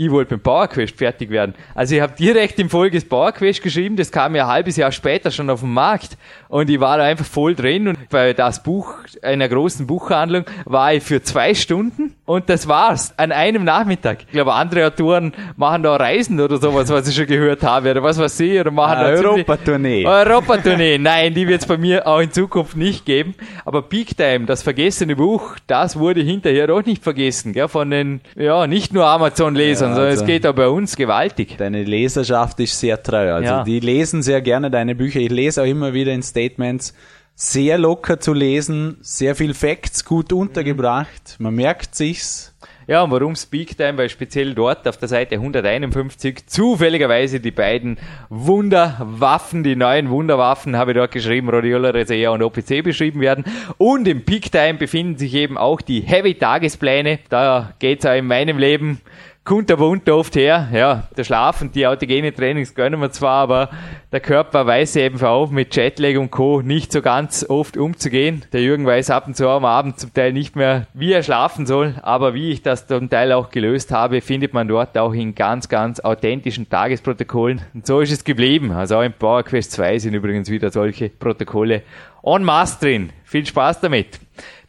ich 0.00 0.12
wollte 0.12 0.36
beim 0.36 0.40
PowerQuest 0.40 0.96
fertig 0.96 1.28
werden. 1.30 1.54
Also 1.74 1.96
ich 1.96 2.00
habe 2.00 2.14
direkt 2.16 2.60
im 2.60 2.70
Folge 2.70 2.98
das 2.98 3.08
PowerQuest 3.08 3.62
geschrieben, 3.64 3.96
das 3.96 4.12
kam 4.12 4.36
ja 4.36 4.44
ein 4.44 4.48
halbes 4.48 4.76
Jahr 4.76 4.92
später 4.92 5.32
schon 5.32 5.50
auf 5.50 5.60
den 5.60 5.74
Markt 5.74 6.16
und 6.48 6.70
ich 6.70 6.78
war 6.78 6.98
da 6.98 7.04
einfach 7.04 7.24
voll 7.24 7.56
drin 7.56 7.88
und 7.88 8.08
bei 8.08 8.32
das 8.32 8.62
Buch, 8.62 8.94
einer 9.22 9.48
großen 9.48 9.88
Buchhandlung, 9.88 10.44
war 10.64 10.94
ich 10.94 11.02
für 11.02 11.20
zwei 11.22 11.52
Stunden 11.52 12.14
und 12.26 12.48
das 12.48 12.68
war's, 12.68 13.12
an 13.16 13.32
einem 13.32 13.64
Nachmittag. 13.64 14.20
Ich 14.20 14.32
glaube, 14.32 14.52
andere 14.52 14.86
Autoren 14.86 15.32
machen 15.56 15.82
da 15.82 15.96
Reisen 15.96 16.38
oder 16.40 16.58
sowas, 16.58 16.90
was 16.90 17.08
ich 17.08 17.16
schon 17.16 17.26
gehört 17.26 17.64
habe, 17.64 17.90
oder 17.90 18.02
was 18.02 18.18
weiß 18.18 18.38
ich, 18.38 18.60
oder 18.60 18.70
machen 18.70 19.00
da 19.00 19.06
Europatournee. 19.06 20.06
Europatournee, 20.06 20.98
nein, 20.98 21.34
die 21.34 21.48
wird 21.48 21.62
es 21.62 21.66
bei 21.66 21.76
mir 21.76 22.06
auch 22.06 22.20
in 22.20 22.30
Zukunft 22.30 22.76
nicht 22.76 23.04
geben. 23.04 23.34
Aber 23.64 23.82
Peak 23.82 24.16
Time, 24.16 24.46
das 24.46 24.62
vergessene 24.62 25.16
Buch, 25.16 25.56
das 25.66 25.98
wurde 25.98 26.20
hinterher 26.20 26.68
doch 26.68 26.84
nicht 26.84 27.02
vergessen, 27.02 27.52
gell, 27.52 27.66
von 27.66 27.90
den, 27.90 28.20
ja, 28.36 28.68
nicht 28.68 28.92
nur 28.92 29.06
Amazon-Lesern, 29.06 29.87
lesen, 29.88 29.94
sondern 29.94 30.10
also 30.10 30.22
es 30.22 30.26
geht 30.26 30.46
auch 30.46 30.54
bei 30.54 30.68
uns 30.68 30.96
gewaltig. 30.96 31.56
Deine 31.58 31.84
Leserschaft 31.84 32.60
ist 32.60 32.78
sehr 32.78 33.02
treu. 33.02 33.32
Also 33.32 33.48
ja. 33.48 33.64
die 33.64 33.80
lesen 33.80 34.22
sehr 34.22 34.40
gerne 34.40 34.70
deine 34.70 34.94
Bücher. 34.94 35.20
Ich 35.20 35.30
lese 35.30 35.62
auch 35.62 35.66
immer 35.66 35.92
wieder 35.92 36.12
in 36.12 36.22
Statements, 36.22 36.94
sehr 37.34 37.78
locker 37.78 38.18
zu 38.18 38.32
lesen, 38.32 38.98
sehr 39.00 39.36
viel 39.36 39.54
Facts 39.54 40.04
gut 40.04 40.32
untergebracht. 40.32 41.36
Man 41.38 41.54
merkt 41.54 41.94
sich's. 41.94 42.52
Ja, 42.88 43.02
und 43.02 43.10
warum 43.10 43.36
Speak 43.36 43.76
Time? 43.76 43.98
Weil 43.98 44.08
speziell 44.08 44.54
dort 44.54 44.88
auf 44.88 44.96
der 44.96 45.08
Seite 45.08 45.34
151 45.34 46.46
zufälligerweise 46.46 47.38
die 47.38 47.50
beiden 47.50 47.98
Wunderwaffen, 48.30 49.62
die 49.62 49.76
neuen 49.76 50.08
Wunderwaffen, 50.08 50.74
habe 50.74 50.92
ich 50.92 50.96
dort 50.96 51.12
geschrieben, 51.12 51.50
Rhodiola 51.50 51.90
Resea 51.90 52.30
und 52.30 52.42
OPC 52.42 52.82
beschrieben 52.82 53.20
werden. 53.20 53.44
Und 53.76 54.08
im 54.08 54.24
Peak 54.24 54.50
Time 54.50 54.74
befinden 54.74 55.18
sich 55.18 55.34
eben 55.34 55.58
auch 55.58 55.82
die 55.82 56.00
Heavy 56.00 56.34
Tagespläne. 56.34 57.18
Da 57.28 57.74
geht's 57.78 58.06
auch 58.06 58.16
in 58.16 58.26
meinem 58.26 58.56
Leben 58.56 59.02
kunterbunt 59.48 60.10
oft 60.10 60.36
her. 60.36 60.68
Ja, 60.74 61.04
der 61.16 61.24
Schlaf 61.24 61.62
und 61.62 61.74
die 61.74 61.86
autogene 61.86 62.34
Trainings 62.34 62.74
gönnen 62.74 63.00
wir 63.00 63.10
zwar, 63.12 63.44
aber 63.44 63.70
der 64.12 64.20
Körper 64.20 64.66
weiß 64.66 64.96
eben 64.96 65.18
auch 65.22 65.50
mit 65.50 65.74
Jetlag 65.74 66.18
und 66.18 66.30
Co. 66.30 66.60
nicht 66.60 66.92
so 66.92 67.00
ganz 67.00 67.46
oft 67.48 67.78
umzugehen. 67.78 68.44
Der 68.52 68.60
Jürgen 68.60 68.84
weiß 68.84 69.08
ab 69.08 69.26
und 69.26 69.38
zu 69.38 69.48
am 69.48 69.64
Abend 69.64 69.98
zum 69.98 70.12
Teil 70.12 70.34
nicht 70.34 70.54
mehr, 70.54 70.86
wie 70.92 71.14
er 71.14 71.22
schlafen 71.22 71.64
soll, 71.64 71.94
aber 72.02 72.34
wie 72.34 72.50
ich 72.50 72.60
das 72.60 72.86
zum 72.86 73.08
Teil 73.08 73.32
auch 73.32 73.48
gelöst 73.48 73.90
habe, 73.90 74.20
findet 74.20 74.52
man 74.52 74.68
dort 74.68 74.98
auch 74.98 75.14
in 75.14 75.34
ganz, 75.34 75.70
ganz 75.70 75.98
authentischen 75.98 76.68
Tagesprotokollen. 76.68 77.62
Und 77.72 77.86
so 77.86 78.00
ist 78.00 78.12
es 78.12 78.24
geblieben. 78.24 78.72
Also 78.72 78.96
auch 78.96 79.02
im 79.02 79.14
Power 79.14 79.44
Quest 79.44 79.72
2 79.72 79.98
sind 79.98 80.12
übrigens 80.12 80.50
wieder 80.50 80.68
solche 80.68 81.08
Protokolle 81.08 81.84
en 82.22 82.44
masse 82.44 82.80
drin. 82.80 83.12
Viel 83.24 83.46
Spaß 83.46 83.80
damit. 83.80 84.20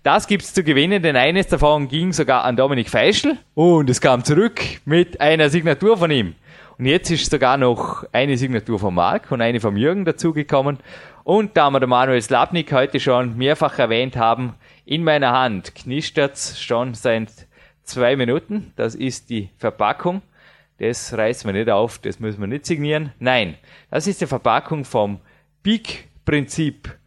Das 0.02 0.28
gibt's 0.28 0.54
zu 0.54 0.64
gewinnen, 0.64 1.04
denn 1.04 1.18
eines 1.18 1.48
davon 1.48 1.90
ging 1.90 2.14
sogar 2.14 2.46
an 2.46 2.56
Dominik 2.56 2.90
Feischl 2.90 3.38
und 3.54 3.90
es 3.90 4.00
kam 4.00 4.24
zurück 4.24 4.62
mit 4.86 5.20
einer 5.20 5.50
Signatur 5.50 5.98
von 5.98 6.10
ihm. 6.10 6.36
Und 6.78 6.86
jetzt 6.86 7.12
ist 7.12 7.30
sogar 7.30 7.58
noch 7.58 8.06
eine 8.14 8.38
Signatur 8.38 8.80
von 8.80 8.94
Marc 8.94 9.30
und 9.30 9.42
eine 9.42 9.60
von 9.60 9.76
Jürgen 9.76 10.06
dazugekommen. 10.06 10.78
Und 11.26 11.58
da 11.58 11.70
wir 11.70 11.82
den 11.82 11.90
Manuel 11.90 12.22
Slapnik 12.22 12.72
heute 12.72 13.02
schon 13.02 13.36
mehrfach 13.38 13.78
erwähnt 13.78 14.16
haben, 14.16 14.56
in 14.86 15.04
meiner 15.04 15.34
Hand 15.34 15.76
knistert's 15.76 16.62
schon 16.62 16.94
seit 16.94 17.30
zwei 17.84 18.16
Minuten. 18.16 18.72
Das 18.78 18.96
ist 18.96 19.30
die 19.30 19.50
Verpackung. 19.58 20.22
Das 20.78 21.12
reißen 21.18 21.46
wir 21.46 21.60
nicht 21.60 21.70
auf, 21.70 22.00
das 22.00 22.22
müssen 22.22 22.40
wir 22.40 22.48
nicht 22.48 22.66
signieren. 22.66 23.12
Nein, 23.20 23.56
das 23.92 24.08
ist 24.08 24.22
die 24.22 24.28
Verpackung 24.28 24.86
vom 24.86 25.20
Peak 25.62 26.08
Prinzip 26.24 26.99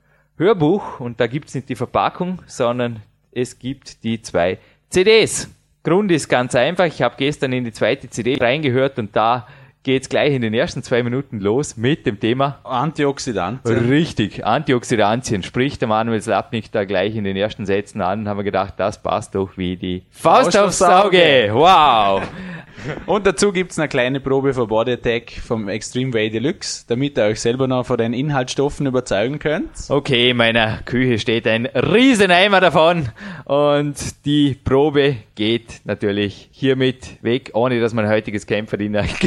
Hörbuch 0.42 0.98
und 0.98 1.20
da 1.20 1.28
gibt's 1.28 1.55
nicht 1.55 1.68
die 1.68 1.76
Verpackung, 1.76 2.42
sondern 2.46 3.00
es 3.31 3.59
gibt 3.59 4.02
die 4.02 4.20
zwei 4.20 4.59
CDs. 4.90 5.48
Grund 5.85 6.11
ist 6.11 6.28
ganz 6.28 6.55
einfach, 6.55 6.85
ich 6.85 7.00
habe 7.00 7.14
gestern 7.16 7.52
in 7.52 7.64
die 7.64 7.72
zweite 7.72 8.11
CD 8.11 8.37
reingehört 8.37 8.98
und 8.98 9.14
da 9.14 9.46
geht's 9.82 10.08
gleich 10.08 10.32
in 10.32 10.42
den 10.42 10.54
ersten 10.54 10.82
zwei 10.82 11.02
Minuten 11.02 11.40
los 11.40 11.76
mit 11.76 12.06
dem 12.06 12.20
Thema 12.20 12.60
Antioxidantien. 12.64 13.88
Richtig, 13.88 14.44
Antioxidantien. 14.44 15.42
Spricht 15.42 15.80
der 15.80 15.88
Manuel 15.88 16.20
Slapnik 16.20 16.70
da 16.72 16.84
gleich 16.84 17.16
in 17.16 17.24
den 17.24 17.36
ersten 17.36 17.66
Sätzen 17.66 18.00
an, 18.00 18.28
haben 18.28 18.36
wir 18.36 18.44
gedacht, 18.44 18.74
das 18.76 19.02
passt 19.02 19.34
doch 19.34 19.56
wie 19.56 19.76
die 19.76 20.02
Faust, 20.10 20.56
Faust 20.56 20.58
aufs 20.58 20.82
Auge. 20.82 21.50
Wow. 21.52 22.22
Und 23.06 23.26
dazu 23.26 23.52
gibt's 23.52 23.78
eine 23.78 23.88
kleine 23.88 24.20
Probe 24.20 24.54
von 24.54 24.66
Body 24.66 24.92
Attack 24.92 25.32
vom 25.44 25.68
Extreme 25.68 26.12
Way 26.12 26.30
Deluxe, 26.30 26.84
damit 26.88 27.16
ihr 27.16 27.24
euch 27.24 27.40
selber 27.40 27.68
noch 27.68 27.86
von 27.86 27.96
den 27.96 28.12
Inhaltsstoffen 28.12 28.86
überzeugen 28.86 29.38
könnt. 29.38 29.70
Okay, 29.88 30.30
in 30.30 30.36
meiner 30.36 30.78
Küche 30.84 31.18
steht 31.18 31.46
ein 31.46 31.66
Rieseneimer 31.66 32.60
davon 32.60 33.08
und 33.44 33.96
die 34.24 34.56
Probe 34.64 35.16
geht 35.34 35.80
natürlich 35.84 36.48
hiermit 36.52 37.22
weg, 37.22 37.50
ohne 37.54 37.80
dass 37.80 37.94
mein 37.94 38.08
heutiges 38.08 38.46
Kämpferdiener 38.46 39.04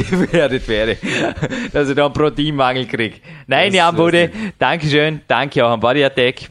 gefährdet 0.48 1.02
wäre, 1.02 1.34
dass 1.72 1.88
ich 1.88 1.94
da 1.94 2.06
einen 2.06 2.14
Proteinmangel 2.14 2.86
kriege. 2.86 3.16
Nein, 3.46 3.74
Jan 3.74 3.94
Bude, 3.94 4.30
Dankeschön, 4.58 5.20
danke 5.26 5.64
auch 5.64 5.70
an 5.70 5.80
Body 5.80 6.04
Attack 6.04 6.50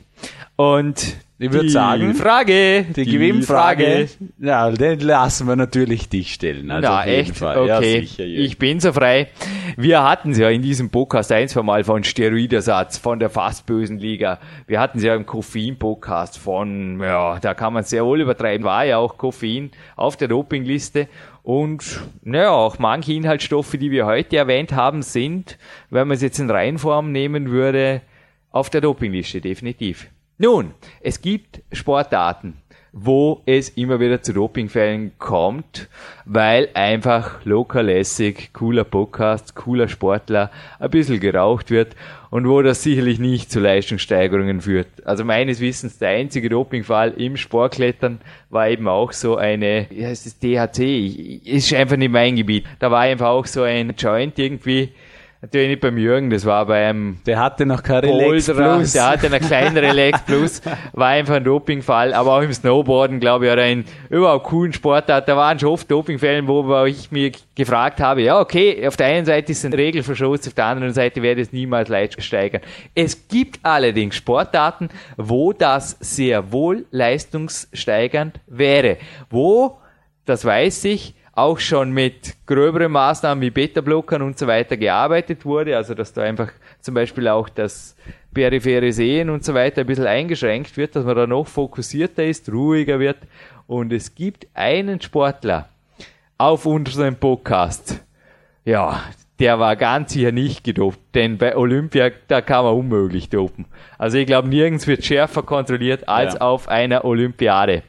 und 0.56 1.18
ich 1.38 1.52
würde 1.52 1.70
sagen, 1.70 2.16
Frage, 2.16 2.86
die, 2.96 3.04
die 3.04 3.12
Gewinnfrage, 3.12 4.08
ja, 4.40 4.72
den 4.72 5.02
lassen 5.02 5.48
wir 5.50 5.58
natürlich 5.58 6.08
dich 6.08 6.34
stellen. 6.34 6.72
Also 6.72 6.88
Na, 6.88 7.06
echt? 7.06 7.36
Fall. 7.36 7.58
Okay, 7.58 7.68
ja, 7.68 7.82
sicher, 7.82 8.24
ich 8.24 8.58
bin 8.58 8.80
so 8.80 8.94
frei. 8.94 9.28
Wir 9.76 10.02
hatten 10.04 10.32
es 10.32 10.38
ja 10.38 10.50
in 10.50 10.62
diesem 10.62 10.92
Podcast 10.92 11.34
ein, 11.34 11.50
zwei 11.50 11.62
Mal 11.62 11.84
von 11.84 12.06
Steroidersatz, 12.06 12.98
von 12.98 13.20
der 13.20 13.30
fast 13.30 13.66
bösen 13.66 14.00
Liga. 14.00 14.40
Wir 14.66 14.80
hatten 14.80 15.00
es 15.00 15.04
ja 15.04 15.14
im 15.14 15.26
Koffein-Podcast 15.26 16.38
von, 16.38 17.02
ja, 17.02 17.38
da 17.40 17.54
kann 17.54 17.74
man 17.74 17.84
sehr 17.84 18.06
wohl 18.06 18.22
übertreiben, 18.22 18.64
war 18.64 18.86
ja 18.86 18.98
auch 18.98 19.18
Koffein 19.18 19.72
auf 19.98 20.16
der 20.16 20.30
Dopingliste. 20.30 21.10
Und 21.44 22.00
naja, 22.24 22.52
auch 22.52 22.80
manche 22.80 23.12
Inhaltsstoffe, 23.12 23.76
die 23.78 23.92
wir 23.92 24.06
heute 24.06 24.38
erwähnt 24.38 24.72
haben, 24.72 25.02
sind, 25.02 25.58
wenn 25.90 26.08
man 26.08 26.16
es 26.16 26.22
jetzt 26.22 26.40
in 26.40 26.50
Reihenform 26.50 27.12
nehmen 27.12 27.52
würde, 27.52 28.02
auf 28.52 28.70
der 28.70 28.80
Dopingliste, 28.80 29.42
definitiv. 29.42 30.08
Nun, 30.38 30.74
es 31.00 31.22
gibt 31.22 31.62
Sportarten, 31.72 32.56
wo 32.92 33.42
es 33.46 33.70
immer 33.70 34.02
wieder 34.02 34.22
zu 34.22 34.34
Dopingfällen 34.34 35.14
kommt, 35.18 35.88
weil 36.26 36.68
einfach 36.74 37.46
lokalässig, 37.46 38.52
cooler 38.52 38.84
Podcast, 38.84 39.56
cooler 39.56 39.88
Sportler, 39.88 40.52
ein 40.78 40.90
bisschen 40.90 41.22
geraucht 41.22 41.72
wird 41.72 41.96
und 42.32 42.50
wo 42.50 42.62
das 42.62 42.84
sicherlich 42.84 43.18
nicht 43.18 43.50
zu 43.50 43.62
Leistungssteigerungen 43.62 44.60
führt. 44.60 44.88
Also 45.06 45.24
meines 45.24 45.62
Wissens 45.62 46.00
der 46.00 46.10
einzige 46.10 46.50
Dopingfall 46.50 47.12
im 47.12 47.38
Sportklettern 47.38 48.20
war 48.50 48.68
eben 48.68 48.90
auch 48.90 49.14
so 49.14 49.38
eine, 49.38 49.88
ja, 49.90 50.10
es 50.10 50.26
ist 50.26 50.44
DHC, 50.44 51.40
ist 51.46 51.74
einfach 51.74 51.96
nicht 51.96 52.12
mein 52.12 52.36
Gebiet. 52.36 52.66
Da 52.80 52.92
war 52.92 53.00
einfach 53.00 53.28
auch 53.28 53.46
so 53.46 53.64
ein 53.64 53.94
Joint 53.98 54.38
irgendwie, 54.38 54.92
Natürlich 55.42 55.68
nicht 55.70 55.82
beim 55.82 55.98
Jürgen, 55.98 56.30
das 56.30 56.46
war 56.46 56.66
beim 56.66 57.20
Der 57.26 57.40
hatte 57.40 57.66
noch 57.66 57.84
kein 57.84 58.06
Relax 58.06 58.46
Plus. 58.46 58.94
Der 58.94 59.10
hatte 59.10 59.28
einen 59.28 59.46
kleinen 59.46 59.78
Relax 59.78 60.22
Plus, 60.24 60.62
war 60.94 61.10
einfach 61.10 61.36
ein 61.36 61.44
Dopingfall, 61.44 62.14
aber 62.14 62.38
auch 62.38 62.42
im 62.42 62.52
Snowboarden, 62.52 63.20
glaube 63.20 63.46
ich, 63.46 63.52
oder 63.52 63.68
in 63.68 63.86
überhaupt 64.10 64.46
coolen 64.46 64.74
Sportart, 64.74 65.28
da 65.28 65.38
waren 65.38 65.60
schon 65.60 65.70
oft 65.70 65.92
Dopingfällen, 65.92 66.48
wo 66.48 66.86
ich 66.86 67.12
mir 67.12 67.32
gefragt 67.54 68.00
habe, 68.00 68.24
ja, 68.24 68.40
okay, 68.40 68.88
auf 68.88 68.98
der 68.98 69.08
einen 69.08 69.26
Seite 69.26 69.52
ist 69.52 69.64
ein 69.66 69.74
Regelverstoß, 69.74 70.48
auf 70.48 70.54
der 70.54 70.66
anderen 70.66 70.94
Seite 70.94 71.22
werde 71.22 71.42
es 71.42 71.52
niemals 71.52 71.90
leicht 71.90 72.24
steigern. 72.24 72.62
Es 72.96 73.28
gibt 73.28 73.60
allerdings 73.62 74.16
Sportarten, 74.16 74.90
wo 75.18 75.54
das 75.54 75.98
sehr 76.00 76.52
wohl 76.52 76.86
leistungssteigernd 76.92 78.40
wäre, 78.48 78.98
wo, 79.30 79.78
das 80.26 80.44
weiß 80.44 80.86
ich, 80.86 81.14
auch 81.36 81.60
schon 81.60 81.92
mit 81.92 82.36
gröberen 82.46 82.94
Maßnahmen 82.94 83.42
wie 83.42 83.50
Beta-Blockern 83.50 84.22
und 84.22 84.40
so 84.40 84.48
weiter 84.48 84.78
gearbeitet 84.78 85.46
wurde, 85.46 85.76
also 85.76 85.94
dass 85.94 86.14
da 86.14 86.24
einfach 86.24 86.52
zum 86.80 86.96
Beispiel 86.96 87.28
auch 87.28 87.50
das 87.50 87.96
periphere 88.34 88.92
Sehen 88.94 89.30
und 89.30 89.44
so 89.44 89.54
weiter 89.54 89.82
ein 89.82 89.88
bisschen 89.88 90.08
eingeschränkt 90.08 90.78
wird, 90.78 90.96
dass 90.96 91.06
man 91.06 91.16
da 91.16 91.28
noch 91.28 91.48
fokussierter 91.48 92.24
ist, 92.24 92.52
ruhiger 92.52 93.00
wird. 93.00 93.18
Und 93.68 93.92
es 93.92 94.16
gibt 94.16 94.48
einen 94.54 95.02
Sportler 95.02 95.70
auf 96.38 96.66
unserem 96.66 97.16
Podcast, 97.16 98.02
ja, 98.64 99.04
der 99.40 99.60
war 99.60 99.76
ganz 99.76 100.14
sicher 100.14 100.32
nicht 100.32 100.64
gedopt, 100.64 101.00
denn 101.14 101.38
bei 101.38 101.56
Olympia, 101.58 102.12
da 102.28 102.42
kann 102.42 102.64
man 102.64 102.74
unmöglich 102.74 103.30
dopen. 103.30 103.66
Also 103.98 104.18
ich 104.18 104.26
glaube, 104.26 104.48
nirgends 104.48 104.88
wird 104.88 105.04
schärfer 105.04 105.44
kontrolliert 105.44 106.08
als 106.08 106.36
ja. 106.36 106.42
auf 106.42 106.70
einer 106.70 107.04
Olympiade. 107.04 107.84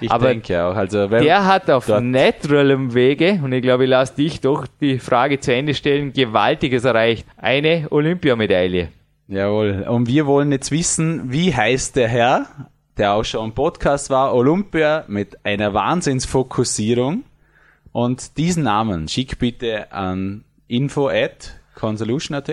Ich 0.00 0.10
Aber 0.10 0.28
denke 0.28 0.62
auch. 0.62 0.74
Also 0.74 1.06
der 1.06 1.44
hat 1.44 1.70
auf 1.70 1.88
naturalem 1.88 2.94
Wege, 2.94 3.40
und 3.42 3.52
ich 3.52 3.62
glaube, 3.62 3.84
ich 3.84 3.90
lasse 3.90 4.16
dich 4.16 4.40
doch 4.40 4.66
die 4.80 4.98
Frage 4.98 5.40
zu 5.40 5.54
Ende 5.54 5.74
stellen, 5.74 6.12
Gewaltiges 6.12 6.84
erreicht. 6.84 7.26
Eine 7.36 7.86
Olympiamedaille. 7.90 8.88
Jawohl. 9.28 9.84
Und 9.88 10.08
wir 10.08 10.26
wollen 10.26 10.52
jetzt 10.52 10.70
wissen, 10.70 11.30
wie 11.32 11.54
heißt 11.54 11.96
der 11.96 12.08
Herr, 12.08 12.46
der 12.96 13.12
auch 13.12 13.24
schon 13.24 13.46
im 13.46 13.54
Podcast 13.54 14.10
war, 14.10 14.34
Olympia 14.34 15.04
mit 15.06 15.44
einer 15.44 15.74
Wahnsinnsfokussierung. 15.74 17.24
Und 17.92 18.36
diesen 18.36 18.64
Namen 18.64 19.08
schick 19.08 19.38
bitte 19.38 19.92
an 19.92 20.44
info 20.66 21.08
at 21.08 21.54
consolution.at. 21.74 22.50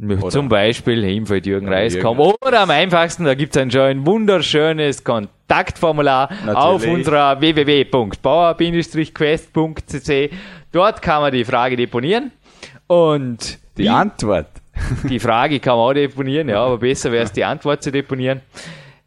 Oder? 0.00 0.28
Zum 0.28 0.48
Beispiel 0.48 1.04
info.jürgenreis.com 1.04 2.18
oder 2.18 2.60
am 2.60 2.70
einfachsten, 2.70 3.24
da 3.24 3.34
gibt 3.34 3.54
es 3.54 3.62
ein 3.62 3.70
schön 3.70 4.04
wunderschönes 4.04 5.04
Kontaktformular 5.04 6.30
Natürlich. 6.44 6.56
auf 6.56 6.84
unserer 6.86 7.40
www.bauer-quest.cc. 7.40 10.30
Dort 10.72 11.00
kann 11.00 11.22
man 11.22 11.32
die 11.32 11.44
Frage 11.44 11.76
deponieren 11.76 12.32
und 12.88 13.60
die, 13.76 13.82
die 13.82 13.88
Antwort. 13.88 14.48
Die 15.08 15.20
Frage 15.20 15.60
kann 15.60 15.76
man 15.76 15.90
auch 15.90 15.92
deponieren, 15.92 16.48
ja, 16.48 16.64
aber 16.64 16.78
besser 16.78 17.12
wäre 17.12 17.22
es, 17.22 17.30
die 17.30 17.44
Antwort 17.44 17.84
zu 17.84 17.92
deponieren. 17.92 18.40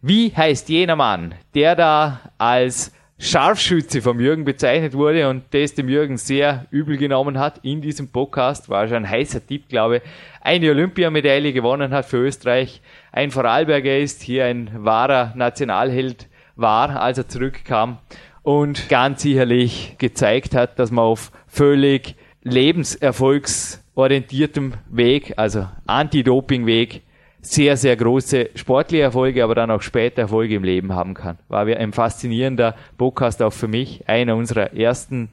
Wie 0.02 0.34
heißt 0.34 0.70
jener 0.70 0.96
Mann, 0.96 1.36
der 1.54 1.76
da 1.76 2.22
als 2.38 2.94
Scharfschütze 3.20 4.03
vom 4.03 4.20
Jürgen 4.20 4.45
bezeichnet 4.45 4.93
wurde 4.93 5.28
und 5.28 5.45
das 5.49 5.74
dem 5.74 5.89
Jürgen 5.89 6.18
sehr 6.18 6.68
übel 6.70 6.97
genommen 6.97 7.39
hat 7.39 7.57
in 7.63 7.82
diesem 7.82 8.09
Podcast, 8.09 8.70
war 8.70 8.88
schon 8.88 8.97
ein 8.97 9.09
heißer 9.09 9.43
Tipp, 9.45 9.70
glaube 9.70 9.97
ich, 9.97 10.03
eine 10.41 10.70
Olympiamedaille 10.70 11.51
gewonnen 11.51 11.91
hat 11.91 12.05
für 12.05 12.18
Österreich, 12.18 12.80
ein 13.11 13.32
Vorarlberger 13.32 13.97
ist, 13.97 14.22
hier 14.22 14.45
ein 14.45 14.70
wahrer 14.86 15.34
Nationalheld 15.36 16.28
war, 16.55 17.01
als 17.01 17.18
er 17.18 17.28
zurückkam 17.28 17.97
und 18.43 18.88
ganz 18.88 19.24
sicherlich 19.24 19.95
gezeigt 19.97 20.53
hat, 20.53 20.78
dass 20.78 20.91
man 20.91 21.05
auf 21.05 21.32
völlig 21.47 22.13
lebenserfolgsorientiertem 22.43 24.76
Weg, 24.91 25.34
also 25.38 25.68
Anti-Doping-Weg, 25.88 27.01
sehr, 27.42 27.78
sehr 27.78 27.96
große 27.96 28.50
sportliche 28.56 29.04
Erfolge, 29.04 29.44
aber 29.44 29.56
dann 29.56 29.72
auch 29.72 29.82
später 29.82 30.24
Erfolge 30.24 30.56
im 30.56 30.64
Leben 30.64 30.94
haben 30.94 31.14
kann. 31.14 31.38
War 31.48 31.66
ein 31.66 31.94
faszinierender 31.94 32.76
Podcast 32.98 33.42
auch 33.42 33.54
für 33.54 33.68
mich, 33.68 34.08
einer 34.08 34.36
unserer 34.36 34.74
ersten 34.74 35.30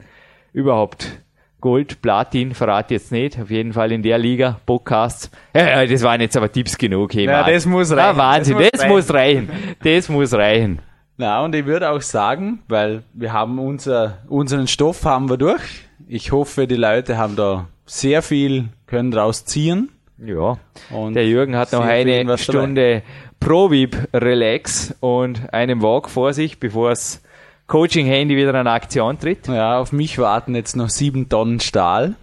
überhaupt 0.53 1.19
Gold, 1.65 2.03
Platin, 2.03 2.53
verrate 2.53 2.93
jetzt 2.93 3.11
nicht, 3.11 3.41
auf 3.41 3.51
jeden 3.51 3.73
Fall 3.73 3.91
in 3.91 4.03
der 4.03 4.19
Liga, 4.19 4.61
Podcasts. 4.67 5.31
Ja, 5.55 5.87
das 5.87 6.03
waren 6.03 6.21
jetzt 6.21 6.37
aber 6.37 6.53
Tipps 6.53 6.77
genug. 6.77 7.15
Hey, 7.15 7.25
ja, 7.25 7.43
das 7.43 7.65
muss 7.65 7.91
reichen. 7.91 7.99
Ja, 7.99 8.17
Wahnsinn, 8.19 8.59
das, 8.59 8.65
muss, 8.65 8.71
das 8.73 8.89
muss 8.89 9.15
reichen. 9.15 9.49
Das 9.83 10.09
muss 10.11 10.33
reichen. 10.35 10.81
Na, 11.17 11.43
und 11.43 11.55
ich 11.55 11.65
würde 11.65 11.89
auch 11.91 12.03
sagen, 12.03 12.63
weil 12.69 13.03
wir 13.15 13.33
haben 13.33 13.59
unser, 13.59 14.19
unseren 14.29 14.67
Stoff 14.67 15.07
haben 15.07 15.31
wir 15.31 15.39
durch. 15.39 15.63
Ich 16.07 16.33
hoffe, 16.33 16.67
die 16.67 16.75
Leute 16.75 17.17
haben 17.17 17.35
da 17.35 17.67
sehr 17.87 18.21
viel, 18.21 18.69
können 18.87 19.11
daraus 19.11 19.47
ziehen. 19.47 19.89
Ja. 20.19 20.59
Und 20.91 21.15
der 21.15 21.27
Jürgen 21.27 21.57
hat 21.57 21.73
noch 21.73 21.85
eine 21.85 22.39
Stunde 22.39 23.03
Pro-Vip 23.41 24.09
Relax 24.15 24.95
und 25.01 25.53
einen 25.53 25.83
Walk 25.83 26.09
vor 26.09 26.33
sich, 26.33 26.59
bevor 26.59 26.91
das 26.91 27.23
Coaching-Handy 27.67 28.37
wieder 28.37 28.59
in 28.59 28.67
Aktion 28.67 29.19
tritt. 29.19 29.49
Ja, 29.49 29.79
auf 29.79 29.93
mich 29.93 30.19
warten 30.19 30.55
jetzt 30.55 30.77
noch 30.77 30.89
sieben 30.89 31.29
Tonnen 31.29 31.61
Stahl. 31.61 32.15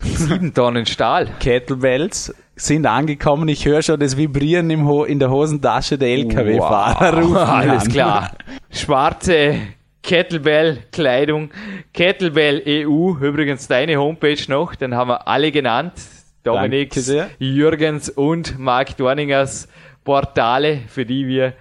Sieben 0.00 0.54
Tonnen 0.54 0.86
Stahl. 0.86 1.28
Kettlebells 1.40 2.34
sind 2.56 2.86
angekommen. 2.86 3.48
Ich 3.48 3.66
höre 3.66 3.82
schon 3.82 3.98
das 3.98 4.16
Vibrieren 4.16 4.70
im 4.70 4.86
Ho 4.86 5.04
in 5.04 5.18
der 5.18 5.30
Hosentasche 5.30 5.98
der 5.98 6.08
LKW-Fahrer. 6.08 7.22
Wow, 7.22 7.36
alles 7.48 7.88
klar. 7.88 8.32
Schwarze 8.70 9.56
Kettlebell-Kleidung. 10.02 11.50
Kettlebell 11.92 12.62
EU, 12.66 13.14
übrigens 13.20 13.66
deine 13.66 13.96
Homepage 13.96 14.42
noch, 14.48 14.74
dann 14.74 14.94
haben 14.94 15.08
wir 15.08 15.26
alle 15.26 15.50
genannt. 15.50 15.92
Dominiks, 16.44 17.10
Jürgens 17.38 18.10
und 18.10 18.58
Mark 18.58 18.96
Dorningers 18.96 19.66
Portale, 20.04 20.80
für 20.88 21.06
die 21.06 21.26
wir 21.26 21.54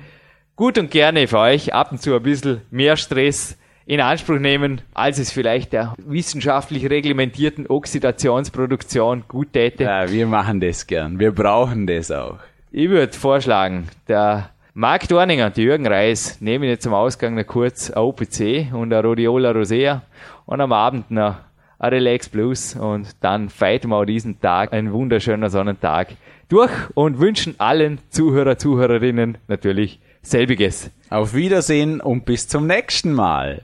gut 0.56 0.78
und 0.78 0.92
gerne 0.92 1.28
für 1.28 1.40
euch 1.40 1.74
ab 1.74 1.92
und 1.92 2.02
zu 2.02 2.14
ein 2.16 2.22
bisschen 2.22 2.62
mehr 2.70 2.98
Stress 2.98 3.58
in 3.86 4.02
Anspruch 4.02 4.40
nehmen, 4.40 4.82
als 4.94 5.20
es 5.20 5.32
vielleicht 5.32 5.74
der 5.74 5.94
wissenschaftlich 5.98 6.90
reglementierten 6.90 7.68
Oxidationsproduktion 7.68 9.24
gut 9.28 9.54
täte. 9.54 9.84
Ja, 9.86 10.10
wir 10.10 10.28
machen 10.28 10.60
das 10.60 10.86
gern. 10.86 11.20
Wir 11.20 11.32
brauchen 11.32 11.88
das 11.88 12.12
auch. 12.12 12.40
Ich 12.72 12.90
würde 12.90 13.14
vorschlagen, 13.14 13.88
der 14.08 14.50
Marc 14.74 15.08
Dorninger 15.08 15.48
und 15.48 15.58
Jürgen 15.58 15.88
Reis 15.88 16.42
nehmen 16.42 16.64
jetzt 16.66 16.84
zum 16.84 16.94
Ausgang 16.94 17.36
noch 17.36 17.46
kurz 17.46 17.92
ein 17.92 17.98
OPC 18.02 18.74
und 18.74 18.94
ein 18.94 19.06
Rhodiola 19.06 19.52
Rosea 19.52 20.02
und 20.46 20.62
am 20.62 20.72
Abend 20.72 21.12
noch 21.12 21.36
Relax 21.82 22.30
Blues 22.30 22.76
und 22.76 23.16
dann 23.22 23.50
feiern 23.50 23.90
wir 23.90 24.06
diesen 24.06 24.40
Tag, 24.40 24.74
ein 24.74 24.94
wunderschöner 24.94 25.50
Sonnentag, 25.50 26.16
durch 26.50 26.72
und 26.94 27.20
wünschen 27.20 27.56
allen 27.60 28.00
Zuhörer, 28.10 28.58
Zuhörerinnen 28.58 29.38
natürlich 29.48 30.00
selbiges. 30.22 30.92
Auf 31.10 31.34
Wiedersehen 31.34 32.02
und 32.02 32.26
bis 32.26 32.48
zum 32.48 32.68
nächsten 32.68 33.14
Mal. 33.14 33.64